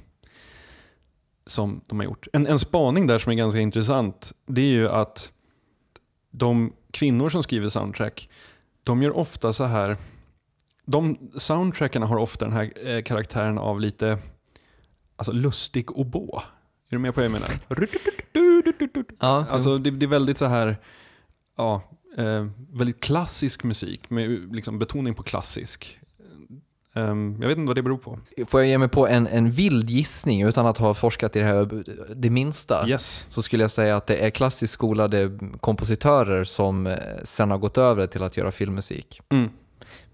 som 1.50 1.82
de 1.88 2.00
har 2.00 2.06
gjort. 2.06 2.28
En, 2.34 2.48
en 2.48 2.60
spaning 2.60 3.08
där 3.08 3.20
som 3.20 3.32
är 3.32 3.36
ganska 3.36 3.60
intressant, 3.62 4.34
det 4.46 4.62
är 4.62 4.66
ju 4.66 4.90
att 4.90 5.32
de 6.32 6.74
kvinnor 6.92 7.30
som 7.30 7.44
skriver 7.44 7.70
soundtrack, 7.70 8.30
de 8.84 9.04
gör 9.04 9.18
ofta 9.18 9.54
så 9.54 9.64
här, 9.64 9.98
de 10.86 11.32
soundtrackarna 11.38 12.06
har 12.06 12.18
ofta 12.18 12.46
den 12.46 12.54
här 12.54 12.88
eh, 12.88 13.04
karaktären 13.04 13.58
av 13.58 13.80
lite 13.80 14.20
alltså 15.16 15.32
lustig 15.32 15.98
oboe. 15.98 16.42
Är 16.92 16.96
du 16.96 17.00
med 17.00 17.16
på 17.16 17.22
vad 17.22 17.26
jag 17.26 17.32
menar? 17.32 17.50
Ja, 19.20 19.46
Alltså 19.50 19.78
det, 19.78 19.92
det 19.92 20.06
är 20.06 20.08
väldigt 20.08 20.38
så 20.38 20.46
här, 20.46 20.78
ja, 21.58 21.82
eh, 22.18 22.48
väldigt 22.72 23.00
klassisk 23.00 23.64
musik 23.64 24.10
med 24.10 24.56
liksom 24.56 24.80
betoning 24.80 25.14
på 25.14 25.24
klassisk. 25.24 26.00
Ehm, 26.94 27.38
jag 27.42 27.48
vet 27.48 27.58
inte 27.58 27.68
vad 27.68 27.76
det 27.76 27.82
beror 27.84 27.98
på. 27.98 28.20
Får 28.48 28.60
jag 28.62 28.68
ge 28.70 28.78
mig 28.78 28.90
på 28.90 29.08
en, 29.08 29.28
en 29.28 29.52
vild 29.52 29.90
gissning 29.90 30.42
utan 30.42 30.66
att 30.66 30.78
ha 30.78 30.94
forskat 30.94 31.36
i 31.36 31.40
det 31.40 31.46
här 31.46 31.84
det 32.16 32.30
minsta? 32.30 32.88
Yes. 32.88 33.26
Så 33.30 33.42
skulle 33.42 33.64
jag 33.64 33.72
säga 33.72 33.98
att 33.98 34.08
det 34.08 34.26
är 34.26 34.30
klassiskt 34.30 34.74
skolade 34.74 35.40
kompositörer 35.60 36.44
som 36.44 36.88
eh, 36.88 36.98
sen 37.24 37.52
har 37.52 37.58
gått 37.58 37.78
över 37.78 38.08
till 38.08 38.24
att 38.24 38.38
göra 38.38 38.52
filmmusik. 38.52 39.22
Mm. 39.30 39.50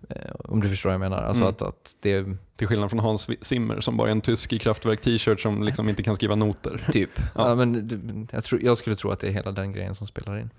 Eh, 0.09 0.15
Om 0.39 0.61
du 0.61 0.69
förstår 0.69 0.89
vad 0.89 0.93
jag 0.93 0.99
menar. 0.99 1.21
Alltså 1.23 1.41
Mm. 1.43 1.49
att, 1.49 1.61
att 1.61 1.95
det 2.01 2.25
Till 2.55 2.67
skillnad 2.67 2.89
från 2.89 2.99
Hans 2.99 3.29
Zimmer 3.41 3.81
som 3.81 3.97
bara 3.97 4.07
är 4.07 4.11
en 4.11 4.21
tysk 4.21 4.53
i 4.53 4.59
Kraftwerk 4.59 5.01
t-shirt 5.01 5.39
som 5.39 5.63
liksom 5.63 5.89
inte 5.89 6.03
kan 6.03 6.15
skriva 6.15 6.35
noter. 6.35 6.85
typ, 6.91 7.09
Ja. 7.35 7.49
ja. 7.49 7.55
men, 7.55 8.27
jag, 8.31 8.43
tror, 8.43 8.63
jag 8.63 8.77
skulle 8.77 8.95
tro 8.95 9.11
att 9.11 9.19
det 9.19 9.27
är 9.27 9.31
hela 9.31 9.51
den 9.51 9.71
grejen 9.73 9.95
som 9.95 10.07
spelar 10.07 10.39
in. 10.39 10.49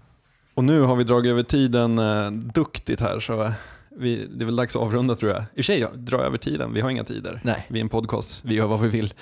Och 0.55 0.65
nu 0.65 0.81
har 0.81 0.97
vi 0.97 1.05
dragit 1.05 1.31
över 1.31 1.43
tiden 1.43 1.99
eh, 1.99 2.31
duktigt 2.31 3.01
här 3.01 3.21
så 3.21 3.53
vi, 3.99 4.27
det 4.31 4.45
är 4.45 4.47
väl 4.47 4.57
dags 4.57 4.77
att 4.77 4.83
avrunda 4.83 5.17
tror 5.17 5.33
jag. 5.33 5.41
I 5.41 5.45
och 5.45 5.55
för 5.55 5.63
sig, 5.63 5.79
ja, 5.79 5.89
dra 5.95 6.17
över 6.17 6.39
tiden, 6.39 6.73
vi 6.73 6.81
har 6.81 6.91
inga 6.91 7.05
tider. 7.05 7.41
Nej. 7.45 7.67
Vi 7.69 7.79
är 7.79 7.83
en 7.83 7.89
podcast, 7.89 8.41
vi 8.45 8.55
gör 8.55 8.67
vad 8.67 8.81
vi 8.81 8.89
vill. 8.89 9.15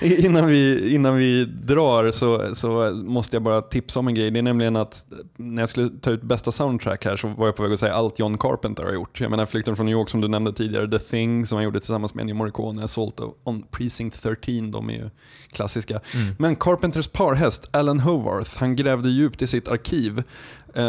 innan, 0.00 0.46
vi, 0.46 0.94
innan 0.94 1.16
vi 1.16 1.44
drar 1.44 2.10
så, 2.10 2.54
så 2.54 2.90
måste 2.94 3.36
jag 3.36 3.42
bara 3.42 3.62
tipsa 3.62 4.00
om 4.00 4.08
en 4.08 4.14
grej. 4.14 4.30
Det 4.30 4.40
är 4.40 4.42
nämligen 4.42 4.76
att 4.76 5.04
när 5.36 5.62
jag 5.62 5.68
skulle 5.68 5.90
ta 6.00 6.10
ut 6.10 6.22
bästa 6.22 6.52
soundtrack 6.52 7.04
här 7.04 7.16
så 7.16 7.28
var 7.28 7.46
jag 7.46 7.56
på 7.56 7.62
väg 7.62 7.72
att 7.72 7.78
säga 7.78 7.94
allt 7.94 8.18
John 8.18 8.38
Carpenter 8.38 8.82
har 8.82 8.92
gjort. 8.92 9.20
Jag 9.20 9.30
menar 9.30 9.46
Flykten 9.46 9.76
från 9.76 9.86
New 9.86 9.92
York 9.92 10.10
som 10.10 10.20
du 10.20 10.28
nämnde 10.28 10.52
tidigare, 10.52 10.90
The 10.90 10.98
Thing 10.98 11.46
som 11.46 11.56
han 11.56 11.64
gjorde 11.64 11.80
tillsammans 11.80 12.14
med 12.14 12.22
Ennio 12.22 12.34
Morricone, 12.34 12.84
Assault 12.84 13.20
on 13.44 13.62
Precinct 13.62 14.22
13, 14.22 14.70
de 14.70 14.90
är 14.90 14.94
ju 14.94 15.10
klassiska. 15.52 16.00
Mm. 16.14 16.34
Men 16.38 16.56
Carpenters 16.56 17.08
parhäst 17.08 17.68
Alan 17.70 18.00
Howarth, 18.00 18.50
han 18.56 18.76
grävde 18.76 19.08
djupt 19.08 19.42
i 19.42 19.46
sitt 19.46 19.68
arkiv 19.68 20.22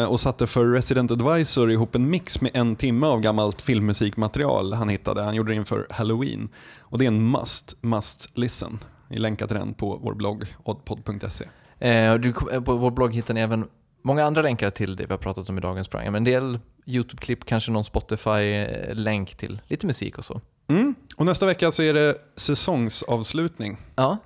och 0.10 0.20
satte 0.20 0.48
för 0.48 0.66
Resident 0.66 1.12
Advisor 1.12 1.72
ihop 1.72 1.96
en 1.96 2.10
mix 2.10 2.42
med 2.42 2.52
en 2.54 2.76
timme 2.76 3.08
av 3.08 3.22
gammalt 3.22 3.62
filmmusikmaterial 3.62 4.74
han 4.74 4.90
hittade. 4.90 5.22
Han 5.22 5.36
gjorde 5.36 5.52
det 5.52 5.56
inför 5.56 5.88
Halloween. 5.90 6.50
Och 6.80 6.98
det 6.98 7.06
är 7.06 7.08
en 7.08 7.32
must, 7.32 7.76
must 7.82 8.38
listen. 8.38 8.80
Vi 9.08 9.18
länkar 9.18 9.48
till 9.48 9.56
den 9.58 9.74
på 9.74 10.00
vår 10.04 10.14
blogg, 10.14 10.56
oddpod.se. 10.64 11.46
Eh, 11.80 12.16
du, 12.16 12.34
eh, 12.52 12.62
på 12.62 12.76
vår 12.76 12.92
blogg 12.92 13.14
hittar 13.14 13.34
ni 13.34 13.42
även 13.42 13.68
många 14.04 14.26
andra 14.26 14.42
länkar 14.42 14.70
till 14.70 14.96
det 14.96 15.06
vi 15.06 15.14
har 15.14 15.18
pratat 15.18 15.50
om 15.50 15.58
i 15.58 15.62
dagens 15.62 15.88
program. 15.88 16.16
En 16.16 16.24
del 16.24 16.60
YouTube-klipp, 16.86 17.46
kanske 17.46 17.72
någon 17.72 17.84
Spotify-länk 17.84 19.36
till 19.36 19.62
lite 19.68 19.88
musik 19.88 20.18
och 20.18 20.26
så. 20.26 20.42
Mm. 20.68 20.96
Och 21.18 21.26
nästa 21.26 21.46
vecka 21.46 21.72
så 21.72 21.84
är 21.84 21.94
det 21.94 22.16
säsongsavslutning. 22.36 23.78
Ja, 23.96 24.18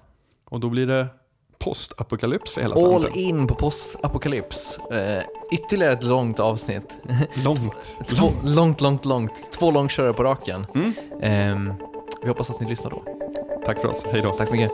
Och 0.46 0.60
då 0.60 0.70
blir 0.70 0.88
det 0.88 1.08
postapokalyps 1.60 2.52
för 2.54 2.62
hela 2.62 2.76
all 2.76 2.82
slanten. 2.82 3.14
in 3.16 3.48
på 3.48 3.56
postapokalyps. 3.56 4.80
Eh, 4.92 5.24
ytterligare 5.52 5.94
ett 5.94 6.04
långt 6.04 6.40
avsnitt. 6.40 6.98
Långt. 7.34 7.98
Två, 8.08 8.32
långt, 8.44 8.82
långt, 8.82 9.06
långt. 9.06 9.52
Två 9.52 9.72
långkörare 9.72 10.14
på 10.14 10.24
raken. 10.24 10.66
Mm. 10.76 10.94
Ehm, 11.22 11.74
vi 12.22 12.28
hoppas 12.28 12.50
att 12.50 12.60
ni 12.60 12.70
lyssnar 12.70 12.90
då. 12.90 13.04
Tack 13.66 13.80
för 13.82 13.88
oss, 13.88 14.06
hej 14.12 14.22
då. 14.22 14.32
Tack 14.32 14.48
så 14.48 14.54
mycket. 14.54 14.72